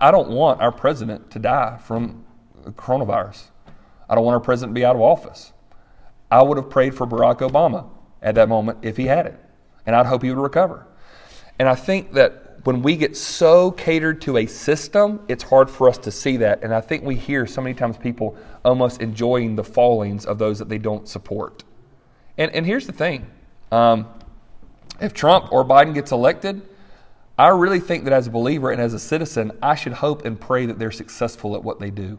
I 0.00 0.10
don't 0.10 0.30
want 0.30 0.60
our 0.60 0.72
president 0.72 1.30
to 1.32 1.38
die 1.38 1.78
from 1.82 2.24
coronavirus. 2.72 3.44
I 4.08 4.14
don't 4.14 4.24
want 4.24 4.34
our 4.34 4.40
president 4.40 4.74
to 4.74 4.80
be 4.80 4.84
out 4.84 4.96
of 4.96 5.02
office. 5.02 5.52
I 6.30 6.42
would 6.42 6.56
have 6.56 6.70
prayed 6.70 6.94
for 6.94 7.06
Barack 7.06 7.38
Obama 7.38 7.88
at 8.22 8.34
that 8.34 8.48
moment 8.48 8.78
if 8.82 8.96
he 8.96 9.06
had 9.06 9.26
it, 9.26 9.38
and 9.86 9.94
I'd 9.94 10.06
hope 10.06 10.22
he 10.22 10.30
would 10.30 10.42
recover. 10.42 10.86
And 11.58 11.68
I 11.68 11.74
think 11.74 12.12
that 12.12 12.48
when 12.64 12.82
we 12.82 12.96
get 12.96 13.16
so 13.16 13.70
catered 13.70 14.20
to 14.22 14.36
a 14.38 14.46
system, 14.46 15.20
it's 15.28 15.42
hard 15.44 15.70
for 15.70 15.88
us 15.88 15.96
to 15.98 16.10
see 16.10 16.36
that. 16.38 16.62
And 16.62 16.74
I 16.74 16.80
think 16.80 17.04
we 17.04 17.14
hear 17.14 17.46
so 17.46 17.60
many 17.60 17.74
times 17.74 17.96
people 17.96 18.36
almost 18.64 19.00
enjoying 19.00 19.56
the 19.56 19.64
fallings 19.64 20.26
of 20.26 20.38
those 20.38 20.58
that 20.58 20.68
they 20.68 20.78
don't 20.78 21.08
support. 21.08 21.64
And, 22.36 22.52
and 22.52 22.66
here's 22.66 22.86
the 22.86 22.92
thing 22.92 23.26
um, 23.72 24.06
if 25.00 25.14
Trump 25.14 25.52
or 25.52 25.64
Biden 25.64 25.94
gets 25.94 26.12
elected, 26.12 26.62
I 27.38 27.48
really 27.48 27.78
think 27.78 28.02
that 28.04 28.12
as 28.12 28.26
a 28.26 28.30
believer 28.30 28.72
and 28.72 28.82
as 28.82 28.94
a 28.94 28.98
citizen, 28.98 29.52
I 29.62 29.76
should 29.76 29.92
hope 29.92 30.24
and 30.24 30.40
pray 30.40 30.66
that 30.66 30.80
they're 30.80 30.90
successful 30.90 31.54
at 31.54 31.62
what 31.62 31.78
they 31.78 31.90
do. 31.90 32.18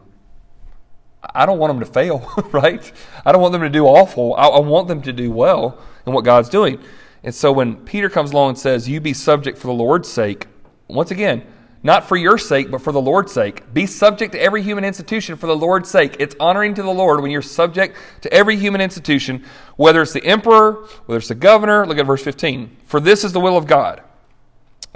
I 1.22 1.44
don't 1.44 1.58
want 1.58 1.70
them 1.72 1.80
to 1.80 1.86
fail, 1.86 2.26
right? 2.52 2.90
I 3.26 3.32
don't 3.32 3.42
want 3.42 3.52
them 3.52 3.60
to 3.60 3.68
do 3.68 3.84
awful. 3.84 4.34
I, 4.34 4.58
want 4.60 4.88
them 4.88 5.02
to 5.02 5.12
do 5.12 5.30
well 5.30 5.78
in 6.06 6.14
what 6.14 6.24
God's 6.24 6.48
doing. 6.48 6.80
And 7.22 7.34
so 7.34 7.52
when 7.52 7.76
Peter 7.84 8.08
comes 8.08 8.32
along 8.32 8.50
and 8.50 8.58
says, 8.58 8.88
You 8.88 8.98
be 8.98 9.12
subject 9.12 9.58
for 9.58 9.66
the 9.66 9.74
Lord's 9.74 10.08
sake, 10.08 10.46
once 10.88 11.10
again, 11.10 11.46
not 11.82 12.08
for 12.08 12.16
your 12.16 12.38
sake, 12.38 12.70
but 12.70 12.80
for 12.80 12.92
the 12.92 13.00
Lord's 13.00 13.32
sake. 13.32 13.72
Be 13.74 13.84
subject 13.84 14.32
to 14.32 14.40
every 14.40 14.62
human 14.62 14.84
institution 14.84 15.36
for 15.36 15.46
the 15.46 15.56
Lord's 15.56 15.90
sake. 15.90 16.16
It's 16.18 16.34
honoring 16.40 16.74
to 16.74 16.82
the 16.82 16.90
Lord 16.90 17.20
when 17.20 17.30
you're 17.30 17.42
subject 17.42 17.96
to 18.22 18.32
every 18.32 18.56
human 18.56 18.80
institution, 18.80 19.44
whether 19.76 20.00
it's 20.00 20.12
the 20.14 20.24
emperor, 20.24 20.86
whether 21.04 21.18
it's 21.18 21.28
the 21.28 21.34
governor. 21.34 21.86
Look 21.86 21.98
at 21.98 22.06
verse 22.06 22.22
15. 22.22 22.78
For 22.84 23.00
this 23.00 23.22
is 23.22 23.32
the 23.32 23.40
will 23.40 23.58
of 23.58 23.66
God 23.66 24.02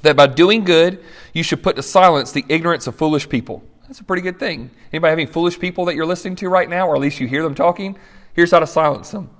that 0.04 0.16
by 0.16 0.26
doing 0.26 0.64
good 0.64 1.02
you 1.32 1.42
should 1.42 1.62
put 1.62 1.76
to 1.76 1.82
silence 1.82 2.32
the 2.32 2.44
ignorance 2.48 2.86
of 2.86 2.94
foolish 2.94 3.28
people. 3.28 3.62
That's 3.86 4.00
a 4.00 4.04
pretty 4.04 4.22
good 4.22 4.38
thing. 4.38 4.70
Anybody 4.92 5.10
having 5.10 5.26
foolish 5.26 5.58
people 5.58 5.84
that 5.86 5.94
you're 5.94 6.06
listening 6.06 6.36
to 6.36 6.48
right 6.48 6.68
now, 6.68 6.88
or 6.88 6.94
at 6.94 7.00
least 7.00 7.20
you 7.20 7.26
hear 7.26 7.42
them 7.42 7.54
talking? 7.54 7.98
Here's 8.32 8.50
how 8.50 8.60
to 8.60 8.66
silence 8.66 9.10
them. 9.10 9.30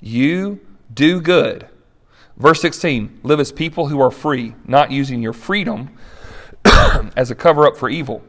You 0.00 0.60
do 0.92 1.20
good. 1.20 1.68
Verse 2.36 2.60
16 2.60 3.20
live 3.22 3.40
as 3.40 3.50
people 3.50 3.88
who 3.88 4.00
are 4.00 4.10
free, 4.10 4.54
not 4.64 4.92
using 4.92 5.22
your 5.22 5.32
freedom 5.32 5.90
as 7.16 7.30
a 7.30 7.34
cover 7.34 7.66
up 7.66 7.76
for 7.76 7.88
evil, 7.88 8.22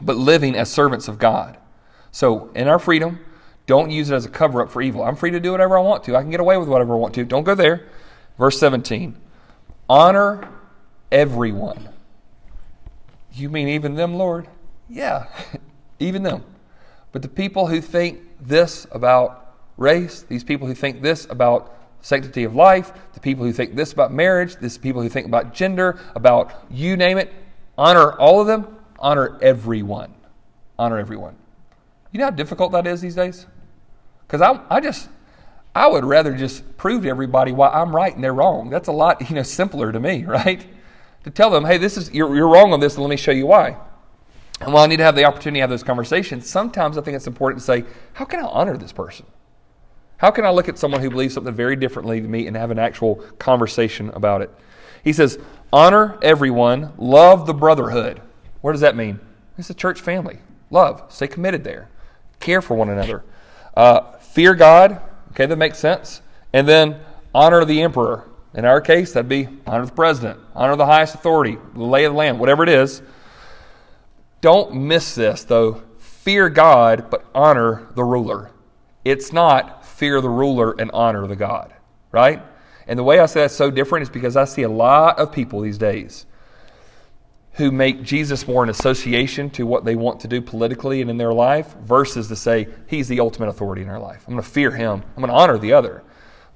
but 0.00 0.16
living 0.16 0.54
as 0.54 0.70
servants 0.70 1.08
of 1.08 1.18
God. 1.18 1.58
So, 2.12 2.50
in 2.54 2.68
our 2.68 2.78
freedom, 2.78 3.18
don't 3.66 3.90
use 3.90 4.10
it 4.10 4.14
as 4.14 4.24
a 4.24 4.30
cover 4.30 4.62
up 4.62 4.70
for 4.70 4.80
evil. 4.82 5.02
I'm 5.02 5.16
free 5.16 5.32
to 5.32 5.40
do 5.40 5.50
whatever 5.50 5.76
I 5.76 5.80
want 5.80 6.04
to. 6.04 6.16
I 6.16 6.22
can 6.22 6.30
get 6.30 6.38
away 6.38 6.56
with 6.58 6.68
whatever 6.68 6.94
I 6.94 6.98
want 6.98 7.14
to. 7.14 7.24
Don't 7.24 7.44
go 7.44 7.54
there. 7.54 7.88
Verse 8.38 8.58
17 8.58 9.16
honor 9.88 10.48
everyone. 11.14 11.88
You 13.32 13.48
mean 13.48 13.68
even 13.68 13.94
them, 13.94 14.16
Lord? 14.16 14.48
Yeah, 14.90 15.26
even 15.98 16.22
them. 16.24 16.44
But 17.12 17.22
the 17.22 17.28
people 17.28 17.68
who 17.68 17.80
think 17.80 18.20
this 18.40 18.86
about 18.90 19.54
race, 19.76 20.22
these 20.22 20.44
people 20.44 20.66
who 20.66 20.74
think 20.74 21.00
this 21.00 21.26
about 21.30 21.72
sanctity 22.00 22.44
of 22.44 22.54
life, 22.54 22.92
the 23.14 23.20
people 23.20 23.44
who 23.44 23.52
think 23.52 23.76
this 23.76 23.92
about 23.92 24.12
marriage, 24.12 24.56
these 24.56 24.76
people 24.76 25.00
who 25.00 25.08
think 25.08 25.26
about 25.26 25.54
gender, 25.54 25.98
about 26.14 26.66
you 26.70 26.96
name 26.96 27.16
it, 27.16 27.32
honor 27.78 28.12
all 28.12 28.40
of 28.40 28.46
them, 28.46 28.76
honor 28.98 29.38
everyone. 29.40 30.12
Honor 30.78 30.98
everyone. 30.98 31.36
You 32.12 32.18
know 32.18 32.26
how 32.26 32.30
difficult 32.30 32.72
that 32.72 32.86
is 32.86 33.00
these 33.00 33.14
days? 33.14 33.46
Because 34.26 34.40
I, 34.40 34.60
I 34.68 34.80
just, 34.80 35.08
I 35.74 35.86
would 35.86 36.04
rather 36.04 36.34
just 36.34 36.76
prove 36.76 37.04
to 37.04 37.08
everybody 37.08 37.52
why 37.52 37.68
I'm 37.68 37.94
right 37.94 38.14
and 38.14 38.22
they're 38.22 38.34
wrong. 38.34 38.68
That's 38.68 38.88
a 38.88 38.92
lot, 38.92 39.28
you 39.30 39.36
know, 39.36 39.42
simpler 39.42 39.92
to 39.92 40.00
me, 40.00 40.24
right? 40.24 40.64
To 41.24 41.30
tell 41.30 41.50
them, 41.50 41.64
hey, 41.64 41.78
this 41.78 41.96
is 41.96 42.12
you're, 42.12 42.34
you're 42.36 42.48
wrong 42.48 42.72
on 42.72 42.80
this, 42.80 42.94
and 42.94 43.02
let 43.02 43.10
me 43.10 43.16
show 43.16 43.32
you 43.32 43.46
why. 43.46 43.76
And 44.60 44.72
while 44.72 44.84
I 44.84 44.86
need 44.86 44.98
to 44.98 45.04
have 45.04 45.16
the 45.16 45.24
opportunity 45.24 45.58
to 45.58 45.62
have 45.62 45.70
those 45.70 45.82
conversations, 45.82 46.48
sometimes 46.48 46.96
I 46.96 47.02
think 47.02 47.16
it's 47.16 47.26
important 47.26 47.60
to 47.60 47.66
say, 47.66 47.84
how 48.12 48.24
can 48.24 48.40
I 48.40 48.46
honor 48.46 48.76
this 48.76 48.92
person? 48.92 49.26
How 50.18 50.30
can 50.30 50.44
I 50.44 50.50
look 50.50 50.68
at 50.68 50.78
someone 50.78 51.00
who 51.00 51.10
believes 51.10 51.34
something 51.34 51.54
very 51.54 51.76
differently 51.76 52.20
than 52.20 52.30
me 52.30 52.46
and 52.46 52.56
have 52.56 52.70
an 52.70 52.78
actual 52.78 53.16
conversation 53.38 54.10
about 54.10 54.42
it? 54.42 54.50
He 55.02 55.12
says, 55.12 55.38
honor 55.72 56.18
everyone, 56.22 56.92
love 56.96 57.46
the 57.46 57.52
brotherhood. 57.52 58.22
What 58.60 58.72
does 58.72 58.80
that 58.80 58.96
mean? 58.96 59.20
It's 59.58 59.70
a 59.70 59.74
church 59.74 60.00
family. 60.00 60.38
Love, 60.70 61.04
stay 61.08 61.26
committed 61.26 61.64
there, 61.64 61.90
care 62.40 62.62
for 62.62 62.74
one 62.74 62.88
another, 62.88 63.22
uh, 63.76 64.12
fear 64.18 64.54
God. 64.54 65.00
Okay, 65.32 65.46
that 65.46 65.56
makes 65.56 65.78
sense. 65.78 66.22
And 66.52 66.66
then 66.66 67.00
honor 67.34 67.64
the 67.64 67.82
emperor. 67.82 68.28
In 68.54 68.64
our 68.64 68.80
case, 68.80 69.12
that'd 69.12 69.28
be 69.28 69.48
honor 69.66 69.86
the 69.86 69.92
president, 69.92 70.38
honor 70.54 70.76
the 70.76 70.86
highest 70.86 71.16
authority, 71.16 71.58
the 71.74 71.82
lay 71.82 72.04
of 72.04 72.12
the 72.12 72.18
land, 72.18 72.38
whatever 72.38 72.62
it 72.62 72.68
is. 72.68 73.02
don't 74.40 74.74
miss 74.74 75.14
this, 75.14 75.44
though. 75.44 75.82
Fear 75.98 76.50
God, 76.50 77.10
but 77.10 77.24
honor 77.34 77.88
the 77.94 78.04
ruler. 78.04 78.50
It's 79.04 79.32
not 79.32 79.84
fear 79.84 80.20
the 80.20 80.30
ruler 80.30 80.74
and 80.78 80.90
honor 80.92 81.26
the 81.26 81.36
God, 81.36 81.74
right? 82.12 82.42
And 82.86 82.98
the 82.98 83.02
way 83.02 83.18
I 83.18 83.26
say 83.26 83.40
that's 83.40 83.54
so 83.54 83.70
different 83.70 84.04
is 84.04 84.10
because 84.10 84.36
I 84.36 84.44
see 84.44 84.62
a 84.62 84.68
lot 84.68 85.18
of 85.18 85.32
people 85.32 85.60
these 85.60 85.78
days 85.78 86.26
who 87.54 87.70
make 87.70 88.02
Jesus 88.02 88.48
more 88.48 88.64
an 88.64 88.68
association 88.68 89.48
to 89.50 89.64
what 89.64 89.84
they 89.84 89.94
want 89.94 90.20
to 90.20 90.28
do 90.28 90.40
politically 90.40 91.00
and 91.00 91.08
in 91.08 91.16
their 91.16 91.32
life 91.32 91.74
versus 91.82 92.28
to 92.28 92.36
say, 92.36 92.68
He's 92.86 93.08
the 93.08 93.20
ultimate 93.20 93.48
authority 93.48 93.82
in 93.82 93.88
our 93.88 94.00
life. 94.00 94.24
I'm 94.26 94.34
going 94.34 94.42
to 94.42 94.50
fear 94.50 94.72
Him. 94.72 95.02
I'm 95.16 95.22
going 95.22 95.28
to 95.28 95.36
honor 95.36 95.58
the 95.58 95.72
other, 95.72 96.02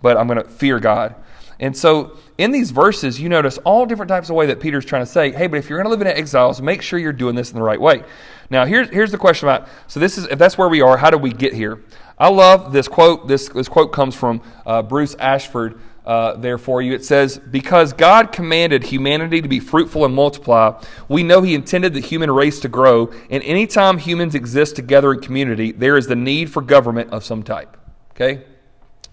but 0.03 0.17
I'm 0.17 0.27
going 0.27 0.43
to 0.43 0.49
fear 0.49 0.81
God. 0.81 1.15
And 1.61 1.77
so 1.77 2.17
in 2.37 2.53
these 2.53 2.71
verses, 2.71 3.21
you 3.21 3.29
notice 3.29 3.59
all 3.59 3.85
different 3.85 4.09
types 4.09 4.31
of 4.31 4.37
way 4.37 4.47
that 4.47 4.61
Peter's 4.61 4.85
trying 4.85 5.03
to 5.03 5.11
say, 5.11 5.33
hey, 5.33 5.49
but 5.49 5.59
if 5.59 5.69
you're 5.69 5.79
going 5.79 5.87
to 5.87 5.91
live 5.91 6.01
in 6.01 6.07
exiles, 6.07 6.63
make 6.63 6.83
sure 6.83 6.99
you're 6.99 7.13
doing 7.13 7.35
this 7.35 7.51
in 7.51 7.57
the 7.57 7.63
right 7.63 7.81
way. 7.81 8.05
Now, 8.49 8.65
here's, 8.65 8.89
here's 8.91 9.11
the 9.11 9.19
question 9.19 9.49
about, 9.49 9.69
so 9.89 9.99
this 9.99 10.19
is, 10.19 10.27
if 10.27 10.39
that's 10.39 10.57
where 10.57 10.69
we 10.69 10.81
are, 10.81 10.97
how 10.97 11.11
do 11.11 11.19
we 11.19 11.33
get 11.33 11.53
here? 11.53 11.83
I 12.17 12.29
love 12.29 12.73
this 12.73 12.87
quote. 12.89 13.29
This, 13.29 13.49
this 13.49 13.69
quote 13.69 13.93
comes 13.93 14.15
from 14.15 14.41
uh, 14.65 14.83
Bruce 14.83 15.15
Ashford, 15.17 15.81
uh, 16.09 16.37
there 16.37 16.57
for 16.57 16.81
you. 16.81 16.95
It 16.95 17.05
says, 17.05 17.39
Because 17.39 17.93
God 17.93 18.33
commanded 18.33 18.83
humanity 18.83 19.43
to 19.43 19.49
be 19.49 19.61
fruitful 19.61 20.07
and 20.07 20.15
multiply, 20.15 20.83
we 21.07 21.23
know 21.23 21.43
He 21.43 21.55
intended 21.55 21.93
the 21.93 22.01
human 22.01 22.31
race 22.31 22.61
to 22.61 22.69
grow, 22.69 23.13
and 23.31 23.43
anytime 23.43 23.99
humans 23.99 24.35
exist 24.35 24.75
together 24.75 25.13
in 25.13 25.21
community, 25.21 25.71
there 25.71 25.99
is 25.99 26.07
the 26.07 26.17
need 26.17 26.51
for 26.51 26.63
government 26.63 27.11
of 27.11 27.25
some 27.25 27.43
type. 27.43 27.77
Okay? 28.13 28.43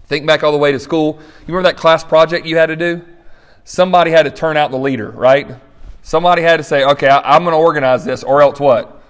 Think 0.06 0.26
back 0.26 0.42
all 0.42 0.52
the 0.52 0.58
way 0.58 0.72
to 0.72 0.78
school. 0.78 1.18
You 1.40 1.54
remember 1.54 1.68
that 1.70 1.76
class 1.76 2.04
project 2.04 2.46
you 2.46 2.56
had 2.56 2.66
to 2.66 2.76
do? 2.76 3.04
Somebody 3.64 4.10
had 4.12 4.24
to 4.24 4.30
turn 4.30 4.56
out 4.56 4.70
the 4.70 4.78
leader, 4.78 5.10
right? 5.10 5.56
Somebody 6.02 6.42
had 6.42 6.58
to 6.58 6.62
say, 6.62 6.84
okay, 6.84 7.08
I, 7.08 7.36
am 7.36 7.42
going 7.42 7.52
to 7.52 7.58
organize 7.58 8.04
this, 8.04 8.22
or 8.22 8.40
else 8.40 8.60
what? 8.60 9.02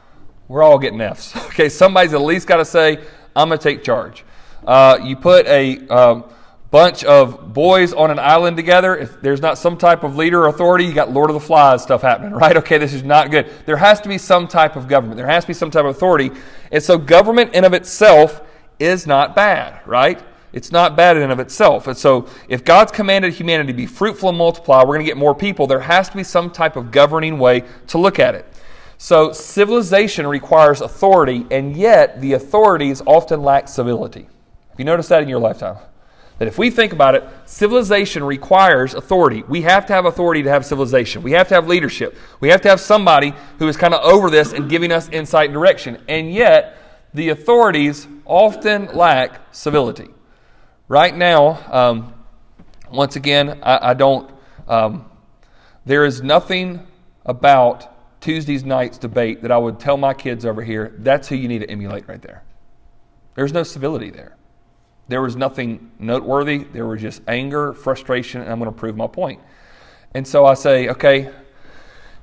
We're 0.48 0.62
all 0.62 0.78
getting 0.78 1.00
F's. 1.00 1.36
Okay, 1.46 1.68
somebody's 1.68 2.14
at 2.14 2.20
least 2.20 2.46
got 2.46 2.58
to 2.58 2.64
say, 2.64 2.98
I'm 3.34 3.48
going 3.48 3.58
to 3.58 3.62
take 3.62 3.82
charge. 3.82 4.24
Uh, 4.66 4.98
you 5.02 5.16
put 5.16 5.46
a. 5.46 5.86
Um, 5.88 6.24
bunch 6.70 7.04
of 7.04 7.54
boys 7.54 7.92
on 7.92 8.10
an 8.10 8.18
island 8.18 8.56
together, 8.56 8.96
if 8.96 9.20
there's 9.22 9.40
not 9.40 9.56
some 9.56 9.76
type 9.76 10.02
of 10.02 10.16
leader 10.16 10.42
or 10.42 10.48
authority, 10.48 10.84
you 10.84 10.92
got 10.92 11.10
Lord 11.10 11.30
of 11.30 11.34
the 11.34 11.40
Flies 11.40 11.82
stuff 11.82 12.02
happening, 12.02 12.32
right? 12.34 12.56
Okay, 12.56 12.78
this 12.78 12.92
is 12.92 13.02
not 13.02 13.30
good. 13.30 13.50
There 13.64 13.76
has 13.76 14.00
to 14.02 14.08
be 14.08 14.18
some 14.18 14.48
type 14.48 14.76
of 14.76 14.88
government. 14.88 15.16
There 15.16 15.26
has 15.26 15.44
to 15.44 15.48
be 15.48 15.54
some 15.54 15.70
type 15.70 15.84
of 15.84 15.96
authority. 15.96 16.30
And 16.70 16.82
so 16.82 16.98
government 16.98 17.54
in 17.54 17.64
of 17.64 17.72
itself 17.72 18.42
is 18.78 19.06
not 19.06 19.34
bad, 19.34 19.80
right? 19.86 20.22
It's 20.52 20.72
not 20.72 20.96
bad 20.96 21.16
in 21.16 21.22
and 21.22 21.32
of 21.32 21.40
itself. 21.40 21.86
And 21.86 21.96
so 21.96 22.28
if 22.48 22.64
God's 22.64 22.92
commanded 22.92 23.34
humanity 23.34 23.72
to 23.72 23.76
be 23.76 23.86
fruitful 23.86 24.28
and 24.28 24.38
multiply, 24.38 24.80
we're 24.80 24.94
going 24.94 25.00
to 25.00 25.10
get 25.10 25.16
more 25.16 25.34
people, 25.34 25.66
there 25.66 25.80
has 25.80 26.08
to 26.08 26.16
be 26.16 26.24
some 26.24 26.50
type 26.50 26.76
of 26.76 26.90
governing 26.90 27.38
way 27.38 27.64
to 27.88 27.98
look 27.98 28.18
at 28.18 28.34
it. 28.34 28.46
So 28.98 29.32
civilization 29.32 30.26
requires 30.26 30.80
authority, 30.80 31.46
and 31.50 31.76
yet 31.76 32.20
the 32.20 32.32
authorities 32.32 33.02
often 33.04 33.42
lack 33.42 33.68
civility. 33.68 34.22
Have 34.22 34.78
you 34.78 34.84
noticed 34.86 35.10
that 35.10 35.22
in 35.22 35.28
your 35.28 35.38
lifetime? 35.38 35.76
That 36.38 36.48
if 36.48 36.58
we 36.58 36.70
think 36.70 36.92
about 36.92 37.14
it, 37.14 37.24
civilization 37.46 38.22
requires 38.22 38.94
authority. 38.94 39.42
We 39.48 39.62
have 39.62 39.86
to 39.86 39.94
have 39.94 40.04
authority 40.04 40.42
to 40.42 40.50
have 40.50 40.66
civilization. 40.66 41.22
We 41.22 41.32
have 41.32 41.48
to 41.48 41.54
have 41.54 41.66
leadership. 41.66 42.16
We 42.40 42.48
have 42.48 42.60
to 42.62 42.68
have 42.68 42.80
somebody 42.80 43.32
who 43.58 43.68
is 43.68 43.76
kind 43.76 43.94
of 43.94 44.02
over 44.02 44.28
this 44.28 44.52
and 44.52 44.68
giving 44.68 44.92
us 44.92 45.08
insight 45.08 45.46
and 45.46 45.54
direction. 45.54 45.98
And 46.08 46.32
yet, 46.32 46.76
the 47.14 47.30
authorities 47.30 48.06
often 48.26 48.86
lack 48.94 49.40
civility. 49.50 50.08
Right 50.88 51.16
now, 51.16 51.58
um, 51.72 52.14
once 52.92 53.16
again, 53.16 53.58
I, 53.62 53.90
I 53.90 53.94
don't, 53.94 54.30
um, 54.68 55.04
there 55.84 56.04
is 56.04 56.22
nothing 56.22 56.86
about 57.24 58.20
Tuesday's 58.20 58.62
night's 58.62 58.96
debate 58.96 59.42
that 59.42 59.50
I 59.50 59.58
would 59.58 59.80
tell 59.80 59.96
my 59.96 60.14
kids 60.14 60.46
over 60.46 60.62
here, 60.62 60.94
that's 60.98 61.26
who 61.26 61.34
you 61.34 61.48
need 61.48 61.60
to 61.60 61.70
emulate 61.70 62.06
right 62.06 62.22
there. 62.22 62.44
There's 63.34 63.52
no 63.52 63.64
civility 63.64 64.10
there. 64.10 64.36
There 65.08 65.22
was 65.22 65.34
nothing 65.34 65.90
noteworthy. 65.98 66.58
There 66.58 66.86
was 66.86 67.02
just 67.02 67.20
anger, 67.26 67.72
frustration, 67.72 68.40
and 68.42 68.50
I'm 68.50 68.58
going 68.60 68.72
to 68.72 68.76
prove 68.76 68.96
my 68.96 69.08
point. 69.08 69.40
And 70.14 70.26
so 70.26 70.46
I 70.46 70.54
say, 70.54 70.88
okay, 70.88 71.32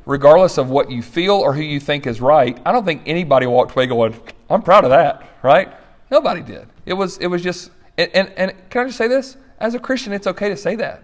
regardless 0.06 0.58
of 0.58 0.70
what 0.70 0.90
you 0.90 1.02
feel 1.02 1.36
or 1.36 1.54
who 1.54 1.62
you 1.62 1.82
think 1.82 2.08
is 2.08 2.22
right, 2.22 2.58
I 2.66 2.72
don't 2.72 2.86
think 2.86 3.04
anybody 3.06 3.46
walked 3.46 3.74
away 3.74 3.88
going, 3.88 4.16
I'm 4.50 4.62
proud 4.62 4.86
of 4.86 4.90
that, 4.92 5.22
right? 5.42 5.74
Nobody 6.10 6.42
did. 6.42 6.70
It 6.86 6.94
was, 6.94 7.18
it 7.18 7.28
was 7.28 7.42
just, 7.44 7.70
and, 7.98 8.12
and, 8.14 8.30
and 8.38 8.70
can 8.70 8.84
I 8.84 8.86
just 8.88 8.98
say 8.98 9.08
this? 9.08 9.38
As 9.60 9.76
a 9.76 9.80
Christian, 9.80 10.14
it's 10.14 10.28
okay 10.28 10.50
to 10.50 10.58
say 10.58 10.76
that. 10.76 11.04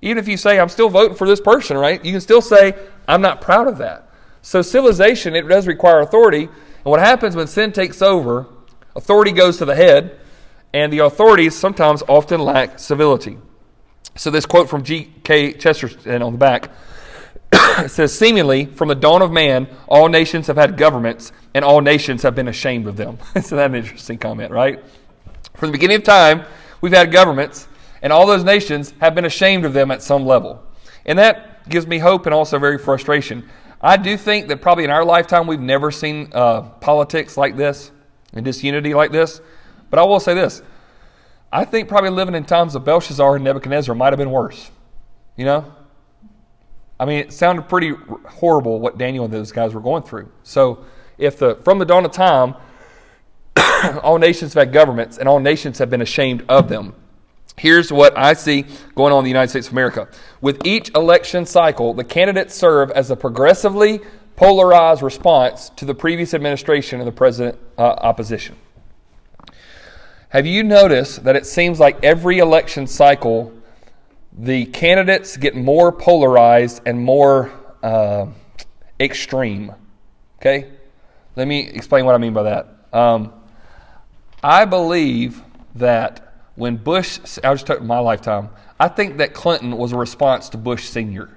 Even 0.00 0.18
if 0.18 0.28
you 0.28 0.36
say, 0.36 0.60
I'm 0.60 0.68
still 0.68 0.88
voting 0.88 1.16
for 1.16 1.26
this 1.26 1.40
person, 1.40 1.76
right? 1.76 2.04
You 2.04 2.12
can 2.12 2.20
still 2.20 2.42
say, 2.42 2.74
I'm 3.06 3.20
not 3.20 3.40
proud 3.40 3.66
of 3.66 3.78
that. 3.78 4.08
So, 4.42 4.62
civilization, 4.62 5.34
it 5.34 5.42
does 5.48 5.66
require 5.66 6.00
authority. 6.00 6.42
And 6.44 6.84
what 6.84 7.00
happens 7.00 7.34
when 7.34 7.46
sin 7.46 7.72
takes 7.72 8.00
over, 8.00 8.46
authority 8.94 9.32
goes 9.32 9.58
to 9.58 9.64
the 9.64 9.74
head, 9.74 10.18
and 10.72 10.92
the 10.92 11.00
authorities 11.00 11.56
sometimes 11.56 12.02
often 12.08 12.40
lack 12.40 12.78
civility. 12.78 13.38
So, 14.14 14.30
this 14.30 14.46
quote 14.46 14.68
from 14.68 14.84
G.K. 14.84 15.54
Chesterton 15.54 16.22
on 16.22 16.32
the 16.32 16.38
back 16.38 16.70
it 17.52 17.90
says, 17.90 18.16
Seemingly, 18.16 18.66
from 18.66 18.88
the 18.88 18.94
dawn 18.94 19.22
of 19.22 19.32
man, 19.32 19.68
all 19.88 20.08
nations 20.08 20.46
have 20.46 20.56
had 20.56 20.76
governments, 20.76 21.32
and 21.54 21.64
all 21.64 21.80
nations 21.80 22.22
have 22.22 22.34
been 22.34 22.48
ashamed 22.48 22.86
of 22.86 22.96
them. 22.96 23.18
so, 23.42 23.56
that's 23.56 23.72
an 23.72 23.74
interesting 23.74 24.18
comment, 24.18 24.52
right? 24.52 24.82
From 25.58 25.70
the 25.70 25.72
beginning 25.72 25.96
of 25.96 26.04
time, 26.04 26.44
we've 26.80 26.92
had 26.92 27.10
governments, 27.10 27.66
and 28.00 28.12
all 28.12 28.28
those 28.28 28.44
nations 28.44 28.94
have 29.00 29.16
been 29.16 29.24
ashamed 29.24 29.64
of 29.64 29.72
them 29.72 29.90
at 29.90 30.04
some 30.04 30.24
level. 30.24 30.62
And 31.04 31.18
that 31.18 31.68
gives 31.68 31.84
me 31.84 31.98
hope 31.98 32.26
and 32.26 32.34
also 32.34 32.60
very 32.60 32.78
frustration. 32.78 33.48
I 33.80 33.96
do 33.96 34.16
think 34.16 34.46
that 34.48 34.62
probably 34.62 34.84
in 34.84 34.90
our 34.90 35.04
lifetime, 35.04 35.48
we've 35.48 35.58
never 35.58 35.90
seen 35.90 36.30
uh, 36.32 36.62
politics 36.62 37.36
like 37.36 37.56
this 37.56 37.90
and 38.32 38.44
disunity 38.44 38.94
like 38.94 39.10
this. 39.10 39.40
But 39.90 39.98
I 39.98 40.04
will 40.04 40.20
say 40.20 40.32
this 40.32 40.62
I 41.52 41.64
think 41.64 41.88
probably 41.88 42.10
living 42.10 42.36
in 42.36 42.44
times 42.44 42.76
of 42.76 42.84
Belshazzar 42.84 43.34
and 43.34 43.44
Nebuchadnezzar 43.44 43.96
might 43.96 44.12
have 44.12 44.18
been 44.18 44.30
worse. 44.30 44.70
You 45.34 45.44
know? 45.44 45.74
I 47.00 47.04
mean, 47.04 47.18
it 47.18 47.32
sounded 47.32 47.68
pretty 47.68 47.94
horrible 48.28 48.78
what 48.78 48.96
Daniel 48.96 49.24
and 49.24 49.34
those 49.34 49.50
guys 49.50 49.74
were 49.74 49.80
going 49.80 50.04
through. 50.04 50.30
So, 50.44 50.84
if 51.16 51.36
the 51.36 51.56
from 51.64 51.80
the 51.80 51.84
dawn 51.84 52.04
of 52.04 52.12
time, 52.12 52.54
all 54.02 54.18
nations 54.18 54.54
have 54.54 54.66
had 54.66 54.72
governments, 54.72 55.18
and 55.18 55.28
all 55.28 55.40
nations 55.40 55.78
have 55.78 55.90
been 55.90 56.02
ashamed 56.02 56.44
of 56.48 56.68
them. 56.68 56.94
Here's 57.56 57.92
what 57.92 58.16
I 58.16 58.34
see 58.34 58.64
going 58.94 59.12
on 59.12 59.18
in 59.18 59.24
the 59.24 59.30
United 59.30 59.50
States 59.50 59.66
of 59.66 59.72
America. 59.72 60.08
With 60.40 60.64
each 60.64 60.90
election 60.94 61.44
cycle, 61.44 61.92
the 61.92 62.04
candidates 62.04 62.54
serve 62.54 62.90
as 62.92 63.10
a 63.10 63.16
progressively 63.16 64.00
polarized 64.36 65.02
response 65.02 65.70
to 65.70 65.84
the 65.84 65.94
previous 65.94 66.32
administration 66.34 67.00
and 67.00 67.08
the 67.08 67.12
president 67.12 67.58
uh, 67.76 67.82
opposition. 67.82 68.56
Have 70.28 70.46
you 70.46 70.62
noticed 70.62 71.24
that 71.24 71.34
it 71.34 71.46
seems 71.46 71.80
like 71.80 72.04
every 72.04 72.38
election 72.38 72.86
cycle, 72.86 73.52
the 74.32 74.66
candidates 74.66 75.36
get 75.36 75.56
more 75.56 75.90
polarized 75.90 76.82
and 76.86 77.00
more 77.00 77.50
uh, 77.82 78.26
extreme? 79.00 79.72
Okay? 80.38 80.70
Let 81.34 81.48
me 81.48 81.68
explain 81.68 82.04
what 82.04 82.14
I 82.14 82.18
mean 82.18 82.34
by 82.34 82.42
that. 82.44 82.68
Um, 82.92 83.32
I 84.42 84.64
believe 84.64 85.42
that 85.74 86.34
when 86.54 86.76
Bush, 86.76 87.18
I'll 87.42 87.54
just 87.54 87.66
talk 87.66 87.82
my 87.82 87.98
lifetime, 87.98 88.50
I 88.78 88.88
think 88.88 89.18
that 89.18 89.34
Clinton 89.34 89.76
was 89.76 89.92
a 89.92 89.96
response 89.96 90.48
to 90.50 90.58
Bush 90.58 90.88
Sr. 90.88 91.30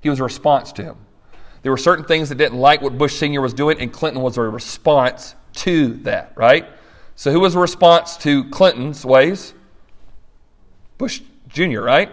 He 0.00 0.10
was 0.10 0.20
a 0.20 0.24
response 0.24 0.72
to 0.72 0.82
him. 0.82 0.96
There 1.62 1.72
were 1.72 1.78
certain 1.78 2.04
things 2.04 2.28
that 2.28 2.36
didn't 2.36 2.58
like 2.58 2.80
what 2.80 2.96
Bush 2.96 3.16
Sr. 3.16 3.40
was 3.40 3.52
doing, 3.52 3.80
and 3.80 3.92
Clinton 3.92 4.22
was 4.22 4.36
a 4.36 4.42
response 4.42 5.34
to 5.54 5.94
that, 6.04 6.32
right? 6.36 6.66
So, 7.16 7.32
who 7.32 7.40
was 7.40 7.54
a 7.54 7.58
response 7.58 8.16
to 8.18 8.44
Clinton's 8.50 9.04
ways? 9.04 9.54
Bush 10.98 11.22
Jr., 11.48 11.80
right? 11.80 12.10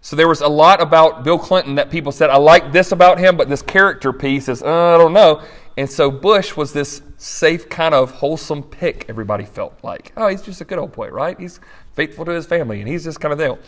So, 0.00 0.16
there 0.16 0.28
was 0.28 0.40
a 0.40 0.48
lot 0.48 0.80
about 0.80 1.24
Bill 1.24 1.38
Clinton 1.38 1.74
that 1.74 1.90
people 1.90 2.12
said, 2.12 2.30
I 2.30 2.38
like 2.38 2.72
this 2.72 2.92
about 2.92 3.18
him, 3.18 3.36
but 3.36 3.48
this 3.48 3.60
character 3.60 4.12
piece 4.12 4.48
is, 4.48 4.62
uh, 4.62 4.94
I 4.94 4.98
don't 4.98 5.12
know. 5.12 5.42
And 5.76 5.88
so, 5.88 6.10
Bush 6.10 6.56
was 6.56 6.72
this 6.72 7.02
safe, 7.16 7.68
kind 7.68 7.94
of 7.94 8.10
wholesome 8.10 8.62
pick, 8.62 9.06
everybody 9.08 9.44
felt 9.44 9.78
like. 9.82 10.12
Oh, 10.16 10.28
he's 10.28 10.42
just 10.42 10.60
a 10.60 10.64
good 10.64 10.78
old 10.78 10.92
boy, 10.92 11.08
right? 11.08 11.38
He's 11.38 11.60
faithful 11.94 12.24
to 12.24 12.32
his 12.32 12.46
family, 12.46 12.80
and 12.80 12.88
he's 12.88 13.04
just 13.04 13.20
kind 13.20 13.32
of 13.32 13.38
there. 13.38 13.58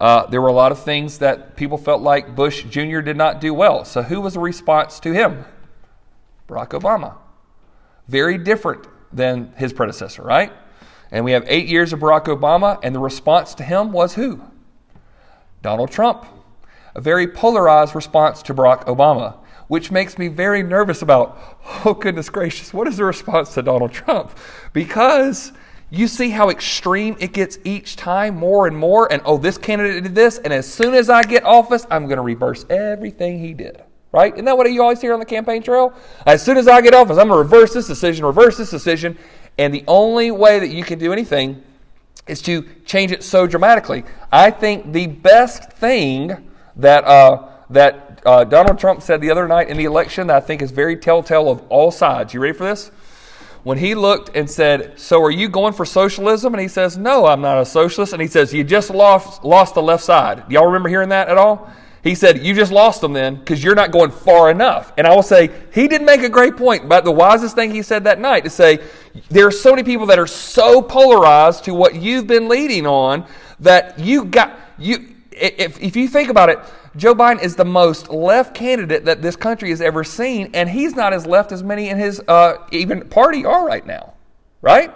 Uh, 0.00 0.26
there 0.26 0.42
were 0.42 0.48
a 0.48 0.52
lot 0.52 0.72
of 0.72 0.82
things 0.82 1.18
that 1.18 1.56
people 1.56 1.78
felt 1.78 2.02
like 2.02 2.36
Bush 2.36 2.64
Jr. 2.64 3.00
did 3.00 3.16
not 3.16 3.40
do 3.40 3.54
well. 3.54 3.84
So, 3.84 4.02
who 4.02 4.20
was 4.20 4.34
the 4.34 4.40
response 4.40 5.00
to 5.00 5.12
him? 5.12 5.44
Barack 6.48 6.68
Obama. 6.68 7.16
Very 8.06 8.38
different 8.38 8.86
than 9.12 9.52
his 9.56 9.72
predecessor, 9.72 10.22
right? 10.22 10.52
And 11.10 11.24
we 11.24 11.32
have 11.32 11.44
eight 11.46 11.66
years 11.66 11.92
of 11.92 12.00
Barack 12.00 12.24
Obama, 12.24 12.78
and 12.82 12.94
the 12.94 13.00
response 13.00 13.54
to 13.54 13.62
him 13.62 13.92
was 13.92 14.14
who? 14.14 14.42
Donald 15.62 15.90
Trump. 15.90 16.26
A 16.94 17.00
very 17.00 17.26
polarized 17.26 17.94
response 17.94 18.42
to 18.44 18.54
Barack 18.54 18.84
Obama, 18.86 19.38
which 19.68 19.90
makes 19.90 20.18
me 20.18 20.28
very 20.28 20.62
nervous 20.62 21.02
about, 21.02 21.58
oh, 21.84 21.94
goodness 21.94 22.28
gracious, 22.28 22.72
what 22.72 22.86
is 22.86 22.96
the 22.96 23.04
response 23.04 23.54
to 23.54 23.62
Donald 23.62 23.92
Trump? 23.92 24.36
Because 24.72 25.52
you 25.90 26.08
see 26.08 26.30
how 26.30 26.50
extreme 26.50 27.16
it 27.20 27.32
gets 27.32 27.58
each 27.64 27.96
time, 27.96 28.36
more 28.36 28.66
and 28.66 28.76
more, 28.76 29.10
and 29.12 29.22
oh, 29.24 29.38
this 29.38 29.58
candidate 29.58 30.02
did 30.02 30.14
this, 30.14 30.38
and 30.38 30.52
as 30.52 30.72
soon 30.72 30.94
as 30.94 31.08
I 31.08 31.22
get 31.22 31.44
office, 31.44 31.86
I'm 31.90 32.06
going 32.06 32.16
to 32.16 32.22
reverse 32.22 32.66
everything 32.68 33.38
he 33.38 33.54
did, 33.54 33.82
right? 34.12 34.32
Isn't 34.32 34.44
that 34.46 34.56
what 34.56 34.70
you 34.70 34.82
always 34.82 35.00
hear 35.00 35.14
on 35.14 35.20
the 35.20 35.26
campaign 35.26 35.62
trail? 35.62 35.94
As 36.26 36.42
soon 36.42 36.56
as 36.56 36.66
I 36.66 36.80
get 36.80 36.94
office, 36.94 37.18
I'm 37.18 37.28
going 37.28 37.38
to 37.38 37.42
reverse 37.42 37.72
this 37.72 37.86
decision, 37.86 38.24
reverse 38.24 38.56
this 38.56 38.70
decision. 38.70 39.16
And 39.58 39.72
the 39.72 39.84
only 39.88 40.30
way 40.30 40.58
that 40.58 40.68
you 40.68 40.84
can 40.84 40.98
do 40.98 41.12
anything 41.12 41.62
is 42.26 42.42
to 42.42 42.62
change 42.84 43.12
it 43.12 43.22
so 43.22 43.46
dramatically. 43.46 44.04
I 44.32 44.50
think 44.50 44.92
the 44.92 45.06
best 45.06 45.72
thing 45.72 46.50
that, 46.76 47.04
uh, 47.04 47.48
that 47.70 48.05
uh, 48.26 48.44
Donald 48.44 48.78
Trump 48.78 49.02
said 49.02 49.20
the 49.20 49.30
other 49.30 49.46
night 49.46 49.68
in 49.68 49.76
the 49.76 49.84
election 49.84 50.26
that 50.26 50.36
I 50.36 50.40
think 50.40 50.60
is 50.60 50.72
very 50.72 50.96
telltale 50.96 51.48
of 51.48 51.62
all 51.68 51.90
sides. 51.90 52.34
You 52.34 52.40
ready 52.40 52.56
for 52.56 52.64
this? 52.64 52.90
When 53.62 53.78
he 53.78 53.94
looked 53.94 54.36
and 54.36 54.50
said, 54.50 54.98
So 54.98 55.22
are 55.22 55.30
you 55.30 55.48
going 55.48 55.72
for 55.72 55.84
socialism? 55.84 56.52
And 56.54 56.60
he 56.60 56.68
says, 56.68 56.96
No, 56.96 57.26
I'm 57.26 57.40
not 57.40 57.58
a 57.58 57.64
socialist. 57.64 58.12
And 58.12 58.22
he 58.22 58.28
says, 58.28 58.52
You 58.52 58.64
just 58.64 58.90
lost, 58.90 59.44
lost 59.44 59.74
the 59.74 59.82
left 59.82 60.04
side. 60.04 60.44
Y'all 60.50 60.66
remember 60.66 60.88
hearing 60.88 61.08
that 61.08 61.28
at 61.28 61.38
all? 61.38 61.70
He 62.02 62.14
said, 62.14 62.44
You 62.44 62.54
just 62.54 62.70
lost 62.70 63.00
them 63.00 63.12
then 63.12 63.36
because 63.36 63.64
you're 63.64 63.74
not 63.74 63.90
going 63.90 64.12
far 64.12 64.50
enough. 64.50 64.92
And 64.96 65.06
I 65.06 65.14
will 65.14 65.24
say, 65.24 65.50
he 65.72 65.88
did 65.88 66.02
make 66.02 66.22
a 66.22 66.28
great 66.28 66.56
point, 66.56 66.88
but 66.88 67.04
the 67.04 67.10
wisest 67.10 67.56
thing 67.56 67.72
he 67.72 67.82
said 67.82 68.04
that 68.04 68.20
night 68.20 68.44
to 68.44 68.50
say, 68.50 68.78
There 69.30 69.46
are 69.48 69.52
so 69.52 69.70
many 69.70 69.82
people 69.82 70.06
that 70.06 70.18
are 70.18 70.28
so 70.28 70.80
polarized 70.80 71.64
to 71.64 71.74
what 71.74 71.96
you've 71.96 72.28
been 72.28 72.48
leading 72.48 72.86
on 72.86 73.26
that 73.58 73.98
you 73.98 74.26
got, 74.26 74.56
you, 74.78 75.15
if, 75.36 75.80
if 75.80 75.96
you 75.96 76.08
think 76.08 76.28
about 76.28 76.48
it, 76.48 76.58
Joe 76.96 77.14
Biden 77.14 77.42
is 77.42 77.56
the 77.56 77.64
most 77.64 78.08
left 78.08 78.54
candidate 78.54 79.04
that 79.04 79.20
this 79.20 79.36
country 79.36 79.70
has 79.70 79.80
ever 79.80 80.02
seen, 80.02 80.50
and 80.54 80.68
he's 80.68 80.94
not 80.94 81.12
as 81.12 81.26
left 81.26 81.52
as 81.52 81.62
many 81.62 81.90
in 81.90 81.98
his 81.98 82.20
uh, 82.26 82.56
even 82.72 83.08
party 83.08 83.44
are 83.44 83.66
right 83.66 83.86
now, 83.86 84.14
right? 84.62 84.92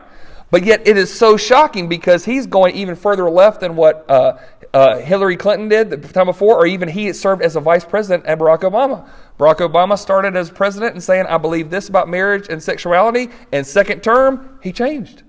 But 0.50 0.64
yet 0.64 0.86
it 0.86 0.96
is 0.96 1.12
so 1.16 1.36
shocking 1.36 1.88
because 1.88 2.24
he's 2.24 2.46
going 2.46 2.74
even 2.74 2.96
further 2.96 3.30
left 3.30 3.60
than 3.60 3.76
what 3.76 4.04
uh, 4.08 4.38
uh, 4.72 4.98
Hillary 4.98 5.36
Clinton 5.36 5.68
did 5.68 5.90
the 5.90 5.96
time 5.98 6.26
before, 6.26 6.56
or 6.56 6.66
even 6.66 6.88
he 6.88 7.12
served 7.12 7.42
as 7.42 7.54
a 7.54 7.60
vice 7.60 7.84
president 7.84 8.26
at 8.26 8.38
Barack 8.38 8.60
Obama. 8.60 9.08
Barack 9.38 9.58
Obama 9.58 9.96
started 9.96 10.36
as 10.36 10.50
president 10.50 10.94
and 10.94 11.02
saying, 11.02 11.26
I 11.26 11.38
believe 11.38 11.70
this 11.70 11.88
about 11.88 12.08
marriage 12.08 12.48
and 12.48 12.62
sexuality, 12.62 13.28
and 13.52 13.64
second 13.66 14.02
term, 14.02 14.58
he 14.62 14.72
changed. 14.72 15.22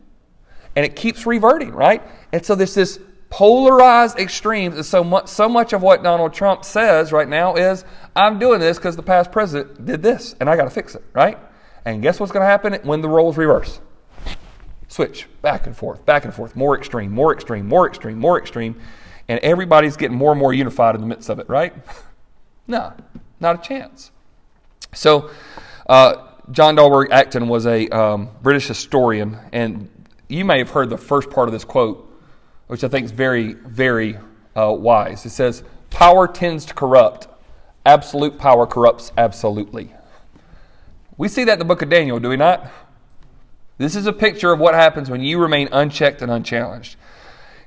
And 0.76 0.86
it 0.86 0.96
keeps 0.96 1.26
reverting, 1.26 1.72
right? 1.72 2.02
And 2.32 2.44
so 2.46 2.56
there's 2.56 2.74
this 2.74 3.00
polarized 3.32 4.20
extremes. 4.20 4.76
And 4.76 4.86
so 4.86 5.04
much, 5.04 5.28
so 5.28 5.50
much 5.50 5.74
of 5.74 5.82
what 5.82 6.04
Donald 6.04 6.34
Trump 6.34 6.64
says 6.64 7.12
right 7.12 7.28
now 7.28 7.56
is, 7.56 7.84
I'm 8.16 8.38
doing 8.38 8.60
this 8.60 8.78
because 8.78 8.96
the 8.96 9.04
past 9.04 9.32
president 9.32 9.84
did 9.84 10.04
this, 10.04 10.36
and 10.40 10.48
I 10.48 10.56
got 10.56 10.66
to 10.66 10.70
fix 10.70 10.94
it, 10.94 11.04
right? 11.14 11.40
And 11.84 12.04
guess 12.04 12.20
what's 12.20 12.32
going 12.32 12.44
to 12.44 12.48
happen 12.48 12.74
when 12.84 13.02
the 13.02 13.10
roles 13.10 13.38
reverse? 13.38 13.80
Switch 14.88 15.28
back 15.42 15.66
and 15.66 15.76
forth, 15.76 16.06
back 16.06 16.26
and 16.26 16.34
forth, 16.34 16.56
more 16.56 16.78
extreme, 16.78 17.12
more 17.12 17.34
extreme, 17.34 17.68
more 17.68 17.88
extreme, 17.88 18.20
more 18.20 18.38
extreme 18.38 18.76
and 19.32 19.40
everybody's 19.40 19.96
getting 19.96 20.18
more 20.18 20.32
and 20.32 20.40
more 20.40 20.54
unified 20.54 20.94
in 20.94 21.00
the 21.00 21.08
midst 21.08 21.30
of 21.30 21.40
it, 21.40 21.48
right? 21.48 21.74
no, 22.68 22.92
not 23.40 23.64
a 23.64 23.68
chance. 23.68 24.12
So, 24.94 25.32
uh, 25.88 26.28
John 26.52 26.76
Dalberg 26.76 27.12
Acton 27.12 27.48
was 27.48 27.66
a 27.66 27.88
um, 27.90 28.30
British 28.42 28.68
historian, 28.68 29.38
and 29.54 29.90
you 30.28 30.44
may 30.44 30.58
have 30.58 30.72
heard 30.72 30.90
the 30.90 30.98
first 30.98 31.30
part 31.30 31.48
of 31.48 31.54
this 31.54 31.64
quote, 31.64 32.11
which 32.72 32.86
I 32.86 32.88
think 32.88 33.04
is 33.04 33.12
very, 33.12 33.52
very 33.52 34.18
uh, 34.56 34.72
wise. 34.72 35.26
It 35.26 35.32
says, 35.32 35.62
Power 35.90 36.26
tends 36.26 36.64
to 36.68 36.74
corrupt, 36.74 37.28
absolute 37.86 38.38
power 38.38 38.66
corrupts 38.66 39.12
absolutely. 39.18 39.94
We 41.18 41.28
see 41.28 41.44
that 41.44 41.54
in 41.54 41.60
the 41.60 41.66
book 41.66 41.82
of 41.82 41.90
Daniel, 41.90 42.18
do 42.18 42.30
we 42.30 42.38
not? 42.38 42.72
This 43.78 43.94
is 43.94 44.08
a 44.08 44.14
picture 44.14 44.54
of 44.54 44.60
what 44.62 44.74
happens 44.74 45.10
when 45.10 45.20
you 45.20 45.38
remain 45.38 45.68
unchecked 45.74 46.22
and 46.22 46.32
unchallenged. 46.32 46.96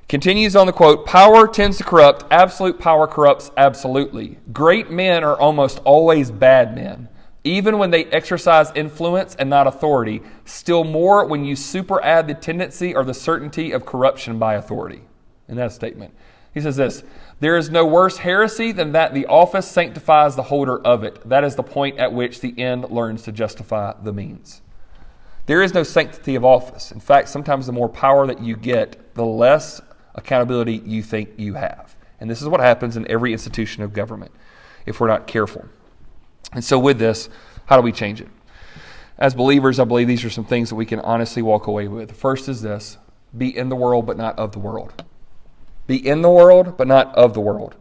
Continues 0.09 0.55
on 0.55 0.65
the 0.65 0.73
quote 0.73 1.05
Power 1.05 1.47
tends 1.47 1.77
to 1.77 1.83
corrupt, 1.83 2.25
absolute 2.31 2.79
power 2.79 3.05
corrupts 3.05 3.51
absolutely. 3.55 4.39
Great 4.51 4.89
men 4.89 5.23
are 5.23 5.39
almost 5.39 5.77
always 5.85 6.31
bad 6.31 6.73
men. 6.73 7.09
Even 7.45 7.77
when 7.77 7.91
they 7.91 8.05
exercise 8.05 8.71
influence 8.73 9.35
and 9.35 9.49
not 9.49 9.67
authority, 9.67 10.23
still 10.45 10.83
more 10.83 11.27
when 11.27 11.45
you 11.45 11.55
superadd 11.55 12.25
the 12.27 12.33
tendency 12.33 12.95
or 12.95 13.03
the 13.03 13.13
certainty 13.13 13.71
of 13.71 13.85
corruption 13.85 14.39
by 14.39 14.55
authority. 14.55 15.03
In 15.47 15.55
that 15.57 15.71
statement, 15.71 16.15
he 16.55 16.59
says 16.59 16.75
this 16.75 17.03
There 17.39 17.55
is 17.55 17.69
no 17.69 17.85
worse 17.85 18.17
heresy 18.17 18.71
than 18.71 18.93
that 18.93 19.13
the 19.13 19.27
office 19.27 19.69
sanctifies 19.69 20.35
the 20.35 20.43
holder 20.43 20.79
of 20.79 21.03
it. 21.03 21.21
That 21.29 21.43
is 21.43 21.55
the 21.55 21.61
point 21.61 21.99
at 21.99 22.11
which 22.11 22.41
the 22.41 22.59
end 22.59 22.89
learns 22.89 23.21
to 23.23 23.31
justify 23.31 23.93
the 24.01 24.11
means. 24.11 24.63
There 25.45 25.61
is 25.61 25.75
no 25.75 25.83
sanctity 25.83 26.33
of 26.33 26.43
office. 26.43 26.91
In 26.91 26.99
fact, 26.99 27.29
sometimes 27.29 27.67
the 27.67 27.71
more 27.71 27.89
power 27.89 28.25
that 28.25 28.41
you 28.41 28.55
get, 28.55 29.13
the 29.13 29.23
less 29.25 29.79
accountability 30.15 30.81
you 30.83 31.03
think 31.03 31.29
you 31.37 31.53
have. 31.53 31.95
And 32.19 32.27
this 32.27 32.41
is 32.41 32.47
what 32.47 32.61
happens 32.61 32.97
in 32.97 33.07
every 33.07 33.33
institution 33.33 33.83
of 33.83 33.93
government 33.93 34.31
if 34.87 34.99
we're 34.99 35.07
not 35.07 35.27
careful. 35.27 35.65
And 36.53 36.63
so, 36.63 36.79
with 36.79 36.99
this, 36.99 37.29
how 37.65 37.75
do 37.75 37.81
we 37.81 37.91
change 37.91 38.21
it? 38.21 38.27
As 39.17 39.33
believers, 39.33 39.79
I 39.79 39.85
believe 39.85 40.07
these 40.07 40.25
are 40.25 40.29
some 40.29 40.45
things 40.45 40.69
that 40.69 40.75
we 40.75 40.85
can 40.85 40.99
honestly 40.99 41.41
walk 41.41 41.67
away 41.67 41.87
with. 41.87 42.09
The 42.09 42.15
first 42.15 42.49
is 42.49 42.61
this 42.61 42.97
be 43.35 43.55
in 43.55 43.69
the 43.69 43.75
world, 43.75 44.05
but 44.05 44.17
not 44.17 44.37
of 44.37 44.51
the 44.51 44.59
world. 44.59 45.03
Be 45.87 45.95
in 45.95 46.21
the 46.21 46.29
world, 46.29 46.77
but 46.77 46.87
not 46.87 47.13
of 47.15 47.33
the 47.33 47.41
world. 47.41 47.75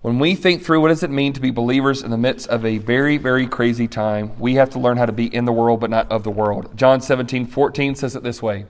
When 0.00 0.20
we 0.20 0.36
think 0.36 0.62
through 0.62 0.80
what 0.80 0.88
does 0.88 1.02
it 1.02 1.10
mean 1.10 1.32
to 1.32 1.40
be 1.40 1.50
believers 1.50 2.02
in 2.02 2.10
the 2.10 2.16
midst 2.16 2.48
of 2.48 2.64
a 2.64 2.78
very, 2.78 3.18
very 3.18 3.48
crazy 3.48 3.88
time, 3.88 4.38
we 4.38 4.54
have 4.54 4.70
to 4.70 4.78
learn 4.78 4.96
how 4.96 5.06
to 5.06 5.12
be 5.12 5.32
in 5.34 5.44
the 5.44 5.52
world, 5.52 5.80
but 5.80 5.90
not 5.90 6.10
of 6.10 6.22
the 6.22 6.30
world. 6.30 6.76
John 6.76 7.00
17, 7.00 7.46
14 7.46 7.94
says 7.96 8.14
it 8.14 8.22
this 8.22 8.40
way 8.40 8.66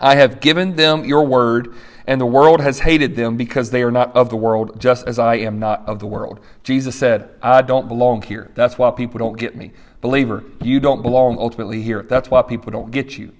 I 0.00 0.16
have 0.16 0.40
given 0.40 0.76
them 0.76 1.04
your 1.04 1.26
word, 1.26 1.74
and 2.06 2.20
the 2.20 2.26
world 2.26 2.60
has 2.60 2.80
hated 2.80 3.16
them 3.16 3.36
because 3.36 3.70
they 3.70 3.82
are 3.82 3.90
not 3.90 4.14
of 4.14 4.30
the 4.30 4.36
world, 4.36 4.80
just 4.80 5.06
as 5.06 5.18
I 5.18 5.36
am 5.36 5.58
not 5.58 5.86
of 5.88 5.98
the 5.98 6.06
world. 6.06 6.40
Jesus 6.62 6.96
said, 6.96 7.28
I 7.42 7.62
don't 7.62 7.88
belong 7.88 8.22
here. 8.22 8.50
That's 8.54 8.78
why 8.78 8.90
people 8.90 9.18
don't 9.18 9.38
get 9.38 9.56
me. 9.56 9.72
Believer, 10.00 10.44
you 10.62 10.78
don't 10.78 11.02
belong 11.02 11.38
ultimately 11.38 11.82
here. 11.82 12.02
That's 12.02 12.30
why 12.30 12.42
people 12.42 12.70
don't 12.70 12.90
get 12.90 13.18
you. 13.18 13.34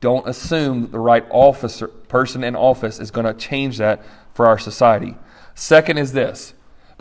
Don't 0.00 0.28
assume 0.28 0.82
that 0.82 0.92
the 0.92 0.98
right 0.98 1.24
officer, 1.30 1.88
person 1.88 2.44
in 2.44 2.54
office 2.54 3.00
is 3.00 3.10
going 3.10 3.26
to 3.26 3.34
change 3.34 3.78
that 3.78 4.04
for 4.32 4.46
our 4.46 4.58
society. 4.58 5.16
Second 5.54 5.98
is 5.98 6.12
this 6.12 6.54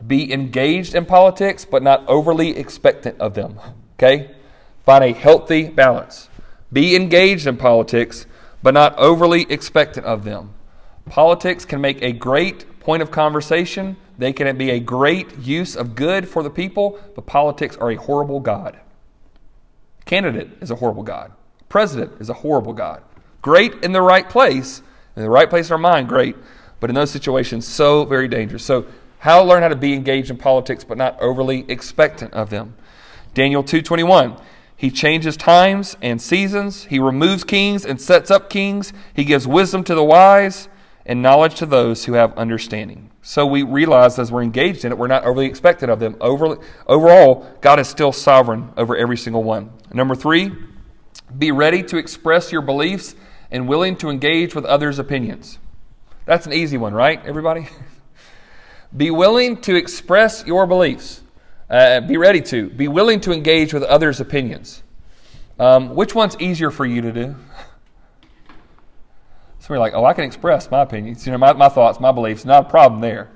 be 0.05 0.33
engaged 0.33 0.95
in 0.95 1.05
politics, 1.05 1.65
but 1.65 1.83
not 1.83 2.03
overly 2.07 2.57
expectant 2.57 3.19
of 3.19 3.35
them. 3.35 3.59
Okay? 3.97 4.31
Find 4.85 5.03
a 5.03 5.13
healthy 5.13 5.67
balance. 5.67 6.29
Be 6.71 6.95
engaged 6.95 7.45
in 7.45 7.57
politics 7.57 8.25
but 8.63 8.73
not 8.73 8.97
overly 8.97 9.45
expectant 9.49 10.05
of 10.07 10.23
them. 10.23 10.53
Politics 11.05 11.65
can 11.65 11.81
make 11.81 12.01
a 12.01 12.11
great 12.11 12.79
point 12.79 13.01
of 13.01 13.11
conversation, 13.11 13.97
they 14.17 14.33
can 14.33 14.57
be 14.57 14.69
a 14.69 14.79
great 14.79 15.37
use 15.39 15.75
of 15.75 15.95
good 15.95 16.27
for 16.27 16.43
the 16.43 16.49
people, 16.49 16.99
but 17.15 17.25
politics 17.25 17.75
are 17.77 17.91
a 17.91 17.95
horrible 17.95 18.39
God. 18.39 18.79
Candidate 20.05 20.49
is 20.61 20.69
a 20.69 20.75
horrible 20.75 21.03
God. 21.03 21.31
President 21.69 22.11
is 22.19 22.29
a 22.29 22.33
horrible 22.33 22.73
God. 22.73 23.01
Great 23.41 23.83
in 23.83 23.91
the 23.91 24.01
right 24.01 24.29
place, 24.29 24.81
in 25.15 25.23
the 25.23 25.29
right 25.29 25.49
place 25.49 25.67
in 25.67 25.73
our 25.73 25.77
mind, 25.77 26.07
great, 26.07 26.35
but 26.79 26.89
in 26.89 26.95
those 26.95 27.11
situations, 27.11 27.67
so 27.67 28.05
very 28.05 28.27
dangerous. 28.27 28.63
So, 28.63 28.85
how 29.19 29.41
to 29.41 29.47
learn 29.47 29.61
how 29.61 29.69
to 29.69 29.75
be 29.75 29.93
engaged 29.93 30.29
in 30.29 30.37
politics, 30.37 30.83
but 30.83 30.97
not 30.97 31.19
overly 31.21 31.65
expectant 31.69 32.33
of 32.33 32.49
them. 32.49 32.75
Daniel 33.33 33.63
2:21. 33.63 34.35
He 34.75 34.91
changes 34.91 35.37
times 35.37 35.95
and 36.01 36.21
seasons. 36.21 36.85
He 36.85 36.99
removes 36.99 37.45
kings 37.45 37.85
and 37.85 38.01
sets 38.01 38.29
up 38.29 38.49
kings. 38.49 38.91
He 39.13 39.23
gives 39.23 39.47
wisdom 39.47 39.85
to 39.85 39.95
the 39.95 40.03
wise 40.03 40.67
and 41.05 41.21
knowledge 41.21 41.55
to 41.55 41.65
those 41.65 42.05
who 42.05 42.13
have 42.13 42.37
understanding. 42.37 43.11
So 43.21 43.45
we 43.45 43.63
realize 43.63 44.19
as 44.19 44.31
we're 44.31 44.43
engaged 44.43 44.85
in 44.85 44.91
it, 44.91 44.97
we're 44.97 45.07
not 45.07 45.23
overly 45.23 45.45
expected 45.45 45.89
of 45.89 45.99
them. 45.99 46.15
Over, 46.21 46.57
overall, 46.87 47.49
God 47.61 47.79
is 47.79 47.87
still 47.87 48.11
sovereign 48.11 48.71
over 48.77 48.95
every 48.95 49.17
single 49.17 49.43
one. 49.43 49.71
Number 49.93 50.15
three, 50.15 50.51
be 51.37 51.51
ready 51.51 51.83
to 51.83 51.97
express 51.97 52.51
your 52.51 52.61
beliefs 52.61 53.15
and 53.51 53.67
willing 53.67 53.95
to 53.97 54.09
engage 54.09 54.55
with 54.55 54.65
others' 54.65 54.99
opinions. 54.99 55.59
That's 56.25 56.45
an 56.45 56.53
easy 56.53 56.77
one, 56.77 56.93
right, 56.93 57.23
everybody? 57.25 57.67
be 58.97 59.11
willing 59.11 59.61
to 59.61 59.75
express 59.75 60.45
your 60.45 60.65
beliefs. 60.65 61.21
Uh, 61.69 62.01
be 62.01 62.17
ready 62.17 62.41
to. 62.41 62.69
Be 62.69 62.87
willing 62.87 63.19
to 63.21 63.31
engage 63.31 63.73
with 63.73 63.83
others' 63.83 64.19
opinions. 64.19 64.83
Um, 65.59 65.95
which 65.95 66.15
one's 66.15 66.35
easier 66.39 66.71
for 66.71 66.85
you 66.85 67.01
to 67.01 67.11
do? 67.11 67.35
So 69.63 69.73
we're 69.73 69.79
like, 69.79 69.93
oh, 69.93 70.03
I 70.03 70.11
can 70.11 70.25
express 70.25 70.69
my 70.69 70.81
opinions, 70.81 71.25
you 71.25 71.31
know, 71.31 71.37
my, 71.37 71.53
my 71.53 71.69
thoughts, 71.69 71.97
my 71.97 72.11
beliefs, 72.11 72.43
not 72.43 72.65
a 72.65 72.69
problem 72.69 72.99
there. 72.99 73.31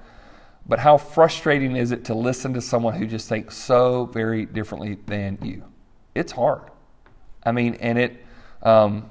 But 0.66 0.78
how 0.78 0.98
frustrating 0.98 1.78
is 1.78 1.94
it 1.94 2.04
to 2.04 2.14
listen 2.14 2.54
to 2.56 2.60
someone 2.60 2.96
who 2.96 3.08
just 3.08 3.30
thinks 3.30 3.56
so 3.56 4.08
very 4.08 4.46
differently 4.46 4.98
than 5.06 5.38
you? 5.42 5.64
It's 6.16 6.34
hard. 6.34 6.64
I 7.46 7.54
mean, 7.54 7.76
and 7.76 7.98
it, 7.98 8.26
um, 8.62 9.10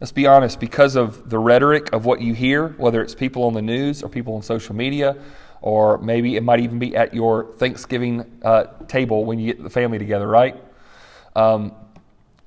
let's 0.00 0.12
be 0.12 0.28
honest, 0.28 0.60
because 0.60 0.94
of 0.94 1.30
the 1.30 1.38
rhetoric 1.40 1.92
of 1.92 2.04
what 2.04 2.20
you 2.20 2.32
hear, 2.32 2.68
whether 2.78 3.02
it's 3.02 3.16
people 3.16 3.42
on 3.42 3.52
the 3.52 3.62
news 3.62 4.04
or 4.04 4.08
people 4.08 4.36
on 4.36 4.42
social 4.42 4.76
media 4.76 5.16
or 5.62 5.98
maybe 5.98 6.36
it 6.36 6.44
might 6.44 6.60
even 6.60 6.78
be 6.78 6.94
at 6.94 7.12
your 7.12 7.54
Thanksgiving 7.54 8.38
uh, 8.44 8.66
table 8.86 9.24
when 9.24 9.40
you 9.40 9.52
get 9.52 9.64
the 9.64 9.70
family 9.70 9.98
together, 9.98 10.28
right? 10.28 10.62
Um, 11.34 11.74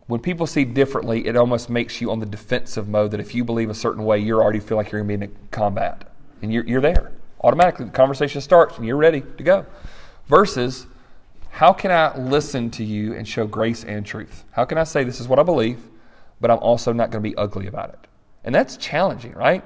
when 0.10 0.20
people 0.20 0.48
see 0.48 0.66
differently, 0.66 1.28
it 1.28 1.36
almost 1.36 1.70
makes 1.70 2.02
you 2.02 2.10
on 2.10 2.20
the 2.20 2.26
defensive 2.26 2.88
mode 2.88 3.12
that 3.12 3.20
if 3.20 3.36
you 3.36 3.44
believe 3.44 3.70
a 3.70 3.76
certain 3.76 4.04
way, 4.04 4.18
you 4.18 4.42
already 4.42 4.60
feel 4.60 4.76
like 4.76 4.92
you're 4.92 5.04
going 5.04 5.20
to 5.20 5.28
be 5.28 5.32
in 5.32 5.38
combat. 5.52 6.04
And 6.42 6.52
you're, 6.52 6.66
you're 6.66 6.82
there. 6.82 7.12
Automatically, 7.44 7.86
the 7.86 7.92
conversation 7.92 8.42
starts 8.42 8.78
and 8.78 8.88
you're 8.88 8.98
ready 8.98 9.22
to 9.22 9.44
go. 9.44 9.68
Versus, 10.26 10.88
how 11.52 11.74
can 11.74 11.92
I 11.92 12.18
listen 12.18 12.72
to 12.72 12.84
you 12.84 13.14
and 13.14 13.28
show 13.28 13.46
grace 13.46 13.84
and 13.84 14.04
truth? 14.04 14.46
How 14.50 14.66
can 14.66 14.80
I 14.80 14.84
say 14.84 15.04
this 15.04 15.20
is 15.20 15.28
what 15.28 15.38
I 15.38 15.44
believe, 15.44 15.78
but 16.42 16.50
I'm 16.50 16.58
also 16.58 16.92
not 16.92 17.12
going 17.12 17.24
to 17.24 17.30
be 17.30 17.36
ugly 17.36 17.68
about 17.68 17.90
it? 17.90 18.08
And 18.44 18.56
that's 18.56 18.78
challenging, 18.78 19.34
right? 19.34 19.64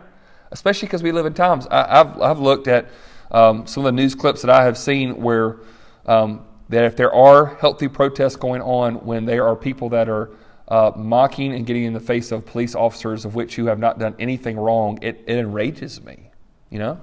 Especially 0.51 0.87
because 0.89 1.01
we 1.01 1.13
live 1.13 1.25
in 1.25 1.33
times. 1.33 1.67
I, 1.71 1.99
have 1.99 2.21
I've 2.21 2.39
looked 2.39 2.67
at 2.67 2.89
um, 3.31 3.65
some 3.65 3.85
of 3.85 3.95
the 3.95 4.01
news 4.01 4.13
clips 4.13 4.41
that 4.41 4.51
I 4.51 4.65
have 4.65 4.77
seen 4.77 5.21
where 5.21 5.59
um, 6.05 6.45
that 6.69 6.83
if 6.85 6.95
there 6.95 7.13
are 7.13 7.55
healthy 7.55 7.87
protests 7.87 8.35
going 8.35 8.61
on, 8.61 8.95
when 9.05 9.25
there 9.25 9.47
are 9.47 9.55
people 9.55 9.89
that 9.89 10.09
are 10.09 10.31
uh, 10.67 10.91
mocking 10.95 11.53
and 11.53 11.65
getting 11.65 11.83
in 11.83 11.93
the 11.93 11.99
face 11.99 12.31
of 12.31 12.45
police 12.45 12.73
officers 12.73 13.25
of 13.25 13.35
which 13.35 13.55
who 13.55 13.65
have 13.65 13.79
not 13.79 13.99
done 13.99 14.15
anything 14.19 14.57
wrong, 14.57 14.97
it, 15.01 15.23
it 15.27 15.37
enrages 15.37 16.01
me. 16.03 16.29
You 16.69 16.79
know, 16.79 17.01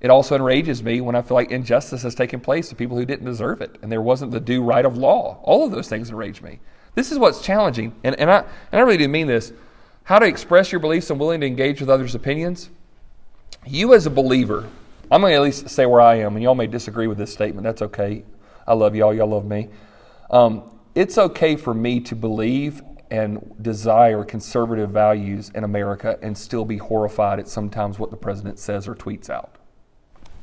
it 0.00 0.10
also 0.10 0.34
enrages 0.34 0.82
me 0.82 1.00
when 1.00 1.14
I 1.14 1.22
feel 1.22 1.36
like 1.36 1.50
injustice 1.50 2.02
has 2.02 2.14
taken 2.14 2.40
place 2.40 2.68
to 2.70 2.74
people 2.74 2.96
who 2.96 3.04
didn't 3.04 3.26
deserve 3.26 3.60
it, 3.60 3.78
and 3.82 3.92
there 3.92 4.02
wasn't 4.02 4.32
the 4.32 4.40
due 4.40 4.62
right 4.62 4.84
of 4.84 4.96
law. 4.98 5.38
All 5.42 5.64
of 5.64 5.70
those 5.70 5.88
things 5.88 6.10
enrage 6.10 6.42
me. 6.42 6.58
This 6.94 7.12
is 7.12 7.18
what's 7.18 7.40
challenging, 7.40 7.94
and, 8.02 8.18
and 8.18 8.30
I 8.30 8.38
and 8.72 8.80
I 8.80 8.80
really 8.80 8.96
do 8.96 9.08
mean 9.08 9.26
this. 9.26 9.52
How 10.04 10.18
to 10.18 10.26
express 10.26 10.70
your 10.70 10.80
beliefs 10.80 11.10
and 11.10 11.18
willing 11.18 11.40
to 11.40 11.46
engage 11.46 11.80
with 11.80 11.88
others' 11.88 12.14
opinions. 12.14 12.70
You 13.66 13.94
as 13.94 14.04
a 14.04 14.10
believer, 14.10 14.68
I'm 15.10 15.20
going 15.20 15.30
to 15.30 15.36
at 15.36 15.42
least 15.42 15.70
say 15.70 15.86
where 15.86 16.00
I 16.00 16.16
am, 16.16 16.34
and 16.34 16.42
y'all 16.42 16.54
may 16.54 16.66
disagree 16.66 17.06
with 17.06 17.16
this 17.16 17.32
statement. 17.32 17.64
That's 17.64 17.82
okay. 17.82 18.24
I 18.66 18.74
love 18.74 18.94
y'all. 18.94 19.14
Y'all 19.14 19.28
love 19.28 19.44
me. 19.44 19.68
Um, 20.30 20.62
it's 20.94 21.18
okay 21.18 21.56
for 21.56 21.74
me 21.74 22.00
to 22.00 22.14
believe 22.14 22.82
and 23.10 23.54
desire 23.60 24.24
conservative 24.24 24.90
values 24.90 25.50
in 25.54 25.64
America 25.64 26.18
and 26.22 26.36
still 26.36 26.64
be 26.64 26.78
horrified 26.78 27.38
at 27.38 27.48
sometimes 27.48 27.98
what 27.98 28.10
the 28.10 28.16
president 28.16 28.58
says 28.58 28.88
or 28.88 28.94
tweets 28.94 29.28
out. 29.28 29.56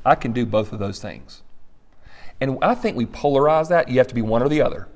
I 0.05 0.15
can 0.15 0.31
do 0.31 0.45
both 0.45 0.71
of 0.71 0.79
those 0.79 0.99
things. 0.99 1.41
And 2.39 2.57
I 2.61 2.73
think 2.75 2.97
we 2.97 3.05
polarize 3.05 3.69
that. 3.69 3.89
You 3.89 3.97
have 3.99 4.07
to 4.07 4.15
be 4.15 4.21
one 4.21 4.41
or 4.41 4.49
the 4.49 4.61
other. 4.61 4.87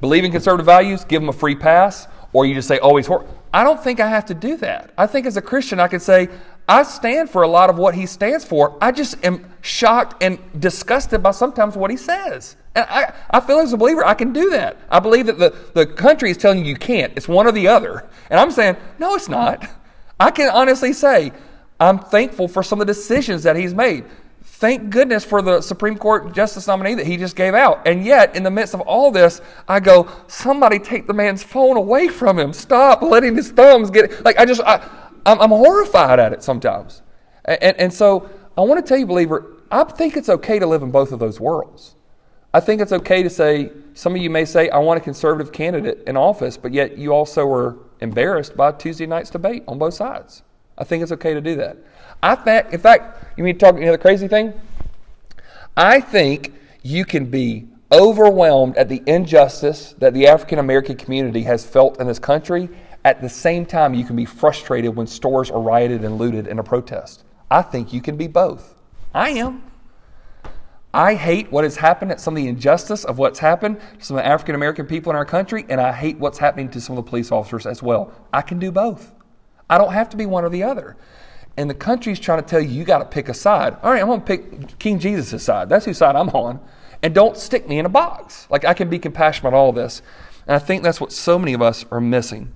Believe 0.00 0.24
in 0.24 0.32
conservative 0.32 0.66
values, 0.66 1.04
give 1.04 1.22
them 1.22 1.30
a 1.30 1.32
free 1.32 1.54
pass, 1.54 2.06
or 2.32 2.44
you 2.44 2.54
just 2.54 2.68
say, 2.68 2.78
oh, 2.80 2.96
he's 2.96 3.06
horrible. 3.06 3.34
I 3.52 3.64
don't 3.64 3.82
think 3.82 3.98
I 3.98 4.08
have 4.08 4.26
to 4.26 4.34
do 4.34 4.58
that. 4.58 4.92
I 4.98 5.06
think 5.06 5.26
as 5.26 5.38
a 5.38 5.42
Christian, 5.42 5.80
I 5.80 5.88
can 5.88 6.00
say, 6.00 6.28
I 6.68 6.82
stand 6.82 7.30
for 7.30 7.42
a 7.42 7.48
lot 7.48 7.70
of 7.70 7.78
what 7.78 7.94
he 7.94 8.06
stands 8.06 8.44
for. 8.44 8.76
I 8.80 8.90
just 8.90 9.24
am 9.24 9.52
shocked 9.60 10.22
and 10.22 10.38
disgusted 10.58 11.22
by 11.22 11.30
sometimes 11.30 11.76
what 11.76 11.90
he 11.90 11.96
says. 11.96 12.56
And 12.74 12.84
I, 12.88 13.14
I 13.30 13.40
feel 13.40 13.58
as 13.60 13.72
a 13.72 13.76
believer, 13.76 14.04
I 14.04 14.14
can 14.14 14.32
do 14.32 14.50
that. 14.50 14.76
I 14.90 14.98
believe 14.98 15.26
that 15.26 15.38
the, 15.38 15.54
the 15.74 15.86
country 15.86 16.30
is 16.30 16.36
telling 16.36 16.58
you 16.58 16.64
you 16.64 16.76
can't. 16.76 17.12
It's 17.16 17.28
one 17.28 17.46
or 17.46 17.52
the 17.52 17.68
other. 17.68 18.04
And 18.30 18.40
I'm 18.40 18.50
saying, 18.50 18.76
no, 18.98 19.14
it's 19.14 19.28
not. 19.28 19.68
I 20.18 20.30
can 20.30 20.50
honestly 20.50 20.92
say, 20.92 21.32
I'm 21.78 21.98
thankful 21.98 22.48
for 22.48 22.62
some 22.62 22.80
of 22.80 22.86
the 22.86 22.92
decisions 22.92 23.44
that 23.44 23.54
he's 23.56 23.74
made. 23.74 24.04
Thank 24.42 24.90
goodness 24.90 25.24
for 25.24 25.42
the 25.42 25.60
Supreme 25.60 25.98
Court 25.98 26.32
justice 26.32 26.66
nominee 26.66 26.94
that 26.94 27.06
he 27.06 27.18
just 27.18 27.36
gave 27.36 27.52
out. 27.54 27.86
And 27.86 28.04
yet, 28.04 28.34
in 28.34 28.42
the 28.42 28.50
midst 28.50 28.72
of 28.74 28.80
all 28.80 29.10
this, 29.10 29.42
I 29.68 29.80
go, 29.80 30.08
somebody 30.28 30.78
take 30.78 31.06
the 31.06 31.12
man's 31.12 31.42
phone 31.42 31.76
away 31.76 32.08
from 32.08 32.38
him. 32.38 32.54
Stop 32.54 33.02
letting 33.02 33.36
his 33.36 33.50
thumbs 33.50 33.90
get. 33.90 34.24
Like, 34.24 34.38
I 34.38 34.46
just, 34.46 34.62
I, 34.62 34.86
I'm, 35.26 35.40
I'm 35.40 35.50
horrified 35.50 36.18
at 36.18 36.32
it 36.32 36.42
sometimes. 36.42 37.02
And, 37.44 37.78
and 37.78 37.92
so 37.92 38.30
I 38.56 38.62
want 38.62 38.84
to 38.84 38.88
tell 38.88 38.98
you, 38.98 39.06
believer, 39.06 39.56
I 39.70 39.84
think 39.84 40.16
it's 40.16 40.28
okay 40.28 40.58
to 40.58 40.66
live 40.66 40.82
in 40.82 40.90
both 40.90 41.12
of 41.12 41.18
those 41.18 41.38
worlds. 41.40 41.96
I 42.54 42.60
think 42.60 42.80
it's 42.80 42.92
okay 42.92 43.22
to 43.22 43.28
say, 43.28 43.70
some 43.92 44.14
of 44.14 44.22
you 44.22 44.30
may 44.30 44.44
say, 44.44 44.70
I 44.70 44.78
want 44.78 44.98
a 44.98 45.04
conservative 45.04 45.52
candidate 45.52 46.04
in 46.06 46.16
office, 46.16 46.56
but 46.56 46.72
yet 46.72 46.96
you 46.96 47.12
also 47.12 47.44
were 47.44 47.76
embarrassed 48.00 48.56
by 48.56 48.72
Tuesday 48.72 49.04
night's 49.04 49.28
debate 49.28 49.64
on 49.68 49.78
both 49.78 49.94
sides. 49.94 50.42
I 50.78 50.84
think 50.84 51.02
it's 51.02 51.12
okay 51.12 51.34
to 51.34 51.40
do 51.40 51.56
that. 51.56 51.76
I 52.22 52.34
think, 52.34 52.72
in 52.72 52.80
fact, 52.80 53.36
you 53.36 53.44
mean 53.44 53.58
to 53.58 53.60
talk, 53.60 53.76
the 53.76 53.98
crazy 53.98 54.28
thing? 54.28 54.54
I 55.76 56.00
think 56.00 56.54
you 56.82 57.04
can 57.04 57.26
be 57.26 57.68
overwhelmed 57.92 58.76
at 58.76 58.88
the 58.88 59.02
injustice 59.06 59.94
that 59.98 60.14
the 60.14 60.26
African 60.26 60.58
American 60.58 60.96
community 60.96 61.42
has 61.42 61.66
felt 61.66 62.00
in 62.00 62.06
this 62.06 62.18
country 62.18 62.68
at 63.06 63.20
the 63.20 63.28
same 63.28 63.64
time, 63.64 63.94
you 63.94 64.04
can 64.04 64.16
be 64.16 64.24
frustrated 64.24 64.96
when 64.96 65.06
stores 65.06 65.48
are 65.48 65.60
rioted 65.60 66.04
and 66.04 66.18
looted 66.18 66.48
in 66.48 66.58
a 66.58 66.64
protest. 66.64 67.22
I 67.48 67.62
think 67.62 67.92
you 67.92 68.02
can 68.02 68.16
be 68.16 68.26
both. 68.26 68.74
I 69.14 69.30
am. 69.30 69.62
I 70.92 71.14
hate 71.14 71.52
what 71.52 71.62
has 71.62 71.76
happened 71.76 72.10
at 72.10 72.20
some 72.20 72.36
of 72.36 72.42
the 72.42 72.48
injustice 72.48 73.04
of 73.04 73.16
what's 73.16 73.38
happened 73.38 73.78
to 74.00 74.04
some 74.04 74.16
of 74.16 74.24
the 74.24 74.28
African 74.28 74.56
American 74.56 74.86
people 74.86 75.10
in 75.10 75.16
our 75.16 75.24
country, 75.24 75.64
and 75.68 75.80
I 75.80 75.92
hate 75.92 76.18
what's 76.18 76.38
happening 76.38 76.68
to 76.70 76.80
some 76.80 76.98
of 76.98 77.04
the 77.04 77.08
police 77.08 77.30
officers 77.30 77.64
as 77.64 77.80
well. 77.80 78.12
I 78.32 78.42
can 78.42 78.58
do 78.58 78.72
both. 78.72 79.12
I 79.70 79.78
don't 79.78 79.92
have 79.92 80.08
to 80.08 80.16
be 80.16 80.26
one 80.26 80.44
or 80.44 80.48
the 80.48 80.64
other. 80.64 80.96
And 81.56 81.70
the 81.70 81.74
country's 81.74 82.18
trying 82.18 82.42
to 82.42 82.48
tell 82.48 82.60
you, 82.60 82.70
you 82.70 82.82
got 82.82 82.98
to 82.98 83.04
pick 83.04 83.28
a 83.28 83.34
side. 83.34 83.76
All 83.84 83.92
right, 83.92 84.00
I'm 84.00 84.08
going 84.08 84.20
to 84.20 84.26
pick 84.26 84.78
King 84.80 84.98
Jesus' 84.98 85.44
side. 85.44 85.68
That's 85.68 85.84
whose 85.84 85.98
side 85.98 86.16
I'm 86.16 86.30
on. 86.30 86.58
And 87.04 87.14
don't 87.14 87.36
stick 87.36 87.68
me 87.68 87.78
in 87.78 87.86
a 87.86 87.88
box. 87.88 88.48
Like, 88.50 88.64
I 88.64 88.74
can 88.74 88.90
be 88.90 88.98
compassionate 88.98 89.50
about 89.50 89.56
all 89.56 89.70
this. 89.70 90.02
And 90.48 90.56
I 90.56 90.58
think 90.58 90.82
that's 90.82 91.00
what 91.00 91.12
so 91.12 91.38
many 91.38 91.52
of 91.52 91.62
us 91.62 91.84
are 91.92 92.00
missing. 92.00 92.52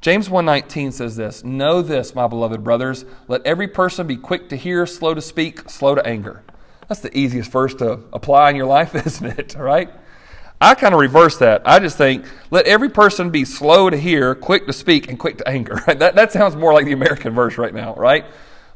James 0.00 0.30
1:19 0.30 0.92
says 0.92 1.16
this, 1.16 1.42
"Know 1.44 1.82
this, 1.82 2.14
my 2.14 2.26
beloved 2.26 2.62
brothers, 2.62 3.04
let 3.26 3.44
every 3.44 3.66
person 3.66 4.06
be 4.06 4.16
quick 4.16 4.48
to 4.50 4.56
hear, 4.56 4.86
slow 4.86 5.12
to 5.14 5.20
speak, 5.20 5.68
slow 5.68 5.94
to 5.94 6.06
anger." 6.06 6.42
That's 6.86 7.00
the 7.00 7.16
easiest 7.16 7.50
verse 7.50 7.74
to 7.76 8.00
apply 8.12 8.50
in 8.50 8.56
your 8.56 8.66
life, 8.66 8.94
isn't 9.06 9.38
it? 9.38 9.54
Right? 9.58 9.90
I 10.60 10.74
kind 10.74 10.92
of 10.92 11.00
reverse 11.00 11.36
that. 11.38 11.62
I 11.64 11.78
just 11.78 11.96
think, 11.96 12.24
let 12.50 12.66
every 12.66 12.88
person 12.88 13.30
be 13.30 13.44
slow 13.44 13.90
to 13.90 13.96
hear, 13.96 14.34
quick 14.34 14.66
to 14.66 14.72
speak, 14.72 15.08
and 15.08 15.18
quick 15.18 15.38
to 15.38 15.48
anger. 15.48 15.80
That, 15.86 16.16
that 16.16 16.32
sounds 16.32 16.56
more 16.56 16.72
like 16.72 16.84
the 16.84 16.92
American 16.92 17.32
verse 17.32 17.58
right 17.58 17.72
now, 17.72 17.94
right? 17.94 18.24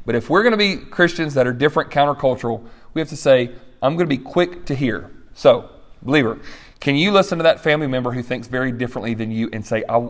But 0.05 0.15
if 0.15 0.29
we're 0.29 0.43
going 0.43 0.51
to 0.51 0.57
be 0.57 0.77
Christians 0.77 1.33
that 1.33 1.45
are 1.45 1.53
different, 1.53 1.89
countercultural, 1.89 2.65
we 2.93 3.01
have 3.01 3.09
to 3.09 3.17
say, 3.17 3.51
I'm 3.81 3.95
going 3.97 4.09
to 4.09 4.17
be 4.17 4.21
quick 4.21 4.65
to 4.65 4.75
hear. 4.75 5.11
So, 5.33 5.69
believer, 6.01 6.39
can 6.79 6.95
you 6.95 7.11
listen 7.11 7.37
to 7.39 7.43
that 7.43 7.59
family 7.61 7.87
member 7.87 8.11
who 8.11 8.23
thinks 8.23 8.47
very 8.47 8.71
differently 8.71 9.13
than 9.13 9.31
you 9.31 9.49
and 9.51 9.65
say, 9.65 9.83
I, 9.89 10.07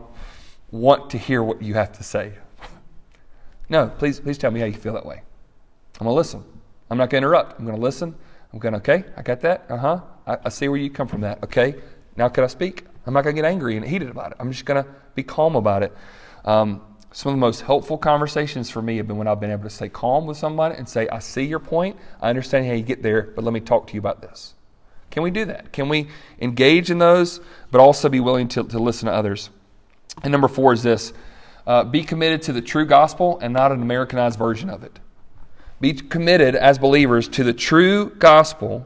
want 0.74 1.12
to 1.12 1.20
hear 1.20 1.44
what 1.44 1.62
you 1.62 1.76
have 1.76 1.92
to 1.94 2.04
say. 2.04 2.34
No, 3.70 3.88
please, 3.88 4.20
please 4.20 4.40
tell 4.40 4.50
me 4.52 4.60
how 4.60 4.66
you 4.66 4.74
feel 4.74 4.94
that 4.94 5.06
way. 5.06 5.22
I'm 6.00 6.06
going 6.06 6.14
to 6.14 6.18
listen. 6.18 6.44
I'm 6.90 6.98
not 6.98 7.12
going 7.12 7.22
to 7.22 7.28
interrupt. 7.28 7.60
I'm 7.60 7.66
going 7.66 7.78
to 7.78 7.82
listen. 7.82 8.16
I'm 8.52 8.60
going, 8.60 8.74
to 8.74 8.80
okay, 8.80 9.06
I 9.16 9.22
got 9.22 9.42
that. 9.42 9.66
Uh 9.70 9.78
huh. 9.78 10.02
I, 10.26 10.38
I, 10.46 10.50
see 10.50 10.68
where 10.68 10.80
you 10.80 10.90
come 10.90 11.08
from 11.08 11.22
that. 11.22 11.44
Okay, 11.44 11.76
now 12.18 12.28
can 12.28 12.44
I 12.44 12.48
speak? 12.48 12.86
I'm 13.06 13.14
not 13.14 13.24
going 13.24 13.36
to 13.36 13.42
get 13.42 13.48
angry 13.48 13.78
and 13.78 13.86
heated 13.86 14.10
about 14.10 14.32
it. 14.32 14.38
I'm 14.40 14.52
just 14.52 14.66
going 14.66 14.84
to 14.84 14.90
be 15.14 15.22
calm 15.22 15.56
about 15.56 15.84
it. 15.84 15.96
Um, 16.44 16.82
some 17.12 17.30
of 17.30 17.36
the 17.36 17.40
most 17.40 17.62
helpful 17.62 18.00
conversations 18.00 18.72
for 18.72 18.82
me 18.82 18.98
have 18.98 19.08
been 19.08 19.18
when 19.18 19.28
I've 19.28 19.40
been 19.40 19.52
able 19.52 19.64
to 19.64 19.70
stay 19.70 19.90
calm 19.90 20.26
with 20.26 20.38
somebody 20.38 20.76
and 20.76 20.90
say, 20.90 21.08
I 21.10 21.20
see 21.20 21.44
your 21.44 21.60
point. 21.60 21.98
I 22.20 22.30
understand 22.30 22.66
how 22.66 22.74
you 22.74 22.82
get 22.82 23.04
there, 23.04 23.22
but 23.36 23.44
let 23.44 23.54
me 23.54 23.60
talk 23.60 23.86
to 23.88 23.94
you 23.94 24.00
about 24.00 24.24
this. 24.24 24.56
Can 25.12 25.22
we 25.22 25.30
do 25.30 25.46
that? 25.46 25.72
Can 25.72 25.90
we 25.90 26.08
engage 26.40 26.90
in 26.90 26.98
those, 26.98 27.40
but 27.70 27.80
also 27.80 28.10
be 28.10 28.20
willing 28.20 28.48
to, 28.50 28.64
to 28.64 28.80
listen 28.80 29.06
to 29.06 29.14
others? 29.14 29.52
And 30.22 30.32
number 30.32 30.48
four 30.48 30.74
is 30.74 30.84
this 30.84 31.14
uh, 31.66 31.84
be 31.84 32.04
committed 32.04 32.42
to 32.44 32.54
the 32.54 32.62
true 32.62 32.86
gospel 32.86 33.40
and 33.42 33.54
not 33.54 33.72
an 33.72 33.82
Americanized 33.82 34.38
version 34.38 34.70
of 34.70 34.84
it. 34.84 35.00
Be 35.80 35.94
committed 35.94 36.56
as 36.56 36.78
believers 36.78 37.28
to 37.30 37.44
the 37.44 37.54
true 37.54 38.10
gospel 38.12 38.86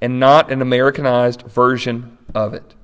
and 0.00 0.20
not 0.20 0.52
an 0.52 0.60
Americanized 0.60 1.42
version 1.42 2.18
of 2.34 2.54
it. 2.54 2.74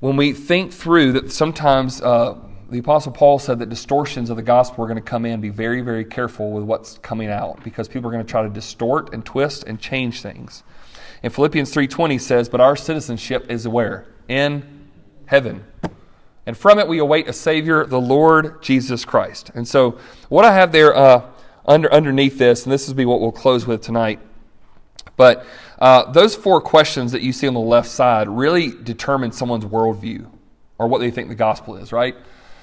When 0.00 0.16
we 0.16 0.32
think 0.32 0.72
through 0.72 1.12
that, 1.12 1.30
sometimes 1.30 2.00
uh, 2.00 2.36
the 2.68 2.78
Apostle 2.78 3.12
Paul 3.12 3.38
said 3.38 3.58
that 3.58 3.68
distortions 3.68 4.30
of 4.30 4.36
the 4.36 4.42
gospel 4.42 4.82
are 4.84 4.88
going 4.88 4.96
to 4.96 5.02
come 5.02 5.26
in. 5.26 5.40
Be 5.40 5.50
very, 5.50 5.82
very 5.82 6.04
careful 6.04 6.50
with 6.52 6.64
what's 6.64 6.98
coming 6.98 7.28
out 7.28 7.62
because 7.62 7.86
people 7.86 8.08
are 8.08 8.12
going 8.12 8.24
to 8.24 8.30
try 8.30 8.42
to 8.42 8.48
distort 8.48 9.12
and 9.12 9.24
twist 9.24 9.64
and 9.64 9.78
change 9.78 10.22
things. 10.22 10.64
And 11.22 11.32
Philippians 11.32 11.70
3:20 11.72 12.18
says, 12.18 12.48
"But 12.48 12.60
our 12.60 12.74
citizenship 12.74 13.46
is 13.48 13.68
where? 13.68 14.06
In 14.26 14.88
heaven." 15.26 15.64
And 16.46 16.56
from 16.56 16.78
it 16.78 16.88
we 16.88 16.98
await 16.98 17.28
a 17.28 17.32
Savior, 17.32 17.86
the 17.86 18.00
Lord 18.00 18.62
Jesus 18.62 19.04
Christ. 19.04 19.50
And 19.54 19.66
so, 19.66 19.98
what 20.28 20.44
I 20.44 20.52
have 20.54 20.72
there 20.72 20.94
uh, 20.94 21.30
under, 21.66 21.92
underneath 21.92 22.38
this, 22.38 22.64
and 22.64 22.72
this 22.72 22.88
will 22.88 22.94
be 22.94 23.04
what 23.04 23.20
we'll 23.20 23.32
close 23.32 23.66
with 23.66 23.82
tonight, 23.82 24.18
but 25.16 25.46
uh, 25.78 26.10
those 26.12 26.34
four 26.34 26.60
questions 26.60 27.12
that 27.12 27.22
you 27.22 27.32
see 27.32 27.46
on 27.46 27.54
the 27.54 27.60
left 27.60 27.88
side 27.88 28.28
really 28.28 28.70
determine 28.70 29.32
someone's 29.32 29.64
worldview 29.64 30.28
or 30.78 30.88
what 30.88 31.00
they 31.00 31.10
think 31.10 31.28
the 31.28 31.34
gospel 31.34 31.76
is, 31.76 31.92
right? 31.92 32.16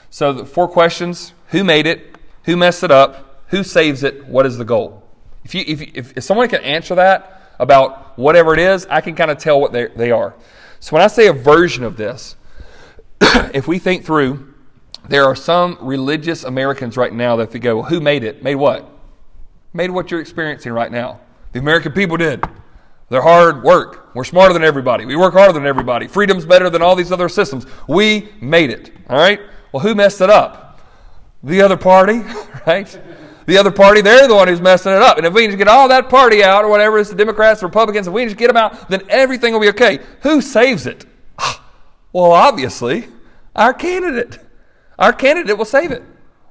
So, 0.10 0.34
the 0.34 0.46
four 0.46 0.68
questions 0.68 1.34
who 1.48 1.64
made 1.64 1.88
it, 1.88 2.18
who 2.44 2.58
messed 2.58 2.84
it 2.84 2.92
up, 2.92 3.44
who 3.48 3.64
saves 3.64 4.04
it, 4.04 4.26
what 4.26 4.46
is 4.46 4.58
the 4.58 4.66
goal? 4.66 5.04
If, 5.44 5.56
you, 5.56 5.64
if, 5.66 5.82
if, 5.82 6.18
if 6.18 6.24
someone 6.24 6.50
can 6.50 6.62
answer 6.62 6.96
that 6.96 7.54
about 7.60 8.18
whatever 8.18 8.54
it 8.54 8.60
is, 8.60 8.86
I 8.88 9.02
can 9.02 9.16
kind 9.16 9.32
of 9.32 9.38
tell 9.38 9.60
what 9.60 9.72
they 9.72 10.12
are. 10.12 10.36
So, 10.80 10.94
when 10.94 11.02
I 11.02 11.08
say 11.08 11.28
a 11.28 11.34
version 11.34 11.84
of 11.84 11.98
this, 11.98 12.36
if 13.54 13.68
we 13.68 13.80
think 13.80 14.06
through, 14.06 14.54
there 15.08 15.26
are 15.26 15.36
some 15.36 15.78
religious 15.82 16.44
Americans 16.44 16.98
right 16.98 17.14
now 17.14 17.36
that 17.38 17.52
they 17.52 17.60
go, 17.60 17.78
well, 17.78 17.86
who 17.86 18.00
made 18.00 18.24
it? 18.24 18.44
Made 18.44 18.56
what? 18.56 18.90
Made 19.74 19.92
what 19.92 20.12
you're 20.12 20.22
experiencing 20.22 20.72
right 20.72 20.92
now. 20.92 21.20
The 21.52 21.60
American 21.60 21.92
people 21.92 22.18
did. 22.18 22.44
Their 23.10 23.22
hard 23.22 23.64
work. 23.64 24.14
We're 24.14 24.24
smarter 24.24 24.54
than 24.54 24.64
everybody. 24.64 25.06
We 25.06 25.16
work 25.16 25.34
harder 25.34 25.54
than 25.54 25.66
everybody. 25.66 26.08
Freedom's 26.08 26.46
better 26.46 26.70
than 26.70 26.82
all 26.82 26.96
these 26.96 27.12
other 27.12 27.28
systems. 27.28 27.66
We 27.88 28.30
made 28.40 28.70
it. 28.70 28.92
All 29.10 29.18
right? 29.18 29.40
Well, 29.72 29.82
who 29.82 29.96
messed 29.96 30.22
it 30.22 30.30
up? 30.30 30.80
The 31.44 31.62
other 31.62 31.78
party, 31.78 32.22
right? 32.68 33.00
the 33.50 33.58
other 33.58 33.72
party, 33.72 34.02
they're 34.02 34.28
the 34.28 34.36
one 34.36 34.48
who's 34.48 34.62
messing 34.62 34.92
it 34.92 35.02
up. 35.02 35.18
And 35.18 35.26
if 35.26 35.34
we 35.34 35.48
just 35.48 35.58
get 35.58 35.68
all 35.68 35.88
that 35.90 36.08
party 36.08 36.44
out, 36.44 36.64
or 36.64 36.70
whatever, 36.70 37.00
it's 37.00 37.10
the 37.10 37.16
Democrats, 37.16 37.64
Republicans, 37.64 38.08
if 38.08 38.14
we 38.14 38.24
just 38.26 38.38
get 38.38 38.48
them 38.48 38.58
out, 38.58 38.90
then 38.90 39.02
everything 39.10 39.54
will 39.54 39.60
be 39.60 39.70
okay. 39.70 40.00
Who 40.22 40.40
saves 40.40 40.86
it? 40.86 41.06
Well, 42.12 42.32
obviously, 42.32 43.08
our 43.56 43.74
candidate. 43.74 44.40
Our 44.98 45.14
candidate 45.14 45.58
will 45.58 45.66
save 45.66 45.92
it. 45.92 46.04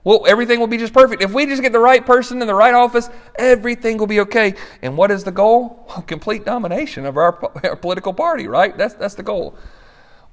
Well, 0.04 0.24
everything 0.26 0.60
will 0.60 0.68
be 0.68 0.78
just 0.78 0.94
perfect. 0.94 1.22
If 1.22 1.32
we 1.32 1.44
just 1.46 1.60
get 1.60 1.72
the 1.72 1.78
right 1.78 2.04
person 2.04 2.40
in 2.40 2.46
the 2.46 2.54
right 2.54 2.72
office, 2.72 3.10
everything 3.36 3.98
will 3.98 4.06
be 4.06 4.20
okay. 4.20 4.54
And 4.80 4.96
what 4.96 5.10
is 5.10 5.24
the 5.24 5.32
goal? 5.32 5.84
Well, 5.88 6.02
complete 6.02 6.44
domination 6.44 7.04
of 7.04 7.16
our, 7.16 7.38
our 7.64 7.76
political 7.76 8.14
party, 8.14 8.46
right? 8.46 8.76
That's, 8.76 8.94
that's 8.94 9.14
the 9.14 9.22
goal. 9.22 9.54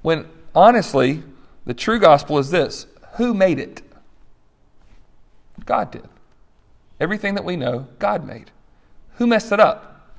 When 0.02 0.26
honestly, 0.54 1.22
the 1.66 1.74
true 1.74 1.98
gospel 1.98 2.38
is 2.38 2.50
this 2.50 2.86
who 3.16 3.34
made 3.34 3.58
it? 3.58 3.82
God 5.64 5.90
did. 5.90 6.08
Everything 7.00 7.34
that 7.34 7.44
we 7.44 7.56
know, 7.56 7.88
God 7.98 8.26
made. 8.26 8.50
Who 9.16 9.26
messed 9.26 9.52
it 9.52 9.60
up? 9.60 10.10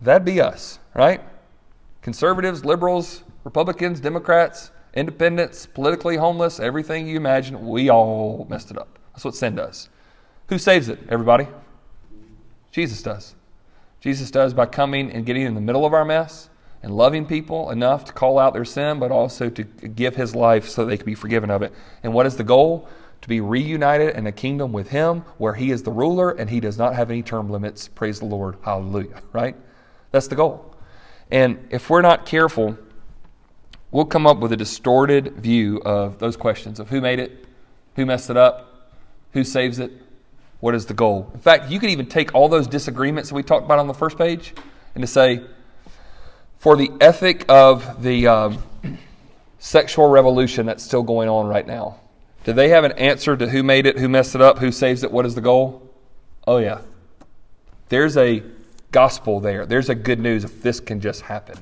That'd 0.00 0.24
be 0.24 0.40
us, 0.40 0.78
right? 0.94 1.20
Conservatives, 2.00 2.64
liberals, 2.64 3.22
Republicans, 3.46 4.00
Democrats, 4.00 4.72
independents, 4.92 5.66
politically 5.66 6.16
homeless, 6.16 6.58
everything 6.58 7.06
you 7.06 7.16
imagine, 7.16 7.64
we 7.64 7.88
all 7.88 8.44
messed 8.50 8.72
it 8.72 8.76
up. 8.76 8.98
That's 9.12 9.24
what 9.24 9.36
sin 9.36 9.54
does. 9.54 9.88
Who 10.48 10.58
saves 10.58 10.88
it, 10.88 10.98
everybody? 11.08 11.46
Jesus 12.72 13.02
does. 13.02 13.36
Jesus 14.00 14.32
does 14.32 14.52
by 14.52 14.66
coming 14.66 15.12
and 15.12 15.24
getting 15.24 15.42
in 15.42 15.54
the 15.54 15.60
middle 15.60 15.86
of 15.86 15.94
our 15.94 16.04
mess 16.04 16.50
and 16.82 16.96
loving 16.96 17.24
people 17.24 17.70
enough 17.70 18.04
to 18.06 18.12
call 18.12 18.40
out 18.40 18.52
their 18.52 18.64
sin, 18.64 18.98
but 18.98 19.12
also 19.12 19.48
to 19.48 19.62
give 19.62 20.16
his 20.16 20.34
life 20.34 20.68
so 20.68 20.84
they 20.84 20.96
can 20.96 21.06
be 21.06 21.14
forgiven 21.14 21.48
of 21.48 21.62
it. 21.62 21.72
And 22.02 22.12
what 22.12 22.26
is 22.26 22.36
the 22.36 22.42
goal? 22.42 22.88
To 23.22 23.28
be 23.28 23.40
reunited 23.40 24.16
in 24.16 24.26
a 24.26 24.32
kingdom 24.32 24.72
with 24.72 24.88
him 24.88 25.20
where 25.38 25.54
he 25.54 25.70
is 25.70 25.84
the 25.84 25.92
ruler 25.92 26.32
and 26.32 26.50
he 26.50 26.58
does 26.58 26.78
not 26.78 26.96
have 26.96 27.12
any 27.12 27.22
term 27.22 27.48
limits. 27.48 27.86
Praise 27.86 28.18
the 28.18 28.26
Lord. 28.26 28.56
Hallelujah. 28.62 29.22
Right? 29.32 29.54
That's 30.10 30.26
the 30.26 30.34
goal. 30.34 30.74
And 31.30 31.68
if 31.70 31.88
we're 31.90 32.02
not 32.02 32.26
careful, 32.26 32.76
we'll 33.90 34.04
come 34.04 34.26
up 34.26 34.38
with 34.38 34.52
a 34.52 34.56
distorted 34.56 35.34
view 35.34 35.80
of 35.84 36.18
those 36.18 36.36
questions 36.36 36.80
of 36.80 36.88
who 36.88 37.00
made 37.00 37.18
it, 37.18 37.44
who 37.94 38.06
messed 38.06 38.30
it 38.30 38.36
up, 38.36 38.90
who 39.32 39.44
saves 39.44 39.78
it, 39.78 39.92
what 40.60 40.74
is 40.74 40.86
the 40.86 40.94
goal. 40.94 41.30
In 41.34 41.40
fact, 41.40 41.70
you 41.70 41.78
could 41.78 41.90
even 41.90 42.06
take 42.06 42.34
all 42.34 42.48
those 42.48 42.66
disagreements 42.66 43.28
that 43.28 43.34
we 43.34 43.42
talked 43.42 43.64
about 43.64 43.78
on 43.78 43.86
the 43.86 43.94
first 43.94 44.18
page 44.18 44.54
and 44.94 45.02
to 45.02 45.06
say, 45.06 45.42
for 46.58 46.76
the 46.76 46.90
ethic 47.00 47.44
of 47.48 48.02
the 48.02 48.26
um, 48.26 48.62
sexual 49.58 50.08
revolution 50.08 50.66
that's 50.66 50.82
still 50.82 51.02
going 51.02 51.28
on 51.28 51.46
right 51.46 51.66
now, 51.66 52.00
do 52.44 52.52
they 52.52 52.68
have 52.70 52.84
an 52.84 52.92
answer 52.92 53.36
to 53.36 53.48
who 53.48 53.62
made 53.62 53.86
it, 53.86 53.98
who 53.98 54.08
messed 54.08 54.34
it 54.34 54.40
up, 54.40 54.58
who 54.58 54.72
saves 54.72 55.02
it, 55.02 55.10
what 55.12 55.26
is 55.26 55.34
the 55.34 55.40
goal? 55.40 55.90
Oh, 56.46 56.58
yeah. 56.58 56.80
There's 57.88 58.16
a 58.16 58.42
gospel 58.90 59.40
there. 59.40 59.66
There's 59.66 59.88
a 59.88 59.94
good 59.94 60.18
news 60.18 60.44
if 60.44 60.62
this 60.62 60.80
can 60.80 61.00
just 61.00 61.22
happen 61.22 61.58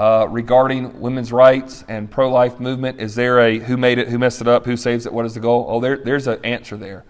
uh, 0.00 0.26
regarding 0.30 0.98
women's 0.98 1.30
rights 1.30 1.84
and 1.86 2.10
pro 2.10 2.30
life 2.30 2.58
movement? 2.58 2.98
Is 2.98 3.14
there 3.16 3.38
a 3.38 3.58
who 3.58 3.76
made 3.76 3.98
it, 3.98 4.08
who 4.08 4.18
messed 4.18 4.40
it 4.40 4.48
up, 4.48 4.64
who 4.64 4.74
saves 4.74 5.04
it, 5.04 5.12
what 5.12 5.26
is 5.26 5.34
the 5.34 5.40
goal? 5.40 5.66
Oh, 5.68 5.78
there, 5.78 5.98
there's 5.98 6.26
an 6.26 6.42
answer 6.42 6.78
there. 6.78 7.04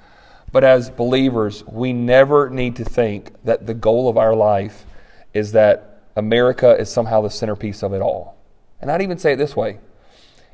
But 0.51 0.65
as 0.65 0.91
believers, 0.91 1.63
we 1.69 1.93
never 1.93 2.51
need 2.51 2.75
to 2.77 2.85
think 2.85 3.31
that 3.45 3.69
the 3.69 3.75
goal 3.75 4.09
of 4.09 4.19
our 4.19 4.35
life 4.35 4.87
is 5.33 5.53
that 5.53 6.03
America 6.17 6.77
is 6.77 6.91
somehow 6.91 7.21
the 7.21 7.31
centerpiece 7.31 7.85
of 7.85 7.93
it 7.93 8.03
all. 8.03 8.37
And 8.81 8.91
I'd 8.91 9.03
even 9.03 9.19
say 9.19 9.35
it 9.35 9.37
this 9.37 9.55
way 9.55 9.79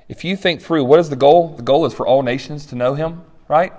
if 0.07 0.23
you 0.23 0.37
think 0.37 0.61
through 0.61 0.85
what 0.85 1.01
is 1.01 1.09
the 1.09 1.17
goal, 1.17 1.55
the 1.57 1.63
goal 1.63 1.87
is 1.87 1.95
for 1.95 2.07
all 2.07 2.23
nations 2.23 2.67
to 2.67 2.75
know 2.75 2.93
Him, 2.93 3.23
right? 3.49 3.73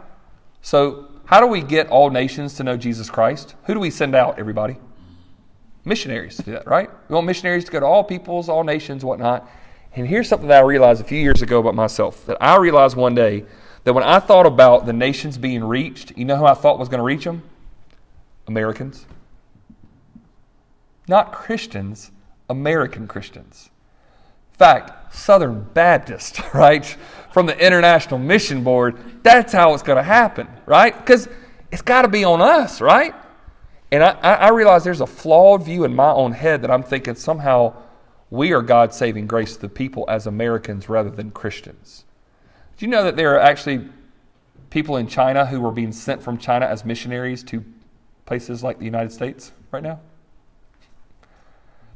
So, 0.64 1.12
how 1.26 1.42
do 1.42 1.46
we 1.46 1.62
get 1.62 1.90
all 1.90 2.10
nations 2.10 2.56
to 2.56 2.64
know 2.64 2.76
Jesus 2.76 3.08
Christ? 3.08 3.54
Who 3.66 3.76
do 3.76 3.80
we 3.80 3.92
send 3.92 4.16
out, 4.16 4.40
everybody? 4.40 4.78
Missionaries 5.88 6.38
to 6.38 6.44
do 6.44 6.52
that, 6.52 6.68
right? 6.68 6.90
We 7.10 7.16
want 7.16 7.26
missionaries 7.26 7.66
to 7.66 7.72
go 7.72 7.80
to 7.80 7.86
all 7.86 8.04
peoples, 8.04 8.50
all 8.50 8.64
nations, 8.64 9.04
whatnot. 9.04 9.50
And 9.96 10.08
here's 10.08 10.30
something 10.30 10.48
that 10.50 10.64
I 10.64 10.66
realized 10.66 11.02
a 11.02 11.04
few 11.04 11.20
years 11.20 11.42
ago 11.42 11.60
about 11.60 11.74
myself 11.74 12.26
that 12.28 12.38
I 12.40 12.58
realized 12.58 12.96
one 12.96 13.16
day 13.16 13.46
that 13.84 13.94
when 13.94 14.04
I 14.04 14.20
thought 14.20 14.46
about 14.46 14.86
the 14.86 14.94
nations 14.94 15.38
being 15.38 15.64
reached, 15.64 16.16
you 16.18 16.26
know 16.26 16.36
who 16.36 16.46
I 16.46 16.54
thought 16.54 16.78
was 16.78 16.90
going 16.90 17.00
to 17.00 17.04
reach 17.04 17.24
them? 17.24 17.42
Americans. 18.48 19.06
Not 21.08 21.32
Christians, 21.32 22.12
American 22.50 23.08
Christians. 23.08 23.70
In 24.54 24.58
fact, 24.58 25.16
Southern 25.16 25.64
Baptist, 25.74 26.42
right? 26.54 26.86
From 27.32 27.46
the 27.46 27.58
International 27.58 28.20
Mission 28.20 28.64
Board, 28.64 29.24
that's 29.24 29.54
how 29.54 29.74
it's 29.74 29.84
going 29.84 29.98
to 29.98 30.04
happen, 30.04 30.48
right? 30.66 30.96
Because 30.98 31.28
it's 31.72 31.82
got 31.82 32.04
to 32.04 32.08
be 32.08 32.24
on 32.24 32.42
us, 32.42 32.82
right? 32.82 33.14
And 33.92 34.04
I, 34.04 34.12
I 34.12 34.50
realize 34.50 34.84
there's 34.84 35.02
a 35.02 35.08
flawed 35.08 35.64
view 35.64 35.84
in 35.86 35.96
my 35.96 36.12
own 36.12 36.34
head 36.34 36.62
that 36.62 36.72
I'm 36.72 36.84
thinking 36.84 37.16
somehow 37.16 37.74
we 38.30 38.52
are 38.52 38.62
God's 38.62 38.98
saving 38.98 39.28
grace 39.28 39.56
to 39.56 39.62
the 39.62 39.70
people 39.70 40.06
as 40.10 40.28
Americans 40.28 40.90
rather 40.90 41.10
than 41.10 41.32
Christians. 41.32 42.04
Do 42.78 42.86
you 42.86 42.92
know 42.92 43.04
that 43.04 43.16
there 43.16 43.36
are 43.36 43.40
actually 43.40 43.88
people 44.70 44.98
in 44.98 45.08
China 45.08 45.46
who 45.46 45.62
were 45.62 45.72
being 45.72 45.94
sent 45.94 46.22
from 46.22 46.38
China 46.38 46.66
as 46.66 46.84
missionaries 46.84 47.44
to 47.44 47.64
places 48.26 48.64
like 48.64 48.80
the 48.80 48.86
United 48.86 49.12
States 49.14 49.54
right 49.72 49.82
now? 49.82 50.02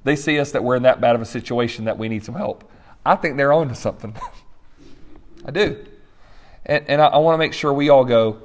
They 0.04 0.16
see 0.16 0.40
us 0.40 0.52
that 0.54 0.64
we're 0.64 0.78
in 0.78 0.84
that 0.84 1.02
bad 1.02 1.16
of 1.16 1.22
a 1.22 1.26
situation 1.26 1.86
that 1.86 1.98
we 1.98 2.08
need 2.10 2.24
some 2.24 2.36
help. 2.36 2.70
I 3.06 3.16
think 3.16 3.38
they're 3.38 3.54
on 3.54 3.68
to 3.68 3.76
something. 3.76 4.16
I 5.46 5.52
do. 5.52 5.86
And, 6.66 6.86
and 6.88 7.02
I, 7.02 7.08
I 7.08 7.18
want 7.18 7.36
to 7.36 7.38
make 7.38 7.54
sure 7.54 7.74
we 7.74 7.90
all 7.90 8.06
go, 8.06 8.42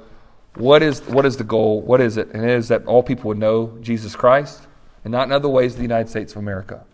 what 0.59 0.83
is, 0.83 1.01
what 1.01 1.25
is 1.25 1.37
the 1.37 1.43
goal? 1.43 1.81
What 1.81 2.01
is 2.01 2.17
it? 2.17 2.29
And 2.33 2.43
it 2.43 2.51
is 2.51 2.67
that 2.67 2.85
all 2.85 3.03
people 3.03 3.29
would 3.29 3.37
know 3.37 3.77
Jesus 3.81 4.15
Christ 4.15 4.67
and 5.03 5.11
not 5.11 5.27
in 5.27 5.31
other 5.31 5.49
ways 5.49 5.75
the 5.75 5.81
United 5.81 6.09
States 6.09 6.33
of 6.33 6.37
America. 6.39 6.85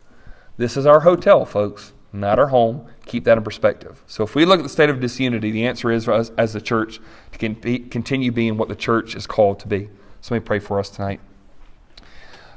This 0.57 0.77
is 0.77 0.85
our 0.85 0.99
hotel, 0.99 1.45
folks, 1.45 1.93
not 2.11 2.37
our 2.37 2.47
home. 2.47 2.87
Keep 3.05 3.23
that 3.23 3.37
in 3.37 3.43
perspective. 3.43 4.03
So 4.05 4.23
if 4.23 4.35
we 4.35 4.45
look 4.45 4.59
at 4.59 4.63
the 4.63 4.69
state 4.69 4.89
of 4.89 4.99
disunity, 4.99 5.51
the 5.51 5.65
answer 5.65 5.91
is 5.91 6.05
for 6.05 6.13
us 6.13 6.31
as 6.37 6.53
a 6.55 6.61
church 6.61 6.99
to 7.31 7.37
continue 7.37 8.31
being 8.31 8.57
what 8.57 8.69
the 8.69 8.75
church 8.75 9.15
is 9.15 9.25
called 9.25 9.59
to 9.61 9.67
be. 9.67 9.89
So 10.21 10.35
let 10.35 10.41
me 10.41 10.45
pray 10.45 10.59
for 10.59 10.79
us 10.79 10.89
tonight. 10.89 11.19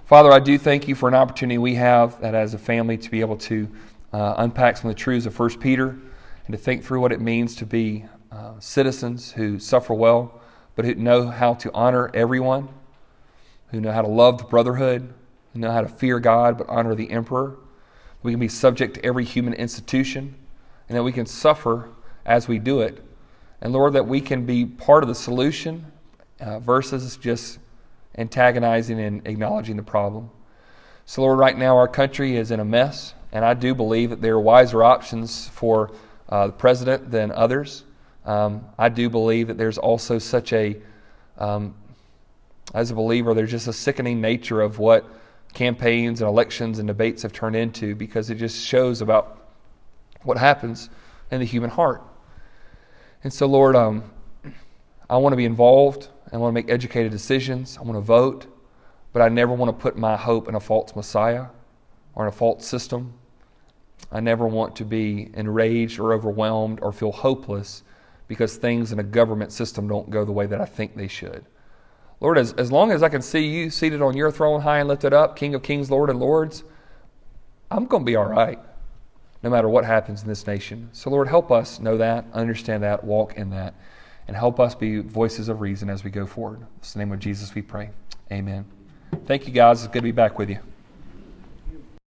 Father, 0.05 0.31
I 0.31 0.39
do 0.39 0.59
thank 0.59 0.87
you 0.87 0.95
for 0.95 1.09
an 1.09 1.15
opportunity 1.15 1.59
we 1.59 1.75
have 1.77 2.21
that 2.21 2.35
as 2.35 2.55
a 2.55 2.59
family 2.59 2.97
to 2.99 3.11
be 3.11 3.21
able 3.23 3.39
to 3.39 3.69
uh, 4.13 4.35
unpack 4.39 4.77
some 4.77 4.91
of 4.91 4.97
the 4.97 5.01
truths 5.01 5.27
of 5.27 5.37
1 5.37 5.59
Peter 5.59 5.97
and 6.47 6.53
to 6.53 6.59
think 6.59 6.85
through 6.85 7.01
what 7.01 7.11
it 7.11 7.21
means 7.21 7.57
to 7.57 7.67
be 7.67 8.05
uh, 8.31 8.53
citizens 8.61 9.33
who 9.33 9.59
suffer 9.59 9.95
well 9.95 10.41
but 10.77 10.85
who 10.85 10.95
know 10.95 11.29
how 11.29 11.55
to 11.55 11.71
honor 11.75 12.11
everyone, 12.15 12.69
who 13.73 13.81
know 13.81 13.91
how 13.91 14.03
to 14.03 14.09
love 14.09 14.39
the 14.39 14.45
brotherhood, 14.45 15.13
who 15.53 15.59
know 15.59 15.73
how 15.73 15.81
to 15.81 15.89
fear 15.89 16.21
God 16.21 16.57
but 16.57 16.69
honor 16.69 16.95
the 16.95 17.11
emperor. 17.11 17.57
We 18.23 18.31
can 18.31 18.39
be 18.39 18.49
subject 18.49 18.95
to 18.95 19.05
every 19.05 19.25
human 19.25 19.55
institution, 19.55 20.37
and 20.89 20.97
that 20.97 21.03
we 21.03 21.13
can 21.13 21.27
suffer 21.27 21.89
as 22.25 22.47
we 22.47 22.59
do 22.59 22.81
it. 22.81 23.03
And 23.61 23.73
Lord, 23.73 23.95
that 23.95 24.07
we 24.07 24.21
can 24.21 24.47
be 24.47 24.67
part 24.67 25.03
of 25.03 25.09
the 25.09 25.15
solution 25.15 25.87
uh, 26.41 26.61
versus 26.61 27.17
just 27.17 27.59
antagonizing 28.19 29.01
and 29.01 29.27
acknowledging 29.27 29.77
the 29.77 29.83
problem. 29.83 30.31
So, 31.07 31.23
Lord, 31.23 31.39
right 31.39 31.57
now 31.57 31.77
our 31.77 31.89
country 31.89 32.37
is 32.37 32.51
in 32.51 32.61
a 32.61 32.65
mess, 32.65 33.15
and 33.33 33.45
I 33.45 33.55
do 33.55 33.75
believe 33.75 34.11
that 34.11 34.21
there 34.21 34.35
are 34.35 34.41
wiser 34.41 34.83
options 34.83 35.49
for 35.49 35.91
uh, 36.29 36.49
the 36.49 36.53
president 36.53 37.11
than 37.11 37.31
others. 37.31 37.85
Um, 38.27 38.67
I 38.77 38.89
do 38.89 39.09
believe 39.09 39.47
that 39.47 39.57
there's 39.57 39.79
also 39.79 40.19
such 40.19 40.53
a, 40.53 40.77
um, 41.39 41.75
as 42.75 42.91
a 42.91 42.95
believer, 42.95 43.33
there's 43.35 43.53
just 43.53 43.69
a 43.69 43.73
sickening 43.73 44.21
nature 44.21 44.61
of 44.61 44.81
what 44.81 45.09
campaigns 45.55 46.21
and 46.21 46.29
elections 46.29 46.81
and 46.81 46.89
debates 46.89 47.23
have 47.23 47.33
turned 47.33 47.55
into 47.55 47.95
because 47.95 48.29
it 48.29 48.35
just 48.35 48.63
shows 48.63 49.01
about 49.01 49.49
what 50.25 50.37
happens 50.37 50.91
in 51.31 51.39
the 51.39 51.47
human 51.47 51.71
heart. 51.71 52.03
And 53.23 53.33
so, 53.33 53.47
Lord, 53.47 53.77
um, 53.77 54.11
I 55.09 55.17
want 55.19 55.33
to 55.33 55.37
be 55.37 55.45
involved. 55.45 56.09
I 56.33 56.37
want 56.37 56.51
to 56.51 56.55
make 56.55 56.69
educated 56.69 57.13
decisions. 57.13 57.79
I 57.79 57.83
want 57.83 57.95
to 57.95 58.01
vote. 58.01 58.47
But 59.13 59.23
I 59.23 59.29
never 59.29 59.55
want 59.55 59.77
to 59.77 59.83
put 59.83 59.97
my 59.97 60.17
hope 60.17 60.49
in 60.49 60.57
a 60.57 60.61
false 60.61 60.95
Messiah 60.97 61.47
or 62.15 62.25
in 62.25 62.29
a 62.29 62.33
false 62.33 62.67
system. 62.67 63.15
I 64.11 64.21
never 64.21 64.47
want 64.47 64.77
to 64.77 64.85
be 64.85 65.31
enraged 65.35 65.99
or 65.99 66.13
overwhelmed 66.13 66.81
or 66.83 66.93
feel 66.93 67.13
hopeless 67.13 67.83
because 68.29 68.57
things 68.57 68.93
in 68.93 68.99
a 68.99 69.05
government 69.05 69.53
system 69.53 69.89
don't 69.89 70.11
go 70.11 70.25
the 70.25 70.33
way 70.33 70.47
that 70.47 70.61
I 70.61 70.65
think 70.65 70.97
they 70.97 71.09
should. 71.09 71.45
Lord, 72.21 72.39
as, 72.39 72.53
as 72.55 72.73
long 72.73 72.91
as 72.93 73.03
I 73.03 73.09
can 73.09 73.23
see 73.23 73.47
you 73.47 73.71
seated 73.71 74.01
on 74.01 74.17
your 74.17 74.31
throne, 74.31 74.63
high 74.63 74.79
and 74.79 74.89
lifted 74.89 75.13
up, 75.13 75.37
King 75.37 75.55
of 75.55 75.63
kings, 75.63 75.91
Lord 75.91 76.09
and 76.09 76.19
lords, 76.19 76.65
I'm 77.71 77.87
going 77.87 78.03
to 78.03 78.07
be 78.07 78.17
all 78.17 78.27
right 78.27 78.59
no 79.43 79.51
matter 79.51 79.69
what 79.69 79.85
happens 79.85 80.23
in 80.23 80.29
this 80.29 80.47
nation. 80.47 80.89
So, 80.93 81.11
Lord, 81.11 81.29
help 81.29 81.53
us 81.53 81.79
know 81.79 81.97
that, 81.99 82.25
understand 82.33 82.83
that, 82.83 83.05
walk 83.05 83.35
in 83.35 83.51
that, 83.51 83.75
and 84.27 84.37
help 84.37 84.59
us 84.59 84.75
be 84.75 84.99
voices 84.99 85.49
of 85.49 85.61
reason 85.61 85.89
as 85.89 86.03
we 86.03 86.11
go 86.11 86.27
forward. 86.27 86.61
In 86.61 86.67
the 86.93 86.99
name 86.99 87.13
of 87.13 87.21
Jesus 87.21 87.55
we 87.55 87.63
pray. 87.63 87.91
Amen. 88.33 88.65
Thank 89.27 89.47
you, 89.47 89.53
guys. 89.53 89.85
It's 89.85 89.93
good 89.93 90.01
to 90.01 90.03
be 90.03 90.11
back 90.11 90.39
with 90.39 90.51
you. 90.51 90.59